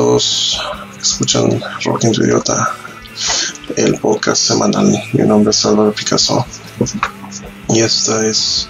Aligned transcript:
todos? 0.00 0.58
Escuchan 0.98 1.60
Rock 1.84 2.04
Idiota, 2.04 2.74
el 3.76 3.98
podcast 3.98 4.42
semanal. 4.42 4.90
Mi 5.12 5.26
nombre 5.26 5.50
es 5.50 5.62
Álvaro 5.66 5.92
Picasso 5.92 6.46
y 7.68 7.80
esta 7.80 8.26
es 8.26 8.66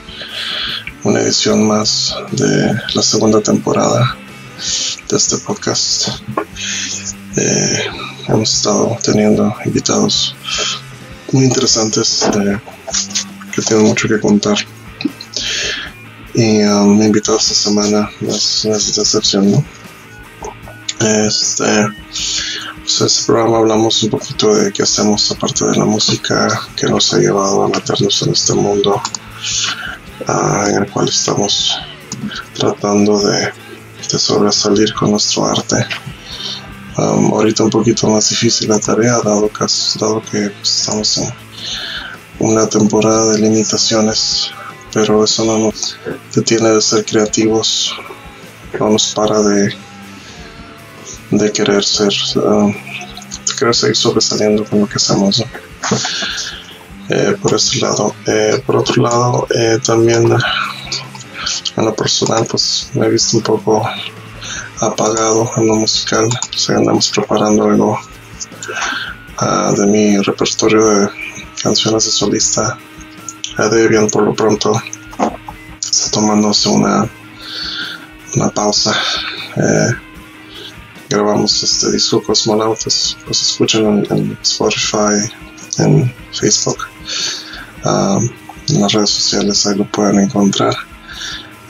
una 1.05 1.21
edición 1.21 1.69
más 1.69 2.17
de 2.33 2.75
la 2.95 3.03
segunda 3.03 3.41
temporada 3.41 4.17
de 5.09 5.17
este 5.17 5.37
podcast. 5.39 6.09
Eh, 7.37 7.85
hemos 8.27 8.53
estado 8.53 8.99
teniendo 9.01 9.55
invitados 9.65 10.35
muy 11.31 11.45
interesantes 11.45 12.25
que 13.55 13.63
tienen 13.63 13.87
mucho 13.87 14.09
que 14.09 14.19
contar. 14.19 14.59
Y 16.35 16.65
um, 16.65 16.99
mi 16.99 17.07
invitado 17.07 17.39
esta 17.39 17.55
semana 17.55 18.11
no 18.21 18.35
es, 18.35 18.65
una 18.65 18.75
excepción, 18.77 19.53
¿no? 19.53 19.65
Este, 21.01 21.89
pues 22.83 23.01
este 23.01 23.25
programa 23.25 23.57
hablamos 23.57 24.03
un 24.03 24.11
poquito 24.11 24.55
de 24.55 24.71
qué 24.71 24.83
hacemos 24.83 25.31
aparte 25.31 25.65
de 25.65 25.77
la 25.77 25.87
música 25.87 26.69
que 26.77 26.89
nos 26.89 27.15
ha 27.15 27.19
llevado 27.19 27.65
a 27.65 27.69
meternos 27.69 28.21
en 28.21 28.33
este 28.33 28.53
mundo 28.53 29.01
uh, 30.29 30.67
en 30.69 30.83
el 30.83 30.91
cual 30.91 31.09
estamos 31.09 31.79
tratando 32.53 33.19
de, 33.19 33.51
de 34.13 34.19
sobresalir 34.19 34.93
con 34.93 35.13
nuestro 35.13 35.47
arte. 35.47 35.87
Um, 36.99 37.33
ahorita 37.33 37.65
un 37.65 37.71
poquito 37.71 38.07
más 38.11 38.29
difícil 38.29 38.69
la 38.69 38.79
tarea, 38.79 39.21
dado 39.25 39.49
que, 39.49 39.65
dado 39.99 40.21
que 40.21 40.51
pues, 40.51 40.81
estamos 40.81 41.17
en 41.17 41.33
una 42.41 42.69
temporada 42.69 43.33
de 43.33 43.39
limitaciones, 43.39 44.51
pero 44.93 45.25
eso 45.25 45.47
no 45.47 45.59
nos 45.61 45.97
detiene 46.35 46.69
de 46.69 46.83
ser 46.83 47.07
creativos, 47.07 47.95
no 48.79 48.91
nos 48.91 49.15
para 49.15 49.41
de, 49.41 49.75
de 51.31 51.53
querer 51.53 51.85
ser, 51.85 52.13
de 52.13 53.55
querer 53.59 53.75
seguir 53.75 53.97
sobresaliendo 53.97 54.65
con 54.65 54.81
lo 54.81 54.87
que 54.87 54.97
hacemos. 54.97 55.45
Eh, 57.09 57.37
por 57.43 57.55
ese 57.55 57.81
lado. 57.81 58.15
Eh, 58.27 58.63
por 58.65 58.77
otro 58.77 59.03
lado, 59.03 59.47
eh, 59.51 59.79
también 59.85 60.31
en 61.77 61.85
lo 61.85 61.95
personal, 61.95 62.47
pues 62.49 62.91
me 62.95 63.07
he 63.07 63.11
visto 63.11 63.39
un 63.39 63.43
poco 63.43 63.85
apagado 64.81 65.51
en 65.57 65.67
lo 65.67 65.75
musical, 65.75 66.29
pues 66.51 66.71
andamos 66.71 67.11
preparando 67.11 67.65
algo 67.65 67.99
uh, 69.43 69.75
de 69.75 69.87
mi 69.87 70.19
repertorio 70.19 70.87
de 70.87 71.09
canciones 71.63 72.05
de 72.05 72.11
solista. 72.11 72.79
Uh, 73.59 73.69
Debian 73.69 74.09
por 74.09 74.23
lo 74.23 74.35
pronto 74.35 74.81
está 75.81 76.11
tomándose 76.13 76.69
una, 76.69 77.09
una 78.37 78.49
pausa. 78.51 78.95
Eh, 79.57 80.10
grabamos 81.11 81.63
este 81.63 81.91
disco 81.91 82.23
Cosmonautas, 82.23 83.17
pues 83.27 83.43
escuchan 83.43 83.85
en, 83.85 84.17
en 84.17 84.39
Spotify, 84.43 85.29
en 85.79 86.15
Facebook, 86.33 86.79
en 88.69 88.81
las 88.81 88.93
redes 88.93 89.11
sociales, 89.11 89.67
ahí 89.67 89.77
lo 89.77 89.85
pueden 89.91 90.21
encontrar. 90.21 90.75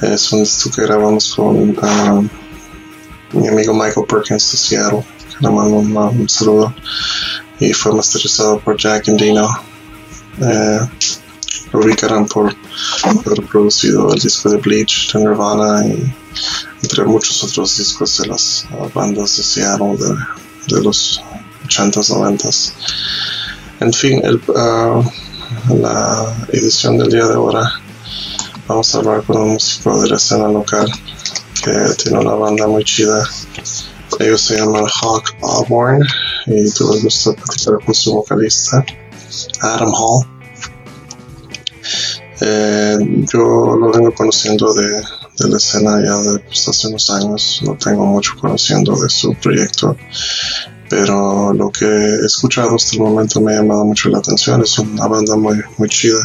Es 0.02 0.30
un 0.32 0.40
disco 0.40 0.70
que 0.70 0.82
grabamos 0.82 1.34
con 1.34 1.74
mi 3.32 3.48
amigo 3.48 3.72
Michael 3.72 4.06
Perkins 4.06 4.52
de 4.52 4.58
Seattle, 4.58 5.04
que 5.30 5.46
le 5.46 5.50
mando 5.50 5.76
un, 5.76 6.28
saludo, 6.28 6.74
y 7.58 7.72
fue 7.72 7.94
masterizado 7.94 8.60
por 8.60 8.76
Jack 8.76 9.08
and 9.08 9.20
Dino. 9.20 9.48
Eh, 10.42 10.80
lo 11.72 12.26
por 12.26 12.54
haber 13.04 13.46
producido 13.46 14.12
el 14.12 14.20
disco 14.20 14.50
de 14.50 14.56
Bleach 14.56 15.12
de 15.12 15.20
Nirvana 15.20 15.86
y 15.86 16.12
entre 16.82 17.04
muchos 17.04 17.42
otros 17.44 17.76
discos 17.76 18.18
de 18.18 18.28
las 18.28 18.66
uh, 18.72 18.88
bandas 18.94 19.36
de 19.36 19.42
Seattle 19.42 19.96
de, 20.68 20.82
los 20.82 21.22
80s, 21.66 22.14
90s. 22.14 22.72
En 23.80 23.92
fin, 23.92 24.22
uh, 24.48 25.02
la 25.74 26.46
edición 26.52 26.98
del 26.98 27.10
día 27.10 27.26
de 27.26 27.34
ahora 27.34 27.72
vamos 28.66 28.94
a 28.94 28.98
hablar 28.98 29.22
con 29.24 29.36
un 29.38 29.48
músico 29.54 30.00
de 30.00 30.08
la 30.10 30.16
escena 30.16 30.48
local 30.48 30.90
que 31.62 31.72
tiene 32.02 32.18
una 32.18 32.34
banda 32.34 32.66
muy 32.66 32.84
chida. 32.84 33.28
Ellos 34.18 34.40
se 34.40 34.58
llaman 34.58 34.84
Hawk 34.86 35.34
Auburn 35.42 36.06
y 36.46 36.70
tuve 36.70 36.96
el 36.96 37.02
gusto 37.02 37.32
de 37.32 37.36
platicar 37.36 37.74
con 37.84 37.94
su 37.94 38.14
vocalista, 38.14 38.84
Adam 39.60 39.92
Hall. 39.92 40.26
Eh, 42.40 42.96
yo 43.32 43.76
lo 43.76 43.92
vengo 43.92 44.14
conociendo 44.14 44.72
de, 44.72 45.02
de 45.40 45.48
la 45.48 45.56
escena 45.56 46.00
ya 46.04 46.16
de 46.16 46.38
pues, 46.40 46.68
hace 46.68 46.88
unos 46.88 47.10
años, 47.10 47.60
no 47.64 47.76
tengo 47.76 48.06
mucho 48.06 48.34
conociendo 48.40 48.94
de 49.00 49.08
su 49.08 49.34
proyecto, 49.34 49.96
pero 50.88 51.52
lo 51.52 51.70
que 51.70 51.86
he 51.86 52.26
escuchado 52.26 52.76
hasta 52.76 52.96
el 52.96 53.02
momento 53.02 53.40
me 53.40 53.52
ha 53.52 53.56
llamado 53.56 53.84
mucho 53.84 54.08
la 54.08 54.18
atención. 54.18 54.62
Es 54.62 54.78
una 54.78 55.06
banda 55.06 55.36
muy, 55.36 55.60
muy 55.78 55.88
chida 55.88 56.20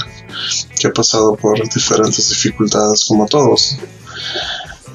que 0.80 0.88
ha 0.88 0.94
pasado 0.94 1.36
por 1.36 1.58
diferentes 1.70 2.30
dificultades 2.30 3.06
como 3.06 3.26
todos 3.26 3.78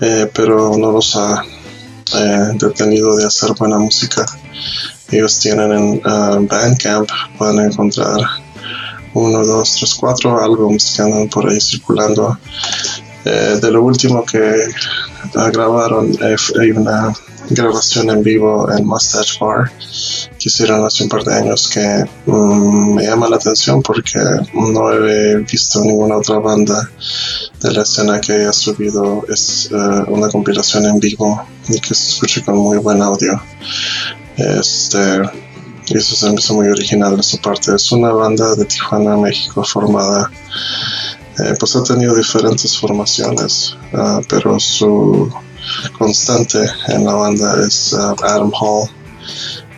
eh, 0.01 0.31
pero 0.35 0.77
no 0.79 0.93
los 0.93 1.15
ha 1.17 1.45
eh, 2.15 2.53
detenido 2.55 3.17
de 3.17 3.27
hacer 3.27 3.53
buena 3.53 3.79
música. 3.79 4.25
Ellos 5.11 5.39
tienen 5.41 5.73
en 5.73 6.07
uh, 6.07 6.47
Bandcamp, 6.47 7.09
pueden 7.37 7.67
encontrar 7.67 8.21
uno, 9.13 9.45
dos, 9.45 9.75
tres, 9.75 9.95
cuatro 9.95 10.43
álbumes 10.43 10.93
que 10.95 11.03
andan 11.03 11.29
por 11.29 11.49
ahí 11.49 11.61
circulando. 11.61 12.39
Eh, 13.25 13.59
de 13.61 13.71
lo 13.71 13.83
último 13.83 14.25
que 14.25 14.67
grabaron 15.53 16.17
hay 16.23 16.71
una 16.71 17.13
grabación 17.51 18.11
en 18.11 18.23
vivo 18.23 18.71
en 18.73 18.87
Mustache 18.87 19.39
Bar 19.41 19.71
que 20.39 20.49
hicieron 20.49 20.85
hace 20.85 21.03
un 21.03 21.11
par 21.11 21.25
de 21.25 21.35
años 21.35 21.69
que 21.69 22.05
um, 22.27 22.95
me 22.95 23.05
llama 23.05 23.29
la 23.29 23.37
atención 23.37 23.83
porque 23.83 24.19
no 24.55 24.93
he 24.93 25.37
visto 25.39 25.83
ninguna 25.83 26.17
otra 26.17 26.39
banda 26.39 26.91
de 27.61 27.73
la 27.73 27.83
escena 27.83 28.21
que 28.21 28.33
haya 28.33 28.53
subido 28.53 29.25
es 29.29 29.69
uh, 29.71 30.11
una 30.11 30.29
compilación 30.29 30.87
en 30.87 30.99
vivo 30.99 31.45
y 31.69 31.79
que 31.81 31.95
se 31.95 32.13
escuche 32.13 32.43
con 32.43 32.57
muy 32.57 32.79
buen 32.79 33.03
audio. 33.03 33.41
Este 34.37 35.23
y 35.89 35.99
eso 35.99 36.15
se 36.15 36.29
me 36.31 36.37
hizo 36.37 36.55
muy 36.55 36.69
original 36.69 37.17
de 37.17 37.23
su 37.23 37.39
parte. 37.39 37.75
Es 37.75 37.91
una 37.91 38.13
banda 38.13 38.55
de 38.55 38.65
Tijuana 38.65 39.16
México 39.16 39.65
formada 39.65 40.31
eh, 41.38 41.54
pues 41.59 41.77
ha 41.77 41.82
tenido 41.82 42.15
diferentes 42.15 42.77
formaciones 42.77 43.77
uh, 43.92 44.21
pero 44.28 44.59
su 44.59 45.32
constante 45.97 46.59
en 46.88 47.04
la 47.04 47.15
banda 47.15 47.65
es 47.66 47.92
uh, 47.92 48.15
Adam 48.24 48.50
Hall, 48.60 48.88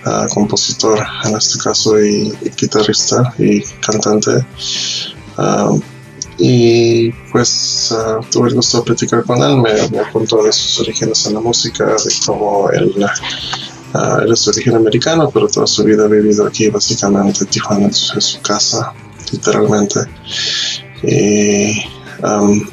uh, 0.06 0.34
compositor 0.34 1.04
en 1.25 1.37
este 1.37 1.58
caso 1.58 2.00
y, 2.00 2.32
guitarrista 2.56 3.34
y 3.38 3.62
cantante. 3.81 4.44
Y 6.38 7.12
pues 7.31 7.94
tuve 8.31 8.49
el 8.49 8.54
gusto 8.54 8.78
de 8.78 8.84
platicar 8.84 9.22
con 9.22 9.43
él, 9.43 9.58
me, 9.58 9.88
me, 9.96 10.10
contó 10.10 10.43
de 10.43 10.50
sus 10.50 10.81
orígenes 10.81 11.26
en 11.26 11.34
la 11.34 11.40
música, 11.40 11.84
de 11.84 12.12
cómo 12.26 12.69
él, 12.70 12.94
es 14.32 14.44
de 14.44 14.50
origen 14.50 14.75
americano, 14.75 15.31
pero 15.32 15.46
toda 15.46 15.66
su 15.66 15.84
vida 15.84 16.04
ha 16.04 16.08
vivido 16.08 16.46
aquí, 16.46 16.69
básicamente 16.69 17.44
Tijuana 17.44 17.88
es 17.88 18.12
su 18.19 18.40
casa, 18.40 18.93
literalmente. 19.31 20.00
Y 21.02 21.84
um, 22.22 22.64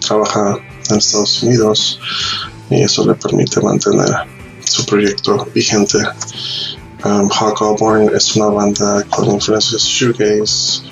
trabaja 0.00 0.58
en 0.90 0.98
Estados 0.98 1.42
Unidos 1.42 2.00
y 2.70 2.82
eso 2.82 3.06
le 3.06 3.14
permite 3.14 3.60
mantener 3.60 4.14
su 4.64 4.84
proyecto 4.86 5.46
vigente. 5.54 5.98
Um, 7.04 7.28
Hawk 7.30 7.62
Auburn 7.62 8.10
es 8.14 8.34
una 8.36 8.46
banda 8.46 9.04
con 9.10 9.30
influencias 9.30 9.82
shoegaze, 9.82 10.82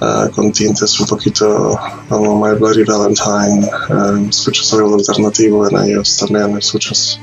uh, 0.00 0.28
con 0.30 0.50
tintes 0.50 0.98
un 0.98 1.06
poquito 1.06 1.78
como 2.08 2.44
My 2.44 2.58
Bloody 2.58 2.84
Valentine. 2.84 3.68
Um, 3.90 4.28
escuchas 4.28 4.72
algo 4.72 4.94
alternativo 4.94 5.68
en 5.68 5.90
ellos 5.90 6.16
también, 6.16 6.56
escuchas 6.58 7.20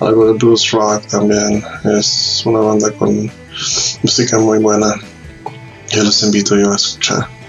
algo 0.00 0.26
de 0.26 0.32
blues 0.34 0.70
rock 0.70 1.06
también. 1.06 1.64
Es 1.84 2.42
una 2.44 2.60
banda 2.60 2.90
con 2.92 3.30
música 4.02 4.38
muy 4.38 4.58
buena. 4.58 4.94
Yo 5.90 6.02
les 6.02 6.22
invito 6.22 6.56
yo 6.56 6.72
a 6.72 6.76
escuchar 6.76 7.41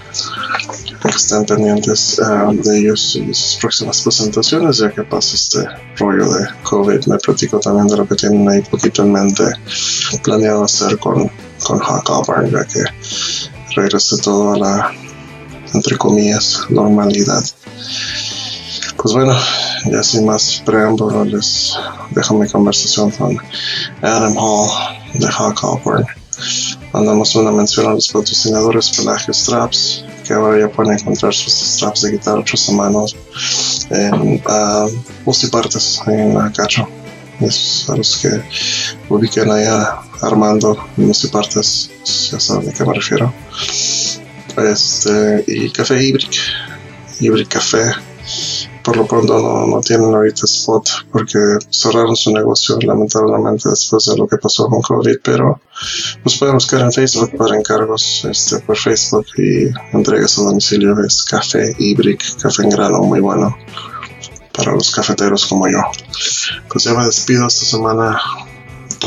que 1.02 1.08
estén 1.08 1.44
pendientes 1.44 2.18
uh, 2.18 2.52
de 2.52 2.78
ellos 2.78 3.16
y 3.16 3.34
sus 3.34 3.58
próximas 3.60 4.00
presentaciones, 4.02 4.78
ya 4.78 4.90
que 4.90 5.02
pasa 5.02 5.34
este 5.34 5.66
rollo 5.96 6.28
de 6.32 6.48
COVID. 6.62 7.06
Me 7.06 7.18
platico 7.18 7.60
también 7.60 7.86
de 7.88 7.96
lo 7.96 8.08
que 8.08 8.14
tienen 8.14 8.48
ahí 8.48 8.62
poquito 8.62 9.02
en 9.02 9.12
mente 9.12 9.44
planeado 10.22 10.64
hacer 10.64 10.98
con, 10.98 11.30
con 11.64 11.80
Hawk 11.80 12.10
Auburn, 12.10 12.50
ya 12.50 12.64
que 12.64 12.84
regrese 13.76 14.16
todo 14.18 14.54
a 14.54 14.58
la, 14.58 14.92
entre 15.74 15.96
comillas, 15.96 16.60
normalidad. 16.70 17.44
Pues 18.96 19.14
bueno, 19.14 19.36
ya 19.90 20.02
sin 20.02 20.24
más 20.24 20.62
preámbulo, 20.64 21.24
les 21.24 21.76
dejo 22.10 22.38
mi 22.38 22.48
conversación 22.48 23.10
con 23.10 23.36
Adam 24.00 24.34
Hall 24.38 24.70
de 25.14 25.26
Hawk 25.26 25.62
Auburn. 25.62 26.06
Mandamos 26.94 27.34
una 27.34 27.50
mención 27.50 27.88
a 27.88 27.94
los 27.94 28.06
patrocinadores 28.06 28.92
Pelaje 28.96 29.34
Straps, 29.34 30.04
que 30.24 30.32
ahora 30.32 30.60
ya 30.60 30.68
pueden 30.68 30.96
encontrar 30.96 31.34
sus 31.34 31.52
straps 31.52 32.02
de 32.02 32.12
guitarra 32.12 32.40
hechos 32.40 32.68
a 32.68 32.72
mano 32.72 33.04
en 33.90 34.40
uh, 34.46 34.88
multipartes 35.24 36.00
en 36.06 36.36
uh, 36.36 36.52
Cacho. 36.52 36.86
a 37.88 37.96
los 37.96 38.16
que 38.18 38.40
ubiquen 39.08 39.50
allá 39.50 40.02
Armando, 40.22 40.86
y 40.96 41.26
partes, 41.26 41.90
ya 42.30 42.38
saben 42.38 42.68
a 42.68 42.72
qué 42.72 42.84
me 42.84 42.94
refiero. 42.94 43.34
Este, 44.56 45.44
y 45.48 45.70
Café 45.70 46.00
Híbric, 46.00 46.38
Híbric 47.18 47.48
Café. 47.48 47.90
Por 48.82 48.96
lo 48.96 49.06
pronto 49.06 49.66
no, 49.66 49.80
tienen 49.80 50.14
ahorita 50.14 50.42
spot 50.44 50.88
porque 51.10 51.38
cerraron 51.70 52.14
su 52.16 52.32
negocio 52.32 52.78
lamentablemente 52.80 53.68
después 53.70 54.04
de 54.04 54.16
lo 54.16 54.26
que 54.26 54.36
pasó 54.36 54.66
con 54.68 54.82
COVID, 54.82 55.16
pero 55.22 55.60
nos 56.22 56.38
pueden 56.38 56.54
buscar 56.54 56.82
en 56.82 56.92
Facebook 56.92 57.36
para 57.36 57.56
encargos 57.56 58.26
este, 58.30 58.58
por 58.60 58.76
Facebook 58.76 59.26
y 59.38 59.68
entregas 59.96 60.38
a 60.38 60.42
domicilio 60.42 60.98
es 61.04 61.22
Café 61.24 61.74
Híbric, 61.78 62.40
café 62.40 62.62
en 62.62 62.70
grano 62.70 62.98
muy 63.00 63.20
bueno 63.20 63.56
para 64.52 64.72
los 64.72 64.94
cafeteros 64.94 65.46
como 65.46 65.68
yo. 65.68 65.80
Pues 66.68 66.84
ya 66.84 66.94
me 66.94 67.04
despido 67.04 67.46
esta 67.46 67.64
semana. 67.64 68.20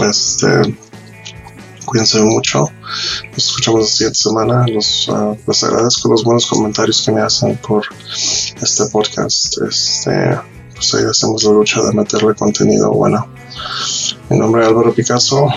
Este, 0.03 0.75
cuídense 1.87 2.21
mucho. 2.21 2.69
Nos 3.31 3.45
escuchamos 3.47 3.79
la 3.81 3.87
siguiente 3.87 4.19
semana. 4.19 4.65
Los, 4.67 5.07
uh, 5.07 5.35
les 5.47 5.63
agradezco 5.63 6.09
los 6.09 6.23
buenos 6.23 6.45
comentarios 6.45 7.01
que 7.01 7.11
me 7.13 7.21
hacen 7.21 7.55
por 7.57 7.85
este 8.61 8.85
podcast. 8.91 9.57
Este, 9.67 10.37
pues 10.75 10.93
ahí 10.93 11.05
hacemos 11.09 11.43
la 11.45 11.51
lucha 11.51 11.81
de 11.81 11.93
meterle 11.93 12.35
contenido 12.35 12.91
bueno. 12.91 13.27
Mi 14.29 14.37
nombre 14.37 14.61
es 14.61 14.67
Álvaro 14.67 14.93
Picasso. 14.93 15.47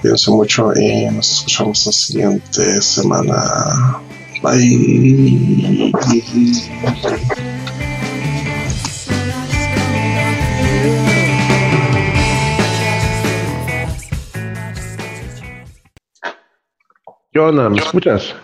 Cuídense 0.00 0.30
mucho 0.30 0.72
y 0.76 1.06
nos 1.06 1.32
escuchamos 1.32 1.86
la 1.86 1.92
siguiente 1.92 2.82
semana. 2.82 3.98
Bye. 4.42 5.92
¿Qué 17.32 17.38
onda? 17.38 17.70
¿Me 17.70 17.78
escuchas? 17.78 18.34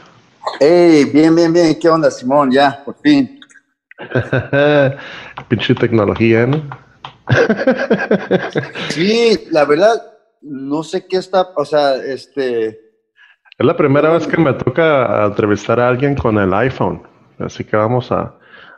Hey, 0.58 1.05
bien, 1.12 1.37
bien, 1.37 1.52
bien. 1.52 1.79
¿Qué 1.79 1.90
onda, 1.90 2.11
Simón? 2.11 2.50
Ya, 2.50 2.82
por 2.87 2.96
fin. 3.02 3.38
Pinche 5.49 5.75
tecnología, 5.75 6.46
¿no? 6.46 6.62
sí, 8.88 9.46
la 9.50 9.67
verdad, 9.67 10.02
no 10.40 10.82
sé 10.82 11.06
qué 11.06 11.19
está, 11.19 11.50
o 11.55 11.67
sea, 11.67 11.96
este... 11.96 12.69
Es 13.58 13.67
la 13.67 13.76
primera 13.76 14.11
vez 14.11 14.26
que 14.26 14.38
me 14.38 14.55
toca 14.55 15.26
entrevistar 15.26 15.79
a 15.81 15.88
alguien 15.88 16.14
con 16.14 16.38
el 16.38 16.55
iPhone, 16.55 17.02
así 17.40 17.64
que 17.64 17.76
vamos 17.76 18.11
a, 18.11 18.35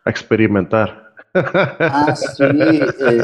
experimentar. 0.06 1.14
ah, 1.34 2.16
sí. 2.16 2.42
Eh, 2.52 3.22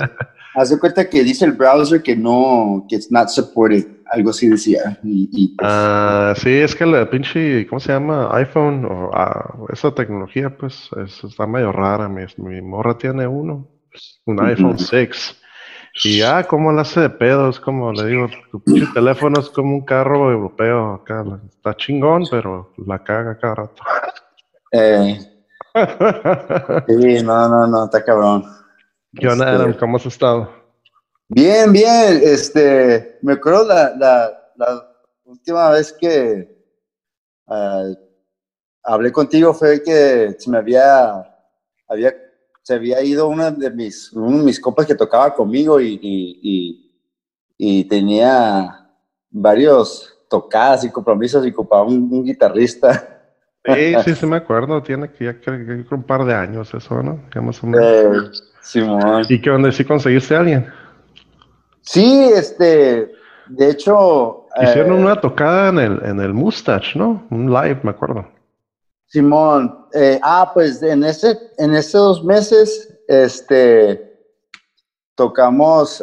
haz 0.54 0.70
de 0.70 0.78
cuenta 0.78 1.10
que 1.10 1.24
dice 1.24 1.46
el 1.46 1.52
browser 1.52 2.00
que 2.00 2.14
no, 2.14 2.86
que 2.88 2.94
it's 2.94 3.10
not 3.10 3.28
supported 3.28 3.95
algo 4.10 4.30
así 4.30 4.48
decía. 4.48 4.98
Y, 5.02 5.54
pues, 5.56 5.68
ah, 5.70 6.34
sí, 6.36 6.50
es 6.50 6.74
que 6.74 6.86
la 6.86 7.08
pinche, 7.08 7.66
¿cómo 7.66 7.80
se 7.80 7.92
llama? 7.92 8.28
iPhone 8.36 8.84
o 8.84 9.10
ah, 9.14 9.54
esa 9.72 9.94
tecnología, 9.94 10.56
pues 10.56 10.90
está 11.24 11.46
medio 11.46 11.72
rara. 11.72 12.08
Mi, 12.08 12.24
mi, 12.38 12.60
morra 12.62 12.96
tiene 12.96 13.26
uno, 13.26 13.68
un 14.26 14.40
iPhone 14.44 14.78
6. 14.78 15.42
Y 16.04 16.18
ya, 16.18 16.38
ah, 16.38 16.44
¿cómo 16.44 16.72
lo 16.72 16.80
hace 16.80 17.00
de 17.00 17.10
pedo? 17.10 17.48
Es 17.48 17.58
como 17.58 17.90
le 17.92 18.06
digo, 18.06 18.28
tu 18.50 18.62
pinche 18.62 18.86
teléfono 18.92 19.40
es 19.40 19.48
como 19.48 19.74
un 19.74 19.84
carro 19.84 20.30
europeo 20.30 20.94
acá. 20.94 21.24
Está 21.48 21.74
chingón, 21.74 22.24
pero 22.30 22.72
la 22.86 23.02
caga 23.02 23.38
cada 23.38 23.54
rato. 23.54 23.82
Eh. 24.72 25.18
sí, 26.86 27.22
no, 27.22 27.48
no, 27.48 27.66
no, 27.66 27.84
está 27.86 28.04
cabrón. 28.04 28.44
¿Qué 29.14 29.28
onda, 29.28 29.48
Adam? 29.48 29.70
Este, 29.70 29.80
¿Cómo 29.80 29.96
has 29.96 30.06
estado? 30.06 30.50
Bien, 31.28 31.72
bien. 31.72 32.20
Este, 32.22 33.18
me 33.22 33.34
acuerdo 33.34 33.66
la, 33.66 33.94
la, 33.96 34.52
la 34.56 34.96
última 35.24 35.70
vez 35.70 35.92
que 35.92 36.48
uh, 37.46 37.94
hablé 38.82 39.12
contigo 39.12 39.52
fue 39.52 39.82
que 39.82 40.36
se 40.38 40.50
me 40.50 40.58
había, 40.58 41.22
había, 41.88 42.14
se 42.62 42.74
había 42.74 43.02
ido 43.02 43.28
una 43.28 43.50
de 43.50 43.70
mis, 43.70 44.12
uno 44.12 44.38
de 44.38 44.44
mis 44.44 44.60
compas 44.60 44.86
que 44.86 44.94
tocaba 44.94 45.34
conmigo 45.34 45.80
y, 45.80 45.98
y, 46.00 46.92
y, 47.58 47.84
tenía 47.88 48.88
varios 49.30 50.16
tocadas 50.28 50.84
y 50.84 50.90
compromisos 50.90 51.44
y 51.46 51.50
ocupaba 51.50 51.84
un, 51.84 52.24
guitarrista. 52.24 53.32
Sí, 53.64 53.94
sí, 54.04 54.14
sí 54.14 54.26
me 54.26 54.36
acuerdo. 54.36 54.82
Tiene 54.82 55.10
que 55.10 55.24
ya 55.24 55.40
que, 55.40 55.50
un 55.90 56.02
par 56.04 56.24
de 56.24 56.34
años 56.34 56.72
eso, 56.72 57.02
¿no? 57.02 57.20
Ya 57.34 57.40
más 57.40 57.62
o 57.62 57.66
menos. 57.66 57.84
Eh, 57.84 58.42
Simón. 58.62 59.24
¿Y 59.28 59.40
qué 59.40 59.50
onda? 59.50 59.72
¿Sí 59.72 59.84
conseguiste 59.84 60.34
a 60.34 60.40
alguien? 60.40 60.66
Sí, 61.86 62.30
este, 62.34 63.12
de 63.48 63.70
hecho... 63.70 64.46
Hicieron 64.60 64.98
eh, 64.98 65.02
una 65.02 65.20
tocada 65.20 65.68
en 65.68 65.78
el, 65.78 66.04
en 66.04 66.20
el 66.20 66.34
Mustache, 66.34 66.98
¿no? 66.98 67.26
Un 67.30 67.52
live, 67.52 67.80
me 67.82 67.90
acuerdo. 67.90 68.26
Simón, 69.06 69.86
eh, 69.94 70.18
ah, 70.22 70.50
pues 70.52 70.82
en 70.82 71.04
ese, 71.04 71.38
en 71.58 71.74
esos 71.74 72.18
dos 72.18 72.24
meses, 72.24 72.92
este, 73.06 74.18
tocamos 75.14 76.02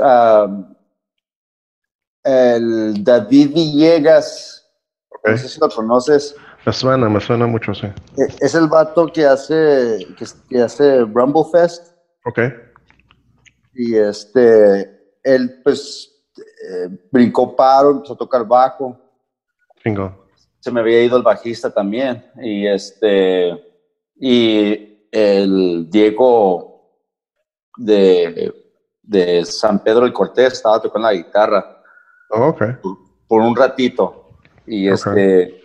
el 2.23 3.03
David 3.03 3.53
Villegas, 3.53 4.65
no 5.25 5.37
sé 5.37 5.49
si 5.49 5.59
lo 5.59 5.69
conoces. 5.69 6.35
Me 6.65 6.71
suena, 6.71 7.09
me 7.09 7.19
suena 7.19 7.45
mucho, 7.45 7.73
sí. 7.73 7.87
E, 7.87 8.27
es 8.39 8.55
el 8.55 8.67
vato 8.67 9.11
que 9.11 9.25
hace, 9.25 10.07
que, 10.17 10.25
que 10.49 10.61
hace 10.61 11.01
Rumble 11.01 11.43
Fest. 11.51 11.93
Ok. 12.25 12.39
Y 13.73 13.97
este, 13.97 15.02
él 15.23 15.61
pues 15.63 16.13
eh, 16.37 16.89
brincó 17.11 17.55
paro, 17.55 17.91
empezó 17.91 18.13
a 18.13 18.17
tocar 18.17 18.45
bajo. 18.45 18.99
Se 20.59 20.71
me 20.71 20.79
había 20.79 21.03
ido 21.03 21.17
el 21.17 21.23
bajista 21.23 21.73
también. 21.73 22.25
Y 22.41 22.67
este, 22.67 23.59
y 24.15 25.07
el 25.11 25.89
Diego 25.89 26.99
de, 27.77 28.53
de 29.01 29.45
San 29.45 29.83
Pedro 29.83 30.01
del 30.01 30.13
Cortés 30.13 30.53
estaba 30.53 30.81
tocando 30.81 31.07
la 31.07 31.13
guitarra. 31.13 31.83
Oh, 32.29 32.55
por, 33.27 33.41
un 33.41 33.55
ratito. 33.55 34.29
Y 34.65 34.87
este, 34.87 35.61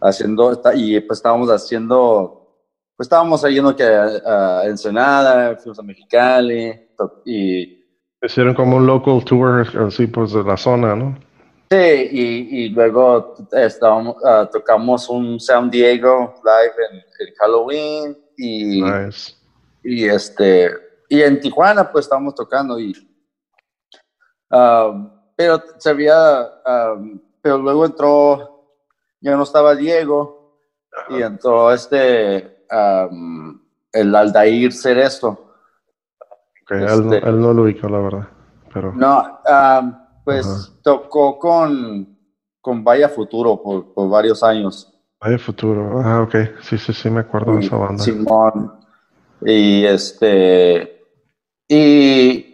haciendo, 0.00 0.60
y 0.74 1.00
pues 1.00 1.18
estábamos 1.18 1.48
haciendo, 1.48 2.66
pues 2.96 3.06
estábamos 3.06 3.42
yendo 3.44 3.74
que 3.74 3.84
a, 3.84 4.64
Ensenada, 4.64 5.56
fuimos 5.56 5.78
a 5.78 5.82
Mexicali, 5.82 6.88
y 7.24 7.81
Hicieron 8.22 8.54
como 8.54 8.76
un 8.76 8.86
local 8.86 9.24
tour, 9.24 9.66
así 9.84 10.06
pues 10.06 10.32
de 10.32 10.44
la 10.44 10.56
zona, 10.56 10.94
¿no? 10.94 11.18
Sí, 11.72 12.08
y, 12.12 12.64
y 12.64 12.68
luego 12.68 13.34
estábamos, 13.50 14.16
uh, 14.16 14.46
tocamos 14.52 15.08
un 15.08 15.40
San 15.40 15.70
Diego 15.70 16.34
live 16.44 16.74
en, 16.92 17.34
Halloween 17.38 18.18
y, 18.36 18.82
nice. 18.82 19.34
y 19.82 20.04
este 20.04 20.70
y 21.08 21.22
en 21.22 21.40
Tijuana 21.40 21.90
pues 21.90 22.04
estábamos 22.04 22.34
tocando 22.34 22.78
y 22.78 22.94
um, 24.50 25.10
pero 25.34 25.62
se 25.78 25.90
había 25.90 26.46
um, 26.66 27.18
pero 27.40 27.56
luego 27.56 27.86
entró 27.86 28.76
ya 29.20 29.34
no 29.34 29.44
estaba 29.44 29.74
Diego 29.74 30.58
y 31.08 31.22
entró 31.22 31.72
este 31.72 32.64
um, 32.70 33.58
el 33.92 34.14
Aldair 34.14 34.72
Cerezo 34.72 35.51
este, 36.70 37.18
él, 37.28 37.40
no, 37.40 37.52
lo 37.52 37.62
ubicó, 37.62 37.88
la 37.88 37.98
verdad. 37.98 38.28
Pero... 38.72 38.92
No, 38.92 39.40
pues 40.24 40.72
tocó 40.82 41.38
con, 41.38 42.16
con 42.60 42.84
Vaya 42.84 43.08
Futuro 43.08 43.60
por, 43.60 43.92
por, 43.92 44.08
varios 44.08 44.42
años. 44.42 44.92
Vaya 45.20 45.38
Futuro, 45.38 46.00
ah, 46.00 46.22
ok. 46.22 46.34
Sí, 46.62 46.78
sí, 46.78 46.92
sí, 46.92 47.10
me 47.10 47.20
acuerdo 47.20 47.56
de 47.56 47.60
esa 47.60 47.76
banda. 47.76 48.02
Simón. 48.02 48.72
Y 49.44 49.84
este. 49.84 51.04
Y. 51.68 52.48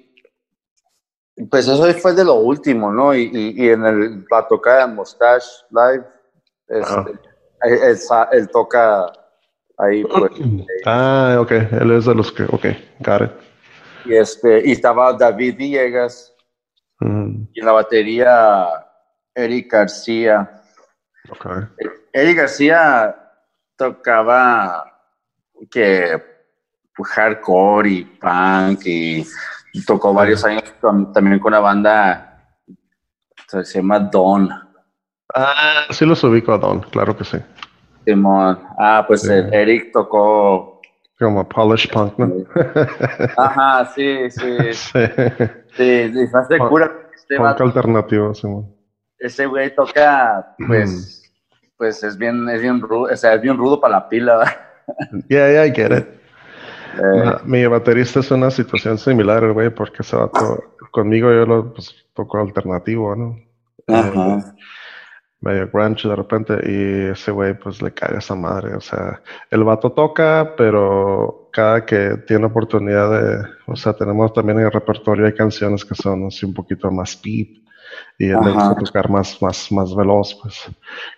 Pues 1.51 1.69
eso 1.69 1.85
fue 1.95 2.15
de 2.15 2.25
lo 2.25 2.35
último, 2.35 2.91
¿no? 2.91 3.15
Y, 3.15 3.31
y, 3.33 3.69
en 3.69 3.85
el, 3.85 4.27
la 4.31 4.47
tocada 4.49 4.87
de 4.87 4.95
Mustache 4.95 5.47
Live, 5.71 6.05
este, 6.67 7.13
él, 8.33 8.49
toca 8.51 9.13
ahí. 9.77 10.03
Pues, 10.05 10.33
ah, 10.85 11.39
ok. 11.41 11.53
Él 11.53 11.93
es 11.93 12.07
de 12.07 12.15
los 12.15 12.33
que. 12.33 12.45
Ok, 12.45 12.67
got 13.01 13.23
it. 13.23 13.48
Y, 14.05 14.15
este, 14.15 14.67
y 14.67 14.73
estaba 14.73 15.13
David 15.13 15.57
Villegas. 15.57 16.35
Y 17.01 17.61
en 17.61 17.67
la 17.67 17.73
batería, 17.73 18.69
Eric 19.35 19.73
García. 19.73 20.63
Eric 22.13 22.37
García 22.37 23.15
tocaba 23.77 24.85
que 25.71 26.23
hardcore 27.01 27.91
y 27.91 28.05
punk 28.05 28.81
y 28.87 29.25
tocó 29.87 30.13
varios 30.13 30.45
años 30.45 30.65
también 30.81 31.39
con 31.39 31.53
una 31.53 31.61
banda 31.61 32.29
se 33.49 33.79
llama 33.79 33.99
Don. 34.01 34.51
Ah, 35.35 35.87
sí 35.91 36.05
los 36.05 36.23
ubico 36.25 36.53
a 36.53 36.59
Don, 36.59 36.81
claro 36.81 37.17
que 37.17 37.25
sí. 37.25 37.39
Simón. 38.05 38.59
Ah, 38.79 39.05
pues 39.07 39.25
Eric 39.27 39.93
tocó 39.93 40.78
Como 41.19 41.49
polish 41.49 41.91
punk, 41.91 42.19
¿no? 42.19 42.33
Ajá, 43.37 43.91
sí, 43.95 44.31
sí. 44.31 44.57
Sí, 44.73 45.01
sí, 45.77 46.13
sí 46.13 46.27
de 46.49 46.59
cura. 46.59 46.93
Este 47.15 47.37
punk 47.37 47.61
alternativo, 47.61 48.35
sí. 48.35 48.49
Ese 49.19 49.47
güey 49.47 49.75
toca, 49.75 50.55
pues, 50.67 51.23
pues 51.77 52.05
es 52.05 52.17
bien, 52.17 52.49
es 52.49 52.63
bien 52.63 52.81
rudo, 52.81 53.13
o 53.13 53.17
sea, 53.17 53.35
es 53.35 53.41
bien 53.41 53.57
rudo 53.57 53.81
para 53.81 53.95
la 53.95 54.09
pila, 54.09 54.37
¿verdad? 54.39 54.57
Yeah, 55.29 55.51
yeah, 55.51 55.67
I 55.67 55.71
get 55.71 55.93
it. 55.93 56.09
Eh. 56.97 57.37
Mi 57.45 57.67
baterista 57.67 58.21
es 58.21 58.31
una 58.31 58.51
situación 58.51 58.97
similar, 58.97 59.53
güey, 59.53 59.71
porque 59.71 60.03
se 60.03 60.17
va 60.17 60.31
todo, 60.31 60.63
conmigo 60.91 61.31
yo 61.31 61.45
lo 61.45 61.75
pues, 61.75 61.95
toco 62.15 62.39
alternativo, 62.39 63.15
¿no? 63.15 63.39
Ajá. 63.89 64.39
Eh, 64.39 64.43
medio 65.41 65.69
grunge 65.73 66.09
de 66.09 66.17
repente 66.17 66.55
y 66.65 67.13
ese 67.13 67.31
güey 67.31 67.59
pues 67.59 67.81
le 67.81 67.93
cae 67.93 68.17
a 68.17 68.19
esa 68.19 68.35
madre, 68.35 68.75
o 68.75 68.81
sea, 68.81 69.21
el 69.51 69.65
vato 69.65 69.93
toca, 69.93 70.55
pero 70.57 71.49
cada 71.53 71.87
que 71.87 72.17
tiene 72.27 72.47
oportunidad 72.47 73.11
de, 73.11 73.49
o 73.67 73.77
sea, 73.77 73.93
tenemos 73.93 74.33
también 74.33 74.59
en 74.59 74.67
el 74.67 74.73
repertorio 74.73 75.27
hay 75.27 75.35
canciones 75.35 75.85
que 75.85 75.95
son 75.95 76.27
así 76.27 76.45
un 76.45 76.55
poquito 76.55 76.91
más 76.91 77.11
speed 77.11 77.47
y 78.19 78.27
él 78.27 78.39
le 78.45 78.51
gusta 78.51 78.75
tocar 78.75 79.09
más, 79.09 79.41
más, 79.41 79.71
más 79.71 79.95
veloz, 79.95 80.35
pues, 80.43 80.69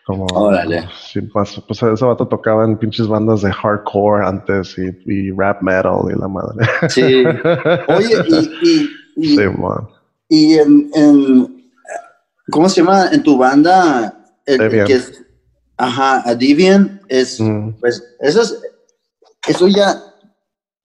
como, 0.05 0.27
Órale. 0.35 0.87
pues 1.33 1.83
ese 1.83 2.05
vato 2.05 2.29
tocaba 2.29 2.65
en 2.65 2.77
pinches 2.77 3.09
bandas 3.09 3.43
de 3.43 3.51
hardcore 3.51 4.25
antes 4.25 4.77
y, 4.79 5.31
rap 5.33 5.63
metal 5.63 6.03
y 6.15 6.19
la 6.19 6.29
madre. 6.29 6.67
Sí. 6.89 7.25
Oye, 7.89 8.51
y, 8.63 8.91
y, 9.17 9.37
sí, 9.37 9.45
man. 9.59 9.89
y 10.29 10.55
en, 10.55 10.91
en 10.95 11.60
¿Cómo 12.51 12.69
se 12.69 12.81
llama 12.81 13.09
en 13.13 13.23
tu 13.23 13.37
banda? 13.37 14.25
El, 14.47 14.87
que 14.87 14.95
es, 14.95 15.23
ajá, 15.77 16.23
Adivian 16.29 17.03
es, 17.09 17.41
mm. 17.41 17.73
pues, 17.81 18.03
eso 18.21 18.43
es, 18.43 18.61
eso 19.47 19.69
ya 19.69 20.11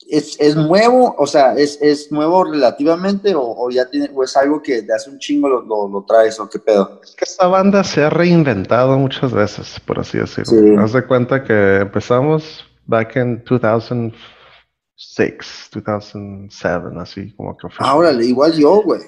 es, 0.09 0.39
es 0.39 0.55
nuevo, 0.55 1.13
o 1.17 1.27
sea, 1.27 1.53
es, 1.53 1.79
es 1.81 2.12
nuevo 2.12 2.43
relativamente 2.43 3.33
o, 3.35 3.69
ya 3.69 3.89
tiene, 3.89 4.09
o 4.13 4.24
es 4.24 4.35
algo 4.38 4.62
que 4.62 4.83
de 4.83 4.93
hace 4.93 5.09
un 5.09 5.17
chingo 5.19 5.50
lo, 5.50 5.62
lo, 5.62 6.05
traes 6.07 6.39
o 6.39 6.50
qué 6.50 6.59
pedo. 6.59 7.01
Es 7.03 7.15
que 7.15 7.25
esta 7.25 7.47
banda 7.47 7.83
se 7.83 8.03
ha 8.03 8.09
reinventado 8.09 8.97
muchas 8.97 9.31
veces, 9.31 9.79
por 9.85 10.00
así 10.00 10.17
decirlo. 10.17 10.81
Haz 10.81 10.93
de 10.93 11.05
cuenta 11.05 11.43
que 11.43 11.77
empezamos 11.77 12.65
back 12.85 13.15
in 13.15 13.43
2006, 13.50 15.69
2007, 15.74 16.85
así 16.97 17.33
como 17.35 17.57
que. 17.57 17.67
Ahora, 17.79 18.12
igual 18.12 18.53
yo, 18.53 18.83
güey. 18.83 19.01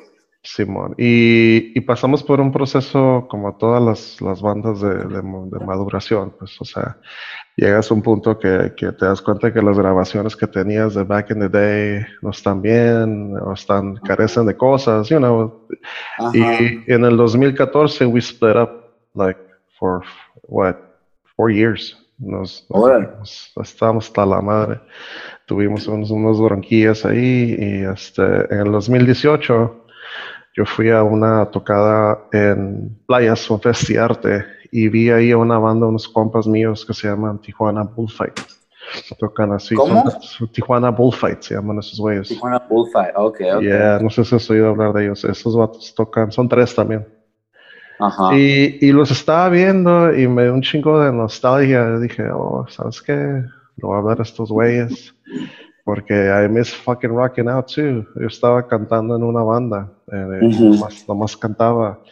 Simón. 0.47 0.95
Y, 0.97 1.77
y, 1.77 1.81
pasamos 1.81 2.23
por 2.23 2.39
un 2.39 2.51
proceso 2.51 3.27
como 3.29 3.57
todas 3.57 3.83
las, 3.83 4.21
las 4.21 4.41
bandas 4.41 4.79
de, 4.79 4.95
de, 4.95 5.21
maduración, 5.21 6.33
pues, 6.39 6.59
o 6.61 6.65
sea, 6.65 6.97
llegas 7.57 7.91
a 7.91 7.93
un 7.93 8.01
punto 8.01 8.39
que, 8.39 8.73
que, 8.77 8.93
te 8.93 9.05
das 9.05 9.21
cuenta 9.21 9.51
que 9.51 9.61
las 9.61 9.77
grabaciones 9.77 10.35
que 10.37 10.47
tenías 10.47 10.93
de 10.93 11.03
back 11.03 11.31
in 11.31 11.39
the 11.39 11.49
day 11.49 12.05
no 12.21 12.29
están 12.29 12.61
bien, 12.61 13.35
o 13.41 13.53
están, 13.53 13.97
carecen 13.97 14.45
de 14.45 14.55
cosas, 14.55 15.09
you 15.09 15.17
know. 15.17 15.67
Y 16.33 16.91
en 16.91 17.03
el 17.03 17.17
2014 17.17 18.05
we 18.05 18.19
split 18.19 18.55
up, 18.55 18.69
like, 19.15 19.39
for, 19.77 20.01
what, 20.43 20.77
four 21.35 21.51
years. 21.51 21.97
Nos, 22.19 22.65
nos, 22.69 23.53
estábamos 23.61 24.07
hasta 24.07 24.25
la 24.25 24.41
madre. 24.41 24.79
Tuvimos 25.45 25.87
unos, 25.87 26.09
unos 26.09 26.41
bronquillas 26.41 27.05
ahí 27.05 27.55
y 27.59 27.83
este, 27.83 28.23
en 28.23 28.59
el 28.61 28.71
2018 28.71 29.86
yo 30.57 30.65
fui 30.65 30.89
a 30.89 31.03
una 31.03 31.45
tocada 31.51 32.17
en 32.33 32.97
Playas, 33.05 33.47
un 33.51 33.61
festiarte, 33.61 34.43
y 34.71 34.89
vi 34.89 35.11
ahí 35.11 35.31
a 35.31 35.37
una 35.37 35.59
banda, 35.59 35.85
unos 35.85 36.07
compas 36.07 36.47
míos 36.47 36.83
que 36.83 36.95
se 36.95 37.07
llaman 37.07 37.39
Tijuana 37.39 37.83
Bullfight. 37.83 38.39
Tocan 39.19 39.51
así. 39.51 39.75
¿Cómo? 39.75 40.03
Tijuana 40.51 40.89
Bullfight 40.89 41.41
se 41.41 41.53
llaman 41.53 41.77
esos 41.77 41.99
güeyes. 41.99 42.29
Tijuana 42.29 42.57
Bullfight, 42.67 43.11
ok, 43.15 43.41
ok. 43.55 43.61
Yeah, 43.61 43.99
no 44.01 44.09
sé 44.09 44.25
si 44.25 44.35
has 44.35 44.49
oído 44.49 44.69
hablar 44.69 44.93
de 44.93 45.03
ellos. 45.03 45.23
Esos 45.25 45.55
vatos 45.55 45.93
tocan, 45.93 46.31
son 46.31 46.49
tres 46.49 46.73
también. 46.73 47.07
Ajá. 47.99 48.35
Y, 48.35 48.79
y 48.81 48.91
los 48.91 49.11
estaba 49.11 49.49
viendo 49.49 50.11
y 50.15 50.27
me 50.27 50.43
dio 50.43 50.53
un 50.55 50.63
chingo 50.63 50.99
de 51.01 51.11
nostalgia. 51.11 51.99
Dije, 51.99 52.23
oh, 52.33 52.65
¿sabes 52.69 53.01
qué? 53.03 53.43
Lo 53.75 53.89
voy 53.89 53.99
a 53.99 54.01
ver 54.01 54.19
a 54.21 54.23
estos 54.23 54.49
güeyes 54.49 55.13
porque 55.87 56.13
I 56.13 56.49
miss 56.49 56.75
fucking 56.75 57.11
rocking 57.11 57.47
out 57.47 57.73
too. 57.73 58.05
Yo 58.19 58.27
estaba 58.27 58.67
cantando 58.67 59.15
en 59.15 59.23
una 59.23 59.41
banda, 59.41 59.89
eh, 60.11 60.75
nomás, 61.07 61.37
cantaba 61.37 62.03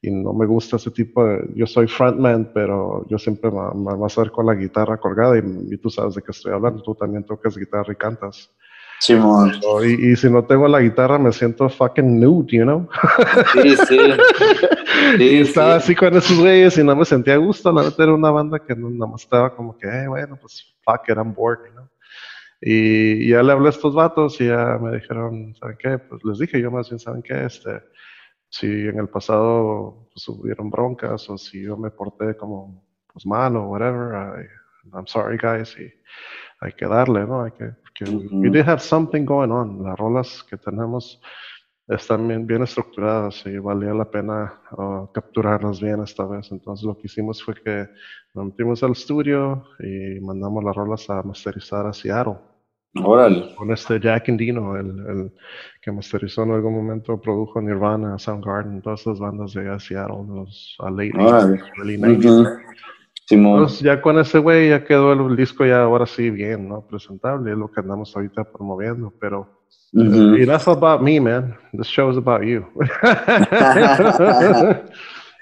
y 0.00 0.10
no 0.10 0.32
me 0.32 0.46
gusta 0.46 0.76
ese 0.76 0.90
tipo 0.90 1.22
de... 1.26 1.46
Yo 1.54 1.66
soy 1.66 1.88
frontman, 1.88 2.50
pero 2.54 3.06
yo 3.06 3.18
siempre 3.18 3.50
me, 3.50 3.60
me 3.74 3.92
voy 3.92 4.04
a 4.04 4.06
hacer 4.06 4.30
con 4.30 4.46
la 4.46 4.54
guitarra 4.54 4.96
colgada 4.96 5.36
y, 5.36 5.76
tú 5.76 5.90
sabes 5.90 6.14
de 6.14 6.22
qué 6.22 6.30
estoy 6.30 6.54
hablando, 6.54 6.80
tú 6.80 6.94
también 6.94 7.22
tocas 7.22 7.54
guitarra 7.58 7.92
y 7.92 7.96
cantas. 7.96 8.50
Sí, 8.98 9.12
y, 9.84 10.10
y, 10.10 10.16
si 10.16 10.30
no 10.30 10.42
tengo 10.46 10.66
la 10.66 10.80
guitarra 10.80 11.18
me 11.18 11.30
siento 11.30 11.68
fucking 11.68 12.18
nude, 12.18 12.56
you 12.56 12.62
know? 12.62 12.88
Sí, 13.52 13.76
sí. 13.88 13.98
y 15.18 15.40
estaba 15.40 15.74
así 15.74 15.94
con 15.94 16.16
esos 16.16 16.38
güeyes 16.38 16.78
y 16.78 16.82
no 16.82 16.96
me 16.96 17.04
sentía 17.04 17.34
a 17.34 17.36
gusto, 17.36 17.70
la 17.72 17.82
verdad 17.82 18.00
era 18.00 18.14
una 18.14 18.30
banda 18.30 18.58
que 18.58 18.74
nada 18.74 19.06
más 19.06 19.22
estaba 19.22 19.54
como 19.54 19.76
que, 19.76 19.86
hey, 19.86 20.06
bueno, 20.08 20.38
pues 20.40 20.64
fuck 20.82 21.02
it, 21.10 21.18
I'm 21.18 21.34
bored? 21.34 21.58
Y 22.60 23.28
ya 23.28 23.42
le 23.42 23.52
hablé 23.52 23.68
a 23.68 23.70
estos 23.70 23.94
vatos 23.94 24.40
y 24.40 24.46
ya 24.46 24.78
me 24.80 24.96
dijeron, 24.96 25.54
¿saben 25.54 25.76
qué? 25.78 25.98
Pues 25.98 26.24
les 26.24 26.38
dije 26.38 26.60
yo 26.60 26.70
más 26.70 26.90
bien, 26.90 26.98
¿saben 26.98 27.22
qué? 27.22 27.44
Este, 27.44 27.82
si 28.48 28.66
en 28.66 28.98
el 28.98 29.08
pasado 29.08 30.08
pues, 30.12 30.28
hubieron 30.28 30.70
broncas 30.70 31.28
o 31.30 31.38
si 31.38 31.62
yo 31.62 31.76
me 31.76 31.90
porté 31.90 32.36
como 32.36 32.84
pues 33.12 33.26
mal 33.26 33.56
o 33.56 33.68
whatever, 33.68 34.14
I, 34.14 34.48
I'm 34.92 35.06
sorry 35.06 35.38
guys 35.40 35.76
y 35.78 35.92
hay 36.60 36.72
que 36.72 36.86
darle, 36.86 37.26
¿no? 37.26 37.44
Hay 37.44 37.52
que, 37.52 37.74
we 38.32 38.50
did 38.50 38.68
have 38.68 38.80
something 38.80 39.24
going 39.24 39.50
on. 39.50 39.82
Las 39.82 39.98
rolas 39.98 40.44
que 40.48 40.56
tenemos 40.56 41.20
están 41.88 42.28
bien, 42.28 42.46
bien 42.46 42.62
estructuradas 42.62 43.44
y 43.46 43.58
valía 43.58 43.94
la 43.94 44.10
pena 44.10 44.60
uh, 44.72 45.10
capturarlas 45.12 45.80
bien 45.80 46.02
esta 46.02 46.26
vez. 46.26 46.50
Entonces 46.52 46.84
lo 46.84 46.96
que 46.96 47.06
hicimos 47.06 47.42
fue 47.42 47.54
que 47.54 47.88
nos 48.34 48.46
metimos 48.46 48.82
al 48.82 48.92
estudio 48.92 49.64
y 49.80 50.20
mandamos 50.20 50.62
las 50.64 50.76
rolas 50.76 51.08
a 51.08 51.22
masterizar 51.22 51.86
a 51.86 51.92
Seattle. 51.92 52.36
Órale. 53.02 53.54
Con 53.54 53.70
este 53.70 54.00
Jack 54.00 54.28
Endino, 54.28 54.76
el, 54.76 54.86
el, 54.86 55.32
que 55.82 55.92
masterizó 55.92 56.42
en 56.42 56.52
algún 56.52 56.74
momento, 56.74 57.20
produjo 57.20 57.60
Nirvana, 57.60 58.18
Soundgarden, 58.18 58.82
todas 58.82 59.00
esas 59.00 59.18
bandas 59.18 59.52
de 59.52 59.78
Seattle, 59.78 60.24
los 60.26 60.76
a 60.80 60.90
late 60.90 61.12
Entonces, 63.30 63.80
ya 63.80 64.00
con 64.00 64.18
ese 64.18 64.38
güey 64.38 64.70
ya 64.70 64.84
quedó 64.84 65.12
el, 65.12 65.36
disco 65.36 65.66
ya 65.66 65.82
ahora 65.82 66.06
sí 66.06 66.30
bien, 66.30 66.68
¿no? 66.68 66.86
Presentable, 66.86 67.52
es 67.52 67.58
lo 67.58 67.70
que 67.70 67.80
andamos 67.80 68.16
ahorita 68.16 68.44
promoviendo, 68.44 69.12
pero 69.20 69.57
that's 69.92 70.66
about 70.66 71.02
me, 71.02 71.18
man. 71.18 71.56
The 71.72 71.84
show 71.84 72.10
is 72.10 72.16
about 72.16 72.44
you. 72.44 72.66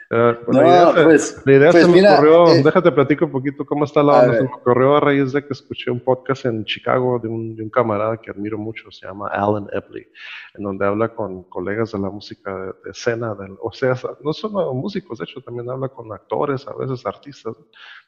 Uh, 0.09 0.35
no, 0.49 0.61
idea, 0.63 0.93
pues, 1.05 1.43
la 1.45 1.53
idea 1.53 1.71
pues 1.73 1.85
se 1.85 1.91
me 1.91 2.09
ocurrió, 2.09 2.47
eh, 2.47 2.63
déjate 2.63 2.93
platico 2.93 3.25
un 3.25 3.33
poquito 3.33 3.67
cómo 3.67 3.85
está 3.85 4.05
la 4.05 4.21
onda. 4.21 4.37
Se 4.37 4.43
me 4.45 4.55
ocurrió 4.55 4.97
a 4.97 5.01
raíz 5.01 5.33
de 5.33 5.45
que 5.45 5.53
escuché 5.53 5.91
un 5.91 5.99
podcast 5.99 6.45
en 6.45 6.65
Chicago 6.65 7.19
de 7.19 7.29
un, 7.29 7.57
de 7.57 7.65
un 7.65 7.71
camarada 7.71 8.17
que 8.19 8.31
admiro 8.31 8.57
mucho, 8.57 8.89
se 8.93 9.05
llama 9.05 9.29
Alan 9.29 9.67
Epley, 9.73 10.07
en 10.55 10.63
donde 10.63 10.87
habla 10.87 11.09
con 11.09 11.43
colegas 11.45 11.91
de 11.91 11.99
la 11.99 12.09
música 12.09 12.55
de, 12.85 12.91
escena, 12.91 13.35
del, 13.35 13.57
o 13.61 13.73
sea, 13.73 13.97
no 14.23 14.33
solo 14.33 14.73
músicos, 14.75 15.19
de 15.19 15.25
hecho, 15.25 15.41
también 15.41 15.69
habla 15.69 15.89
con 15.89 16.13
actores, 16.13 16.69
a 16.69 16.75
veces 16.77 17.05
artistas, 17.05 17.57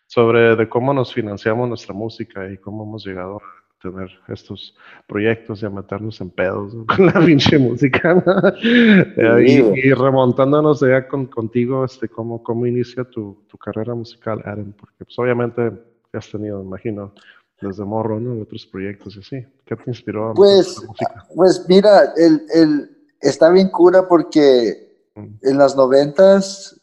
sobre 0.07 0.55
de 0.55 0.69
cómo 0.69 0.95
nos 0.95 1.13
financiamos 1.13 1.69
nuestra 1.69 1.95
música 1.95 2.49
y 2.49 2.59
cómo 2.59 2.85
hemos 2.85 3.05
llegado 3.05 3.39
a 3.39 3.58
tener 3.81 4.11
estos 4.29 4.75
proyectos 5.07 5.63
y 5.63 5.67
a 5.67 5.71
meternos 5.71 6.21
en 6.21 6.31
pedos 6.31 6.75
con 6.97 7.07
la 7.07 7.25
pinche 7.25 7.59
música. 7.59 8.23
y, 8.65 9.93
remontándonos 9.93 10.81
ya 10.81 11.07
con, 11.07 11.27
contigo, 11.27 11.85
este, 11.85 12.09
¿cómo, 12.09 12.43
cómo 12.43 12.67
inicia 12.67 13.05
tu, 13.05 13.45
tu, 13.49 13.57
carrera 13.57 13.95
musical, 13.95 14.43
Adam? 14.45 14.73
Porque 14.73 15.05
pues, 15.05 15.19
obviamente 15.19 15.73
has 16.13 16.31
tenido, 16.31 16.63
imagino, 16.63 17.13
desde 17.61 17.85
morro, 17.85 18.21
¿no? 18.21 18.43
Otros 18.43 18.67
proyectos 18.67 19.17
y 19.17 19.21
así. 19.21 19.47
¿Qué 19.65 19.77
te 19.77 19.85
inspiró 19.87 20.31
a 20.31 20.35
pues, 20.35 20.83
música? 20.87 21.27
Pues 21.35 21.65
mira, 21.69 22.13
el, 22.17 22.43
el, 22.55 22.91
está 23.21 23.51
bien 23.51 23.69
cura 23.69 24.07
porque 24.07 24.97
mm. 25.15 25.27
en 25.43 25.59
las 25.59 25.77
noventas 25.77 26.81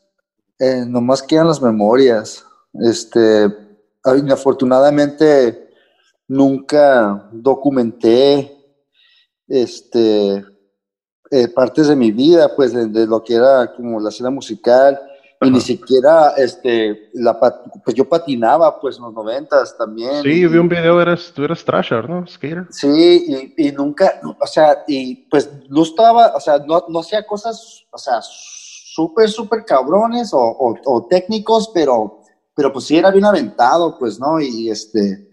eh, 0.59 0.83
nomás 0.85 1.23
quedan 1.23 1.47
las 1.47 1.61
memorias. 1.61 2.45
Este, 2.73 3.47
afortunadamente 4.03 5.64
nunca 6.27 7.29
documenté 7.31 8.51
este, 9.47 10.43
eh, 11.31 11.47
partes 11.49 11.87
de 11.87 11.95
mi 11.95 12.11
vida, 12.11 12.55
pues 12.55 12.73
de, 12.73 13.05
lo 13.05 13.23
que 13.23 13.35
era 13.35 13.73
como 13.75 13.99
la 13.99 14.09
escena 14.09 14.29
musical, 14.29 14.99
y 15.41 15.51
ni 15.51 15.59
siquiera, 15.59 16.29
este, 16.37 17.09
la, 17.13 17.37
pues 17.83 17.95
yo 17.95 18.07
patinaba, 18.07 18.79
pues 18.79 18.97
en 18.97 19.03
los 19.03 19.13
noventas 19.13 19.77
también. 19.77 20.23
Sí, 20.23 20.45
vi 20.47 20.57
un 20.57 20.69
video, 20.69 20.99
eres, 21.01 21.31
tú 21.33 21.43
eres 21.43 21.63
trasher, 21.63 22.09
¿no? 22.09 22.25
Skater. 22.25 22.67
Sí, 22.71 23.53
y, 23.57 23.71
nunca, 23.71 24.21
o 24.39 24.47
sea, 24.47 24.83
y 24.87 25.27
pues 25.29 25.49
no 25.69 25.83
estaba, 25.83 26.33
o 26.35 26.39
sea, 26.39 26.57
no, 26.59 26.85
no 26.87 26.99
hacía 26.99 27.25
cosas, 27.27 27.85
o 27.91 27.97
sea, 27.97 28.19
súper, 28.21 29.29
súper 29.29 29.65
cabrones 29.65 30.33
o, 30.33 30.55
o, 30.57 31.07
técnicos, 31.07 31.69
pero, 31.73 32.21
pero 32.55 32.71
pues 32.71 32.85
sí 32.85 32.97
era 32.97 33.11
bien 33.11 33.25
aventado, 33.25 33.99
pues, 33.99 34.19
¿no? 34.19 34.39
Y 34.39 34.69
este, 34.69 35.24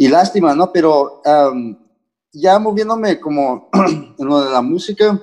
y 0.00 0.06
lástima, 0.06 0.54
¿no? 0.54 0.70
Pero 0.72 1.20
am, 1.24 1.76
ya 2.32 2.56
moviéndome 2.60 3.18
como 3.18 3.68
en 4.18 4.26
lo 4.26 4.44
de 4.44 4.50
la 4.52 4.62
música, 4.62 5.20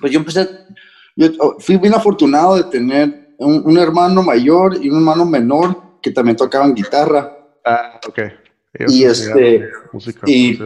pues 0.00 0.12
yo 0.12 0.20
empecé, 0.20 0.48
yo 1.16 1.26
oh, 1.40 1.56
fui 1.58 1.76
bien 1.76 1.94
afortunado 1.94 2.54
de 2.54 2.64
tener 2.64 3.34
un, 3.38 3.62
un 3.64 3.76
hermano 3.78 4.22
mayor 4.22 4.78
y 4.80 4.88
un 4.88 4.98
hermano 4.98 5.26
menor 5.26 5.76
que 6.00 6.12
también 6.12 6.36
tocaban 6.36 6.72
guitarra. 6.72 7.36
Ah, 7.64 8.00
ok. 8.06 8.18
Y 8.86 9.02
este, 9.02 9.68
Música, 9.92 10.20
y-. 10.24 10.56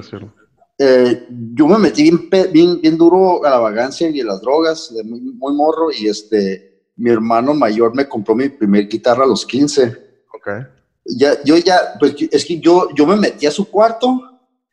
Eh, 0.77 1.27
yo 1.55 1.67
me 1.67 1.79
metí 1.79 2.03
bien, 2.03 2.29
bien, 2.53 2.81
bien 2.83 2.99
duro 2.99 3.43
a 3.43 3.49
la 3.49 3.59
vagancia 3.59 4.11
y 4.11 4.21
a 4.21 4.25
las 4.27 4.43
drogas, 4.43 4.93
de 4.95 5.03
muy, 5.03 5.21
muy 5.21 5.55
morro, 5.55 5.91
y 5.91 6.09
este, 6.09 6.83
mi 6.97 7.11
hermano 7.11 7.55
mayor 7.55 7.95
me 7.95 8.07
compró 8.07 8.35
mi 8.35 8.51
primer 8.51 8.87
guitarra 8.87 9.25
a 9.25 9.29
los 9.29 9.47
15. 9.47 9.97
Ok. 10.35 10.49
Ya, 11.07 11.43
yo 11.45 11.57
ya, 11.59 11.95
pues 12.01 12.15
es 12.31 12.45
que 12.45 12.59
yo, 12.61 12.89
yo 12.95 13.07
me 13.07 13.17
metí 13.17 13.47
a 13.47 13.51
su 13.51 13.71
cuarto, 13.71 14.21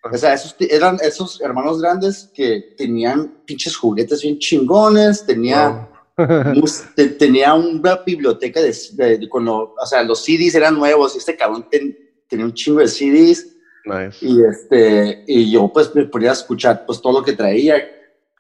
o 0.04 0.18
sea, 0.18 0.34
esos, 0.34 0.56
eran 0.60 0.98
esos 1.04 1.42
hermanos 1.42 1.82
grandes 1.82 2.32
que 2.34 2.74
tenían 2.78 3.42
pinches 3.46 3.76
juguetes 3.76 4.22
bien 4.22 4.40
chingones, 4.40 5.26
tenía, 5.26 5.90
Wow. 6.18 6.64
te- 6.96 7.08
tenía 7.10 7.54
una 7.54 7.98
biblioteca 8.06 8.62
de, 8.62 8.76
de- 8.94 9.18
de 9.18 9.30
cuando, 9.30 9.74
o 9.80 9.86
sea, 9.86 10.04
los 10.04 10.24
CDs 10.24 10.56
eran 10.56 10.76
nuevos 10.76 11.16
y 11.16 11.18
este 11.18 11.36
cabrón 11.36 11.68
ten- 11.70 11.98
tenía 12.28 12.46
un 12.46 12.54
chingo 12.54 12.80
de 12.80 12.88
CDs. 12.88 13.48
nice. 13.86 14.18
Y, 14.26 14.42
este, 14.44 15.24
y 15.28 15.52
yo 15.52 15.70
pues 15.74 15.94
me 15.96 16.06
ponía 16.06 16.30
a 16.30 16.34
escuchar 16.34 16.86
pues 16.86 17.02
todo 17.02 17.20
lo 17.20 17.24
que 17.26 17.34
traía 17.34 17.76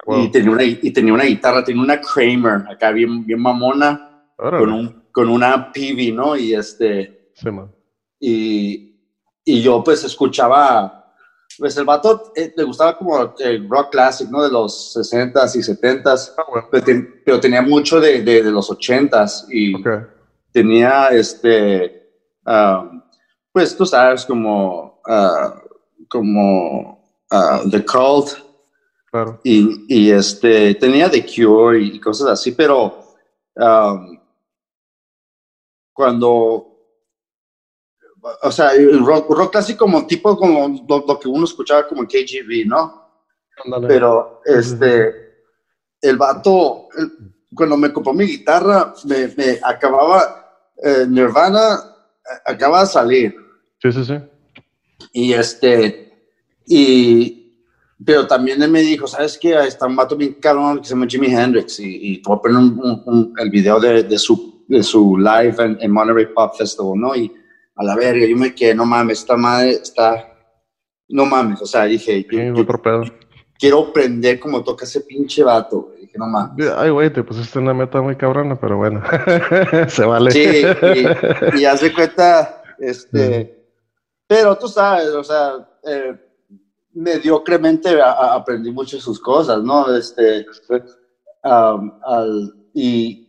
Wow. 0.05 0.23
y, 0.23 0.31
tenía 0.31 0.51
una, 0.51 0.63
y 0.63 0.91
tenía 0.91 1.13
una 1.13 1.25
guitarra, 1.25 1.63
tenía 1.63 1.83
una 1.83 1.99
Kramer 2.01 2.63
acá 2.69 2.91
bien, 2.91 3.23
bien 3.25 3.39
mamona 3.39 4.23
Órale. 4.37 4.63
con, 4.63 4.73
un, 4.73 5.03
con 5.11 5.29
una 5.29 5.71
PV, 5.71 6.11
¿no? 6.13 6.35
Y, 6.35 6.53
este, 6.55 7.29
Sí, 7.35 7.49
man. 7.51 7.71
Y, 8.21 8.95
y 9.43 9.61
yo 9.61 9.83
pues 9.83 10.03
escuchaba, 10.05 11.13
pues 11.57 11.75
el 11.75 11.83
vato 11.85 12.31
eh, 12.35 12.53
le 12.55 12.63
gustaba 12.63 12.97
como 12.97 13.35
el 13.39 13.67
rock 13.67 13.91
classic, 13.91 14.29
¿no? 14.29 14.43
De 14.43 14.49
los 14.51 14.95
60s 14.95 15.55
y 15.55 15.59
70s, 15.59 16.33
Ah, 16.37 16.43
bueno. 16.49 16.67
pero, 16.71 16.85
ten- 16.85 17.21
pero 17.25 17.39
tenía 17.39 17.61
mucho 17.61 17.99
de, 17.99 18.21
de, 18.21 18.43
de 18.43 18.51
los 18.51 18.69
80s 18.69 19.47
y 19.51 19.73
tenía 20.53 21.09
este, 21.09 22.09
um, 22.45 23.01
pues 23.51 23.75
tú 23.75 23.85
sabes, 23.85 24.25
como, 24.25 25.01
ah, 25.07 25.61
como 26.07 27.03
ah, 27.31 27.61
The 27.69 27.83
Cult 27.83 28.29
Claro. 29.11 29.41
y, 29.43 29.85
y, 29.89 30.09
este, 30.11 30.73
tenía 30.75 31.09
The 31.11 31.25
Cure 31.25 31.81
y, 31.81 31.99
cosas 31.99 32.29
así, 32.29 32.53
pero 32.53 33.03
um, 33.57 34.17
cuando, 35.93 36.70
o 38.43 38.51
sea, 38.51 38.71
rock, 39.03 39.29
rock 39.31 39.51
clásico 39.51 39.85
como 39.85 40.05
tipo 40.05 40.37
como 40.37 40.67
lo, 40.87 41.03
lo 41.07 41.19
que 41.19 41.27
uno 41.27 41.45
escuchaba 41.45 41.87
como 41.87 42.03
KGB, 42.03 42.65
¿no? 42.67 43.09
Ándale. 43.65 43.87
Pero 43.87 44.41
este, 44.45 45.13
el 46.01 46.17
vato, 46.17 46.87
el- 46.97 47.11
cuando 47.53 47.75
me 47.77 47.91
compró 47.91 48.13
mi 48.13 48.25
guitarra, 48.25 48.93
me, 49.05 49.27
me 49.35 49.59
acababa, 49.63 50.49
eh, 50.81 51.05
Nirvana 51.07 51.73
eh, 51.75 52.37
acaba 52.45 52.81
de 52.81 52.85
salir. 52.87 53.35
Sí, 53.81 53.91
sí, 53.91 54.05
sí. 54.05 54.13
Y 55.13 55.33
este, 55.33 56.29
y, 56.65 57.65
pero 58.03 58.25
también 58.27 58.61
él 58.63 58.71
me 58.71 58.81
dijo, 58.81 59.05
¿sabes 59.07 59.37
qué? 59.37 59.55
Ahí 59.55 59.67
Está 59.67 59.85
un 59.87 59.95
vato 59.95 60.15
bien 60.15 60.35
cabrón 60.35 60.79
que 60.79 60.85
se 60.85 60.93
llama 60.93 61.07
Jimi 61.09 61.27
Hendrix 61.27 61.79
y, 61.79 62.13
y 62.13 62.21
a 62.25 62.35
poner 62.37 62.57
un- 62.57 62.79
un- 62.81 63.03
un- 63.05 63.33
el 63.37 63.49
video 63.49 63.79
de, 63.79 64.03
de 64.03 64.17
su, 64.17 64.63
de 64.67 64.81
su 64.81 65.17
live 65.17 65.55
en, 65.59 65.77
en 65.81 65.91
Monterey 65.91 66.27
Pop 66.33 66.53
Festival, 66.57 66.97
¿no? 66.99 67.15
Y 67.15 67.31
a 67.75 67.83
la 67.83 67.95
verga, 67.95 68.25
yo 68.25 68.35
me 68.37 68.53
quedé, 68.53 68.75
no 68.75 68.85
mames, 68.85 69.19
esta 69.19 69.35
madre 69.37 69.71
está, 69.71 70.27
no 71.09 71.25
mames, 71.25 71.61
o 71.61 71.65
sea, 71.65 71.85
dije, 71.85 72.25
Sí, 72.29 72.35
yo 72.37 72.61
otro 72.61 72.81
pedo. 72.81 73.03
quiero 73.57 73.79
aprender 73.87 74.39
cómo 74.39 74.63
toca 74.63 74.85
ese 74.85 75.01
pinche 75.01 75.43
vato, 75.43 75.81
güey. 75.83 76.01
Dije, 76.01 76.17
no 76.17 76.27
mames. 76.27 76.67
Ay, 76.77 76.89
güey, 76.89 77.11
te 77.11 77.23
pusiste 77.23 77.59
una 77.59 77.73
meta 77.73 78.01
muy 78.01 78.15
cabrona, 78.15 78.59
pero 78.59 78.77
bueno. 78.77 79.01
Se 79.87 80.05
vale. 80.05 80.31
Sí, 80.31 80.63
y, 81.55 81.59
y 81.61 81.65
haz 81.65 81.81
de 81.81 81.93
cuenta, 81.93 82.61
este, 82.79 83.65
pero 84.27 84.57
tú 84.57 84.67
sabes, 84.67 85.07
o 85.09 85.23
sea, 85.23 85.53
eh, 85.85 86.13
mediocremente 86.93 88.01
a- 88.01 88.11
a- 88.11 88.35
aprendí 88.35 88.71
mucho 88.71 88.97
de 88.97 89.01
sus 89.01 89.19
cosas, 89.19 89.63
¿no? 89.63 89.95
Este, 89.95 90.45
um, 91.43 91.91
al- 92.03 92.53
y, 92.73 93.27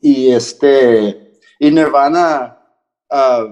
y 0.00 0.30
este, 0.32 1.34
y 1.58 1.70
Nirvana, 1.70 2.58
ah, 3.12 3.46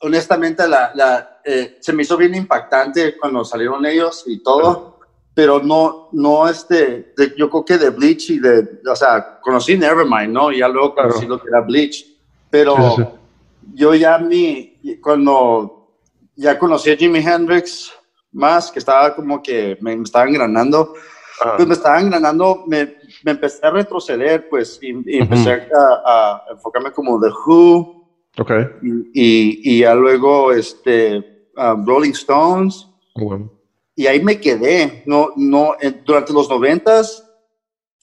honestamente, 0.00 0.68
la, 0.68 0.90
la, 0.94 1.40
eh, 1.44 1.78
se 1.80 1.92
me 1.92 2.02
hizo 2.02 2.16
bien 2.16 2.34
impactante 2.34 3.16
cuando 3.16 3.44
salieron 3.44 3.84
ellos 3.86 4.24
y 4.26 4.42
todo, 4.42 4.98
pero 5.34 5.60
no, 5.60 6.08
no, 6.12 6.48
este, 6.48 7.14
de- 7.16 7.34
yo 7.36 7.48
creo 7.48 7.64
que 7.64 7.78
de 7.78 7.90
Bleach 7.90 8.30
y 8.30 8.38
de, 8.38 8.80
o 8.90 8.96
sea, 8.96 9.38
conocí 9.40 9.76
Nevermind, 9.76 10.32
¿no? 10.32 10.52
Y 10.52 10.58
ya 10.58 10.68
luego 10.68 10.94
Claro. 10.94 11.08
conocí 11.10 11.26
lo 11.26 11.38
que 11.40 11.48
era 11.48 11.60
Bleach, 11.62 12.04
pero 12.50 12.74
Sí, 12.96 13.02
sí, 13.02 13.08
sí. 13.12 13.74
yo 13.74 13.94
ya 13.94 14.18
mi, 14.18 14.78
cuando 15.02 15.96
ya 16.36 16.58
conocí 16.58 16.90
a 16.90 16.96
Jimi 16.96 17.20
Hendrix 17.20 17.92
más, 18.32 18.70
que 18.70 18.78
estaba 18.78 19.14
como 19.14 19.42
que 19.42 19.76
me, 19.80 19.96
me 19.96 20.02
estaba 20.04 20.26
engranando, 20.28 20.92
Ah, 21.40 21.54
pues 21.56 21.68
me 21.68 21.74
estaba 21.74 22.00
engranando, 22.00 22.64
me, 22.66 22.96
me 23.22 23.30
empecé 23.30 23.64
a 23.64 23.70
retroceder, 23.70 24.48
pues, 24.48 24.76
y, 24.82 24.88
y 25.06 25.18
empecé 25.20 25.52
a, 25.72 26.02
a 26.04 26.42
enfocarme 26.50 26.90
como 26.90 27.20
The 27.20 27.28
Who, 27.46 27.97
ok. 28.38 28.50
y, 28.82 29.60
y, 29.76 29.78
ya 29.80 29.94
luego, 29.94 30.52
este, 30.52 31.48
um, 31.56 31.86
Rolling 31.86 32.12
Stones, 32.12 32.86
Bueno. 33.14 33.50
y 33.96 34.06
ahí 34.06 34.22
me 34.22 34.38
quedé, 34.40 35.02
no, 35.06 35.30
no, 35.36 35.74
en- 35.80 36.02
durante 36.04 36.32
los 36.32 36.48
noventas, 36.48 37.24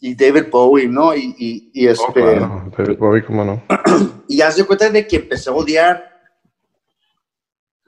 y 0.02 0.14
David 0.14 0.46
Bowie, 0.52 0.88
¿no? 0.88 1.16
Y, 1.16 1.34
y, 1.40 1.72
y 1.74 1.88
Oh, 1.88 1.92
este, 1.92 2.22
claro. 2.22 2.72
David 2.78 2.98
Bowie, 3.00 3.24
cómo 3.26 3.44
no. 3.46 3.64
y 4.28 4.38
ya 4.38 4.52
se 4.52 4.64
cuenta 4.66 4.90
de 4.90 5.08
que 5.08 5.16
empecé 5.16 5.50
a 5.50 5.54
odiar 5.54 6.04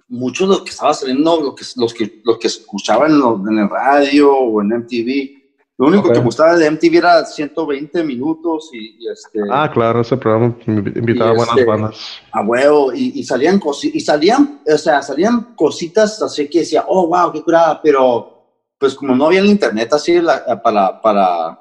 mucho 0.08 0.46
lo 0.46 0.64
que 0.64 0.70
estaba 0.70 0.94
saliendo, 0.94 1.42
lo 1.42 1.54
que, 1.54 1.66
los 1.76 1.94
que, 1.94 2.22
lo 2.24 2.40
que 2.40 2.48
escuchaban 2.48 3.12
en, 3.12 3.20
lo- 3.20 3.44
en 3.50 3.58
el 3.60 3.70
radio 3.70 4.34
o 4.36 4.62
en 4.62 4.70
MTV. 4.70 5.37
Lo 5.80 5.88
único 5.88 6.12
que 6.12 6.18
me 6.18 6.26
gustaba 6.26 6.56
de 6.56 6.66
MTV 6.72 6.96
era 6.98 7.24
120 7.24 8.04
minutos 8.04 8.70
y, 8.74 8.98
y 9.06 9.10
este, 9.12 9.40
Ah, 9.52 9.70
claro, 9.72 10.02
ese 10.02 10.18
programa 10.18 10.56
invi- 10.66 10.98
invitaba 10.98 11.34
Y 11.34 11.36
buenas 11.36 11.56
este- 11.58 11.66
bandas. 11.66 12.20
a 12.32 12.42
huevo, 12.42 12.92
y, 12.94 13.12
y 13.20 13.24
salían 13.24 13.60
cosi- 13.60 13.92
y 13.94 14.00
salían, 14.00 14.62
o 14.66 14.78
sea, 14.78 15.04
salían 15.04 15.54
cositas 15.56 16.20
así 16.22 16.48
que 16.50 16.60
decía, 16.60 16.84
oh, 16.88 17.08
wow, 17.08 17.32
qué 17.32 17.44
curada, 17.44 17.80
pero 17.82 18.34
pues 18.80 18.96
como 18.96 19.16
no 19.16 19.28
había 19.28 19.40
el 19.40 19.46
internet 19.46 19.94
así 19.94 20.20
la- 20.20 20.44
para, 20.63 21.00
para, 21.00 21.60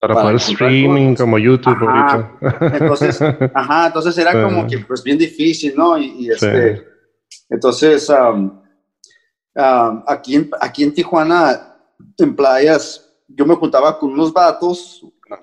Para, 0.00 0.14
para 0.14 0.22
poder 0.22 0.36
streaming 0.36 1.14
como 1.14 1.36
YouTube 1.38 1.76
Ajá. 1.86 2.38
ahorita. 2.40 2.78
Entonces, 2.78 3.20
ajá, 3.54 3.86
entonces 3.88 4.16
era 4.16 4.32
como 4.42 4.66
que 4.66 4.78
pues 4.78 5.02
bien 5.04 5.18
difícil, 5.18 5.74
¿no? 5.76 5.98
Y, 5.98 6.06
y, 6.24 6.30
este, 6.30 6.82
entonces, 7.50 8.08
am, 8.08 8.62
aquí, 10.06 10.36
en, 10.36 10.50
aquí 10.58 10.84
en 10.84 10.94
Tijuana, 10.94 11.76
en 12.16 12.34
playas, 12.34 13.06
yo 13.40 13.46
me 13.46 13.54
juntaba 13.54 13.98
con 13.98 14.12
unos 14.12 14.34
vatos, 14.34 15.02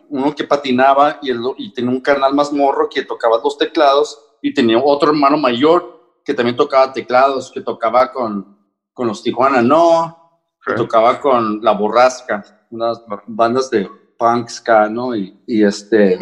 uno 0.10 0.36
que 0.36 0.44
patinaba 0.44 1.18
y, 1.20 1.32
el, 1.32 1.42
y 1.58 1.74
tenía 1.74 1.90
un 1.90 2.00
canal 2.00 2.32
más 2.36 2.54
morro 2.54 2.88
que 2.88 3.02
tocaba 3.02 3.42
los 3.44 3.58
teclados 3.58 4.22
y 4.40 4.54
tenía 4.54 4.78
otro 4.78 5.10
hermano 5.10 5.36
mayor 5.36 6.20
que 6.24 6.36
también 6.36 6.56
tocaba 6.56 6.94
teclados, 6.94 7.52
que 7.52 7.62
tocaba 7.62 8.14
con, 8.14 8.56
con 8.94 9.08
los 9.08 9.24
Tijuana 9.24 9.64
No, 9.64 10.46
que 10.64 10.76
tocaba 10.76 11.20
con 11.20 11.60
La 11.64 11.72
Borrasca, 11.72 12.44
unas 12.70 13.02
bandas 13.26 13.72
de 13.72 13.90
punk 14.16 14.48
ska, 14.50 14.88
¿no? 14.88 15.16
Y, 15.16 15.36
y 15.48 15.64
este... 15.64 16.20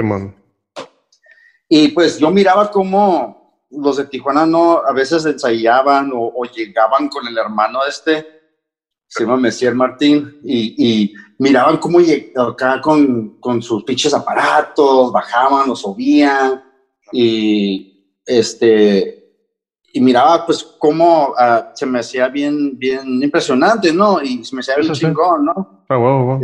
Y 1.67 1.89
pues 1.89 2.19
yo 2.19 2.31
miraba 2.31 2.71
cómo 2.71 3.65
los 3.69 3.97
de 3.97 4.05
Tijuana 4.05 4.45
no 4.45 4.77
a 4.77 4.93
veces 4.93 5.25
ensayaban 5.25 6.09
o, 6.13 6.31
o 6.33 6.45
llegaban 6.45 7.09
con 7.09 7.27
el 7.27 7.37
hermano 7.37 7.79
este, 7.85 8.34
se 9.07 9.23
llama 9.23 9.37
Messier 9.37 9.73
Martín, 9.75 10.39
y, 10.43 10.75
y 10.77 11.13
miraban 11.39 11.77
cómo 11.77 11.99
acá 12.35 12.81
con, 12.81 13.39
con 13.39 13.61
sus 13.61 13.83
pinches 13.83 14.13
aparatos, 14.13 15.11
bajaban 15.11 15.69
o 15.69 15.75
subían, 15.75 16.63
y 17.11 17.95
este, 18.25 19.25
y 19.93 20.01
miraba 20.01 20.45
pues 20.45 20.63
cómo 20.77 21.33
ah, 21.37 21.71
se 21.73 21.85
me 21.85 21.99
hacía 21.99 22.27
bien, 22.27 22.77
bien 22.77 23.23
impresionante, 23.23 23.93
¿no? 23.93 24.21
Y 24.21 24.43
se 24.43 24.55
me 24.55 24.59
hacía 24.59 24.75
bien 24.75 24.93
Sí, 24.93 25.01
chingón, 25.01 25.45
¿no? 25.45 25.83
Ah, 25.87 25.97
wow, 25.97 26.25
wow. 26.25 26.39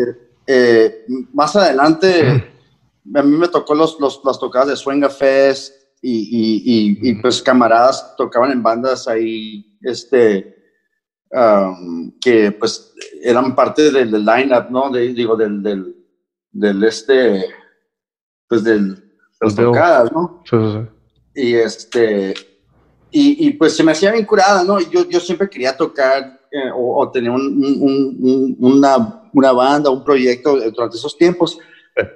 Eh, 0.47 1.05
más 1.33 1.55
adelante, 1.55 2.21
a 3.15 3.21
mí 3.21 3.37
me 3.37 3.47
tocó 3.47 3.75
los, 3.75 3.99
los, 3.99 4.21
las 4.23 4.39
tocadas 4.39 4.69
de 4.69 4.75
Swinga 4.75 5.09
Fest 5.09 5.73
y, 6.01 6.11
y, 6.11 6.63
y, 6.65 7.09
y, 7.09 7.15
pues 7.15 7.41
camaradas 7.41 8.15
tocaban 8.15 8.51
en 8.51 8.63
bandas 8.63 9.07
ahí, 9.07 9.77
este, 9.81 10.60
um, 11.33 12.11
que 12.19 12.51
pues 12.51 12.93
eran 13.21 13.55
parte 13.55 13.91
del, 13.91 14.11
del 14.11 14.25
line-up, 14.25 14.69
¿no? 14.69 14.89
De- 14.89 15.13
digo, 15.13 15.35
del, 15.35 15.61
del, 15.63 15.95
del 16.51 16.83
este, 16.83 17.45
pues 18.47 18.63
del, 18.63 18.95
de 18.95 19.01
las 19.41 19.55
tocadas, 19.55 20.11
¿no? 20.11 20.43
Sí, 20.49 20.57
sí, 20.57 20.73
sí. 20.73 20.89
Y 21.33 21.55
este, 21.55 22.33
y, 23.11 23.47
y, 23.47 23.51
pues 23.53 23.75
se 23.75 23.83
me 23.83 23.91
hacía 23.91 24.11
bien 24.11 24.25
curada, 24.25 24.63
¿no? 24.63 24.79
Yo, 24.79 25.07
yo 25.07 25.19
siempre 25.19 25.49
quería 25.49 25.75
tocar 25.75 26.39
eh, 26.51 26.69
o, 26.75 27.09
tener 27.11 27.31
un, 27.31 27.41
un, 27.41 28.57
una, 28.59 29.29
una, 29.33 29.51
banda, 29.51 29.89
un 29.89 30.03
proyecto 30.03 30.57
durante 30.71 30.97
esos 30.97 31.17
tiempos, 31.17 31.57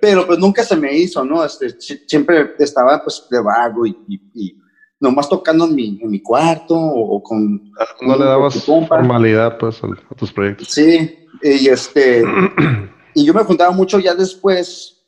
pero 0.02 0.26
pues 0.26 0.40
nunca 0.40 0.64
se 0.64 0.76
me 0.76 0.94
hizo, 0.98 1.24
¿no? 1.24 1.44
Este, 1.44 1.70
siempre 1.80 2.54
estaba 2.60 3.02
pues 3.04 3.26
de 3.30 3.42
vago 3.42 3.86
y, 3.86 3.98
y, 4.34 4.58
nomás 5.00 5.30
tocando 5.30 5.66
en 5.66 5.76
mi, 5.76 6.00
en 6.02 6.10
mi 6.10 6.22
cuarto 6.22 6.76
o, 6.76 7.22
con... 7.22 7.72
No 8.02 8.18
le 8.18 8.26
dabas 8.26 8.64
formalidad 8.64 9.58
pues 9.58 9.82
a, 9.84 10.16
tus 10.16 10.32
proyectos. 10.32 10.68
Sí, 10.70 11.28
y 11.42 11.68
este... 11.68 12.24
y 13.14 13.26
yo 13.26 13.34
me 13.34 13.44
juntaba 13.44 13.72
mucho 13.72 14.00
ya 14.00 14.16
después, 14.16 15.06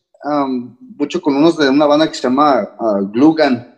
mucho 0.79 1.21
con 1.21 1.35
unos 1.35 1.57
de 1.57 1.69
una 1.69 1.85
banda 1.85 2.07
que 2.07 2.15
se 2.15 2.23
llama 2.23 2.69
uh, 2.79 3.11
Glugan. 3.11 3.75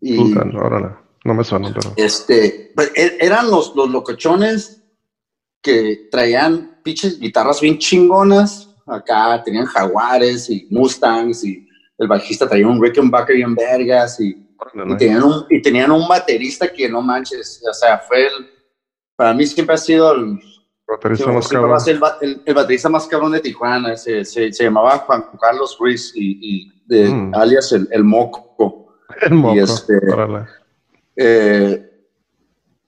Y, 0.00 0.16
Glugan, 0.16 0.56
órale. 0.56 0.88
No 1.24 1.32
me 1.32 1.42
suena, 1.42 1.72
pero. 1.72 1.94
Este, 1.96 2.72
pues, 2.74 2.92
e, 2.94 3.16
eran 3.18 3.50
los, 3.50 3.74
los 3.74 3.88
locochones 3.88 4.82
que 5.62 6.08
traían 6.10 6.78
pinches 6.82 7.18
guitarras 7.18 7.60
bien 7.60 7.78
chingonas. 7.78 8.70
Acá 8.86 9.42
tenían 9.42 9.64
jaguares 9.64 10.50
y 10.50 10.68
mustangs 10.70 11.42
y 11.44 11.66
el 11.96 12.06
bajista 12.06 12.46
traía 12.46 12.66
un 12.66 12.82
Rickenbacker 12.82 13.36
y 13.38 13.42
en 13.42 13.54
vergas 13.54 14.20
y, 14.20 14.43
tenían 14.98 15.22
un, 15.22 15.46
y 15.50 15.62
tenían 15.62 15.90
un 15.90 16.06
baterista 16.08 16.72
que 16.72 16.88
no 16.88 17.02
manches, 17.02 17.62
o 17.68 17.74
sea, 17.74 17.98
fue 17.98 18.26
el, 18.26 18.50
para 19.16 19.32
mí 19.34 19.46
siempre 19.46 19.74
ha 19.74 19.78
sido 19.78 20.12
el 20.12 20.40
baterista 20.86 21.32
más 21.32 21.48
cabrón. 21.48 21.78
El, 22.44 22.54
baterista 22.54 22.88
más 22.88 23.06
cabrón 23.06 23.32
de 23.32 23.40
Tijuana, 23.40 23.96
se, 23.96 24.24
se, 24.24 24.50
llamaba 24.50 24.98
Juan 24.98 25.24
Carlos 25.40 25.76
Ruiz 25.78 26.12
y, 26.14 26.72
de, 26.86 27.08
mm. 27.08 27.34
alias 27.34 27.72
el, 27.72 27.88
el, 27.90 28.04
Moco. 28.04 28.96
El 29.20 29.34
Moco, 29.34 29.60
este, 29.60 29.94
eh, 31.16 31.90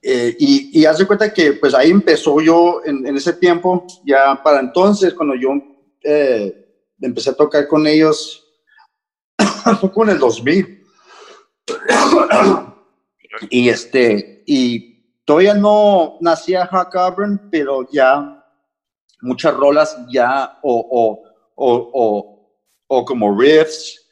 eh, 0.01 0.35
y, 0.39 0.79
y 0.79 0.85
haz 0.85 0.99
de 0.99 1.07
cuenta 1.07 1.33
que 1.33 1.53
pues 1.53 1.73
ahí 1.73 1.91
empezó 1.91 2.39
yo 2.39 2.81
en, 2.85 3.05
ese 3.17 3.33
tiempo, 3.33 3.85
ya 4.05 4.41
para 4.43 4.59
entonces, 4.59 5.13
cuando 5.13 5.35
yo 5.35 5.49
eh, 6.03 6.65
empecé 7.01 7.31
a 7.31 7.35
tocar 7.35 7.67
con 7.67 7.85
ellos, 7.87 8.47
fue 9.79 9.91
con 9.91 10.09
el 10.09 10.19
2000. 10.19 10.76
Y 13.49 13.69
este, 13.69 14.43
y 14.45 15.03
todavía 15.25 15.53
no 15.53 16.17
nacía 16.21 16.65
Hack 16.67 16.95
Auburn, 16.95 17.49
pero 17.51 17.87
ya 17.91 18.43
muchas 19.21 19.53
rolas 19.55 19.97
ya, 20.09 20.59
o, 20.63 20.87
o, 20.91 21.23
o, 21.55 21.91
o, 21.93 22.51
o 22.87 23.05
como 23.05 23.37
riffs, 23.39 24.07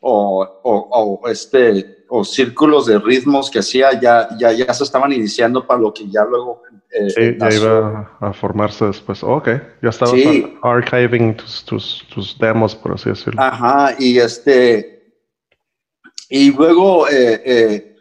o, 0.00 0.46
o, 0.62 1.28
este, 1.28 2.04
o 2.08 2.24
círculos 2.24 2.86
de 2.86 2.98
ritmos 2.98 3.50
que 3.50 3.58
hacía 3.58 3.98
ya, 4.00 4.28
ya, 4.38 4.52
ya 4.52 4.72
se 4.72 4.84
estaban 4.84 5.12
iniciando 5.12 5.66
para 5.66 5.80
lo 5.80 5.92
que 5.92 6.08
ya 6.08 6.24
luego... 6.24 6.62
Eh, 6.90 7.10
sí, 7.10 7.36
ya 7.38 7.50
iba 7.52 8.16
a 8.18 8.32
formarse 8.32 8.86
después. 8.86 9.22
ok, 9.22 9.48
ya 9.82 9.90
estabas 9.90 10.14
archiving 10.62 11.36
tus, 11.36 11.64
tus, 11.64 12.06
tus, 12.14 12.38
demos, 12.38 12.74
por 12.74 12.92
así 12.92 13.10
decirlo. 13.10 13.40
Ajá, 13.42 13.94
y 13.98 14.18
este... 14.18 14.97
Y 16.28 16.52
luego, 16.52 17.08
eh, 17.08 17.42
eh, 17.44 17.96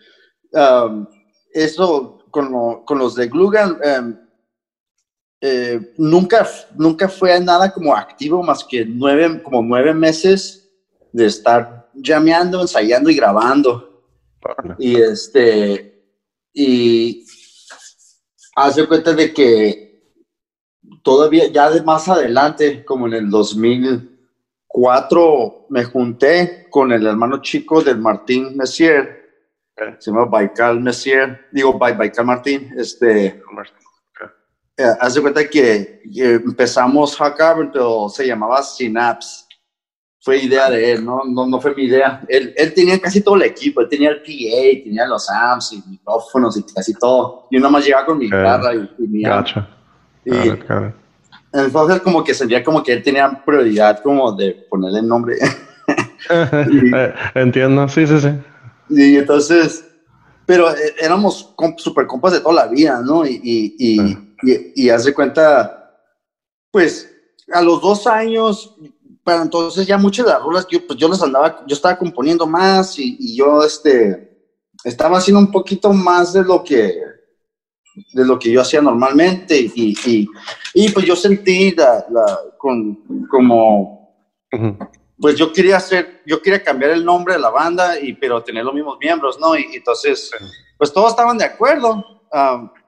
um, 0.52 1.08
eso 1.54 2.26
con, 2.30 2.84
con, 2.84 3.00
los 3.00 3.16
de 3.16 3.28
Glugan, 3.28 3.80
um, 3.84 4.18
nunca, 5.98 6.48
nunca 6.76 7.08
fue 7.08 7.40
nada 7.40 7.74
como 7.74 7.96
activo 7.96 8.44
más 8.44 8.64
que 8.64 8.86
nueve, 8.86 9.42
como 9.44 9.62
nueve 9.62 9.94
meses 9.94 10.70
de 11.14 11.26
estar 11.26 11.90
llameando, 11.94 12.62
ensayando 12.62 13.10
y 13.10 13.16
grabando. 13.16 14.04
Y 14.78 14.96
este, 14.98 16.04
y 16.54 17.26
hace 18.56 18.88
cuenta 18.88 19.14
de 19.14 19.34
que 19.34 19.88
todavía, 21.04 21.48
ya 21.48 21.70
de 21.70 21.82
más 21.82 22.08
adelante, 22.08 22.84
como 22.86 23.08
en 23.08 23.14
el 23.14 23.30
2004, 24.78 25.66
me 25.70 25.84
junté 25.84 26.68
con 26.70 26.92
el 26.92 27.06
hermano 27.06 27.42
chico 27.42 27.82
del 27.82 27.98
Martín 27.98 28.56
Messier, 28.56 29.26
se 29.98 30.12
llama 30.12 30.26
Baikal 30.26 30.80
Messier, 30.80 31.48
digo 31.52 31.78
Baikal 31.78 32.26
Martín, 32.26 32.74
este, 32.78 33.42
eh, 34.78 34.94
hace 35.00 35.22
cuenta 35.22 35.48
que, 35.50 36.02
empezamos 36.06 37.18
Hack 37.18 37.72
pero 37.74 38.08
se 38.10 38.28
llamaba 38.28 38.62
Synapse 38.62 39.48
fue 40.28 40.40
idea 40.40 40.70
de 40.70 40.92
él, 40.92 41.06
¿no? 41.06 41.22
No, 41.26 41.48
no 41.48 41.62
fue 41.62 41.74
mi 41.74 41.84
idea. 41.84 42.22
Él, 42.28 42.54
él, 42.58 42.74
tenía 42.74 43.00
casi 43.00 43.22
todo 43.22 43.36
el 43.36 43.44
equipo, 43.44 43.80
él 43.80 43.88
tenía 43.88 44.10
el 44.10 44.18
PA, 44.18 44.84
tenía 44.84 45.08
los 45.08 45.30
amps 45.30 45.72
y 45.72 45.82
micrófonos 45.90 46.58
y 46.58 46.64
casi 46.64 46.94
todo. 46.96 47.48
Yo 47.50 47.62
nada 47.62 47.72
más 47.72 47.86
llegaba 47.86 48.06
con 48.08 48.18
mi 48.18 48.26
guitarra 48.26 48.76
y, 48.76 49.08
mi 49.08 49.22
gacha. 49.22 49.70
Y 50.26 50.50
entonces 51.54 52.02
como 52.02 52.24
que 52.24 52.34
sentía 52.34 52.64
como 52.64 52.84
que 52.84 52.94
él 52.94 53.04
tenía 53.04 53.44
prioridad 53.46 54.02
como 54.02 54.32
de 54.32 54.52
ponerle 54.70 55.00
el 55.00 55.08
nombre. 55.08 55.36
Eh, 56.30 57.14
entiendo, 57.36 57.88
sí, 57.88 58.06
sí, 58.06 58.20
sí. 58.20 58.30
Y 58.90 59.16
entonces, 59.16 59.86
pero 60.46 60.70
eh, 60.72 60.96
éramos 61.00 61.56
super 61.78 62.06
compas 62.06 62.34
de 62.34 62.42
toda 62.42 62.66
la 62.66 62.68
vida, 62.68 63.02
¿no? 63.02 63.26
Y, 63.26 63.40
y, 63.42 64.18
y, 64.44 64.74
y, 64.76 64.90
hace 64.90 65.14
cuenta, 65.14 66.02
pues 66.72 67.10
a 67.54 67.62
los 67.62 67.82
dos 67.82 68.08
años 68.08 68.76
pero 69.28 69.42
entonces 69.42 69.86
ya 69.86 69.98
muchas 69.98 70.26
de 70.26 70.32
las 70.32 70.42
rolas 70.42 70.66
yo, 70.70 70.88
pues 70.88 70.98
yo 70.98 71.10
las 71.10 71.22
andaba, 71.22 71.62
yo 71.68 71.76
estaba 71.76 71.98
componiendo 71.98 72.48
más 72.48 72.98
y, 72.98 73.36
yo 73.36 73.62
este, 73.62 74.48
estaba 74.86 75.18
haciendo 75.18 75.42
un 75.42 75.52
poquito 75.52 75.92
más 75.92 76.32
de 76.32 76.44
lo 76.46 76.64
que, 76.64 76.98
de 78.14 78.26
lo 78.26 78.38
que 78.38 78.52
yo 78.52 78.62
hacía 78.62 78.82
normalmente 78.82 79.58
y, 79.60 79.96
y, 80.06 80.28
y 80.74 80.90
pues 80.92 81.06
yo 81.06 81.16
sentí 81.16 81.72
la, 81.72 82.06
la 82.10 82.40
con, 82.58 83.28
como, 83.30 84.16
pues 85.20 85.36
yo 85.36 85.52
quería 85.52 85.78
hacer, 85.78 86.22
yo 86.26 86.42
quería 86.42 86.64
cambiar 86.64 86.92
el 86.92 87.04
nombre 87.04 87.34
de 87.34 87.40
la 87.40 87.50
banda, 87.50 88.00
y, 88.00 88.14
pero 88.14 88.44
tener 88.44 88.64
los 88.64 88.74
mismos 88.74 88.98
miembros, 89.00 89.40
¿no? 89.40 89.58
Y, 89.58 89.66
entonces, 89.74 90.32
pues 90.78 90.94
todos 90.94 91.12
estaban 91.12 91.38
de 91.38 91.46
acuerdo. 91.46 92.04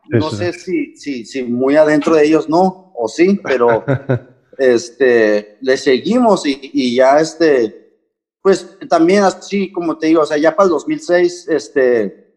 no 0.09 0.29
sé 0.31 0.53
si, 0.53 0.95
si, 0.95 1.25
si 1.25 1.43
muy 1.43 1.75
adentro 1.75 2.15
de 2.15 2.25
ellos 2.25 2.49
no, 2.49 2.93
o 2.95 3.07
sí, 3.07 3.39
pero 3.43 3.83
este, 4.57 5.57
le 5.61 5.77
seguimos 5.77 6.45
y, 6.45 6.95
ya 6.95 7.19
este, 7.19 7.97
pues 8.41 8.77
también 8.89 9.23
así 9.23 9.71
como 9.71 9.97
te 9.97 10.07
digo, 10.07 10.21
o 10.21 10.25
sea, 10.25 10.37
ya 10.37 10.55
para 10.55 10.65
el 10.65 10.71
2006, 10.71 11.47
este, 11.49 12.35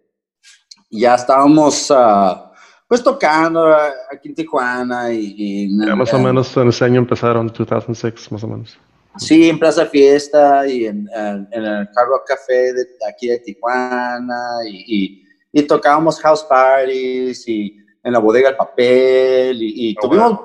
ya 0.91 1.17
estábamos, 1.17 1.91
uh, 1.91 2.52
pues 2.93 3.03
tocando 3.03 3.75
aquí 4.11 4.29
en 4.29 4.35
Tijuana 4.35 5.11
y... 5.15 5.67
más 5.97 6.13
o 6.13 6.19
menos 6.19 6.55
en 6.59 6.69
ese 6.69 6.85
año 6.85 6.99
empezaron, 6.99 7.47
2006, 7.47 8.31
más 8.33 8.45
o 8.45 8.49
menos. 8.49 8.79
Sí, 9.17 9.49
en 9.49 9.59
Plaza 9.59 9.87
Fiesta 9.87 10.69
y 10.69 10.85
en, 10.85 11.09
en, 11.15 11.49
el 11.53 11.67
Hard 11.67 12.09
Rock 12.09 12.27
Café 12.27 12.75
de 12.75 12.85
aquí 13.09 13.29
de 13.29 13.39
Tijuana 13.39 14.59
y, 14.69 15.25
y, 15.55 15.63
tocábamos 15.63 16.21
house 16.21 16.45
parties 16.45 17.49
y 17.49 17.79
en 18.05 18.13
la 18.13 18.19
bodega 18.19 18.51
El 18.51 18.57
Papel 18.57 19.57
y, 19.63 19.97
oh, 19.97 20.07
tuvimos 20.07 20.41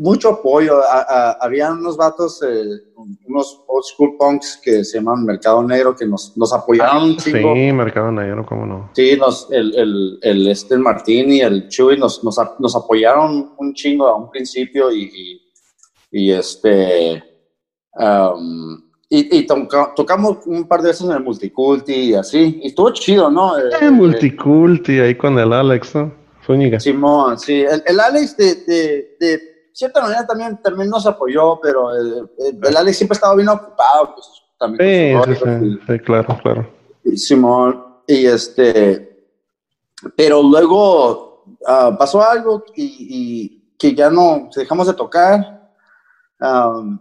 mucho 0.00 0.30
apoyo. 0.30 0.80
había 1.40 1.70
unos 1.70 1.96
vatos, 1.96 2.42
eh, 2.42 2.64
unos 3.28 3.62
old 3.66 3.84
school 3.84 4.16
punks 4.18 4.58
que 4.64 4.82
se 4.82 4.98
llaman 4.98 5.24
Mercado 5.24 5.62
Negro 5.62 5.94
que 5.94 6.06
nos, 6.06 6.36
nos 6.38 6.52
apoyaron 6.54 7.04
un 7.04 7.16
chingo. 7.16 7.54
Sí, 7.54 7.72
Mercado 7.72 8.10
Negro, 8.10 8.44
cómo 8.46 8.64
no. 8.64 8.90
Sí, 8.94 9.16
nos, 9.18 9.48
el, 9.50 9.74
el, 9.76 10.18
el, 10.22 10.48
este, 10.48 10.78
Martín 10.78 11.30
y 11.30 11.40
el 11.42 11.68
Chuy 11.68 11.98
nos, 11.98 12.24
nos, 12.24 12.38
nos, 12.58 12.74
apoyaron 12.74 13.52
un 13.58 13.74
chingo 13.74 14.06
a 14.08 14.16
un 14.16 14.30
principio 14.30 14.90
y, 14.90 15.38
y, 16.10 16.32
este. 16.32 17.22
Um, 17.92 18.90
y, 19.10 19.38
y 19.38 19.46
tocamos 19.46 20.38
un 20.46 20.66
par 20.66 20.80
de 20.80 20.88
veces 20.88 21.06
en 21.06 21.12
el 21.12 21.22
Multiculti 21.22 21.92
y 21.92 22.14
así. 22.14 22.60
Y 22.62 22.68
estuvo 22.68 22.90
chido, 22.92 23.30
¿no? 23.30 23.58
El, 23.58 23.70
eh, 23.72 23.90
Multiculti, 23.90 24.98
ahí 24.98 25.14
con 25.14 25.38
el 25.38 25.52
Alex, 25.52 25.94
¿no? 25.94 26.20
Simón, 26.78 27.38
sí. 27.38 27.60
El, 27.60 27.82
el 27.86 28.00
Alex 28.00 28.36
de, 28.36 28.54
de, 28.66 29.16
de 29.20 29.49
cierta 29.80 30.02
manera 30.02 30.26
también, 30.26 30.60
también 30.62 30.90
nos 30.90 31.06
apoyó, 31.06 31.58
pero 31.58 31.90
el, 31.94 32.30
el, 32.62 32.76
Alex 32.76 32.98
siempre 32.98 33.14
estaba 33.14 33.34
bien 33.34 33.48
ocupado. 33.48 34.14
Pues, 34.14 34.26
también 34.58 35.22
sí, 35.24 35.78
sí, 35.86 35.98
claro, 36.00 36.38
claro. 36.42 36.70
Y 37.02 37.16
Simón, 37.16 37.82
y 38.06 38.26
este, 38.26 39.26
pero 40.14 40.42
luego 40.42 41.44
uh, 41.60 41.96
pasó 41.98 42.22
algo 42.22 42.62
y, 42.76 43.06
y, 43.08 43.74
que 43.78 43.94
ya 43.94 44.10
no 44.10 44.50
dejamos 44.54 44.86
de 44.86 44.92
tocar. 44.92 45.72
Um, 46.38 46.98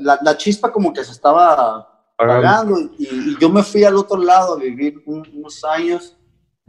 la, 0.00 0.18
la, 0.22 0.36
chispa 0.36 0.70
como 0.70 0.92
que 0.92 1.02
se 1.02 1.12
estaba 1.12 2.04
apagando 2.18 2.78
y, 2.78 2.90
y, 2.98 3.38
yo 3.38 3.48
me 3.48 3.62
fui 3.62 3.84
al 3.84 3.96
otro 3.96 4.18
lado 4.18 4.54
a 4.54 4.58
vivir 4.58 5.02
unos 5.06 5.64
años. 5.64 6.14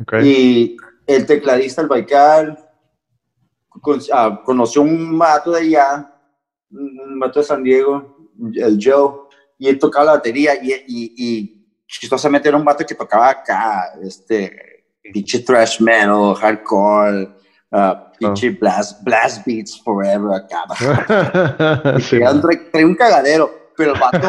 Okay. 0.01 0.25
Y 0.25 0.77
el 1.05 1.25
tecladista, 1.25 1.81
el 1.81 1.87
Baikal, 1.89 2.66
Ah, 4.13 4.41
conoció 4.43 4.81
un 4.81 5.17
vato 5.17 5.51
de 5.51 5.59
allá, 5.61 6.13
un 6.71 7.19
vato 7.19 7.39
de 7.39 7.45
San 7.45 7.63
Diego, 7.63 8.29
el 8.55 8.79
Joe, 8.81 9.27
y 9.57 9.67
él 9.67 9.79
tocaba 9.79 10.05
la 10.05 10.11
batería 10.13 10.53
y, 10.61 10.71
y, 10.73 11.13
y 11.17 11.67
chistosamente 11.87 12.47
era 12.49 12.57
un 12.57 12.65
vato 12.65 12.85
que 12.85 12.95
tocaba 12.95 13.29
acá, 13.29 13.93
este, 14.01 14.83
pinche 15.13 15.39
thrash 15.39 15.79
metal, 15.81 16.35
hardcore, 16.35 17.29
uh, 17.71 17.93
pinche 18.19 18.49
blast, 18.51 19.03
blast 19.03 19.45
beats 19.45 19.81
forever 19.81 20.33
acá. 20.33 20.63
sí, 21.99 22.17
Traía 22.71 22.85
un, 22.87 22.95
cagadero, 22.95 23.49
pero 23.75 23.93
el 23.93 23.99
vato 23.99 24.19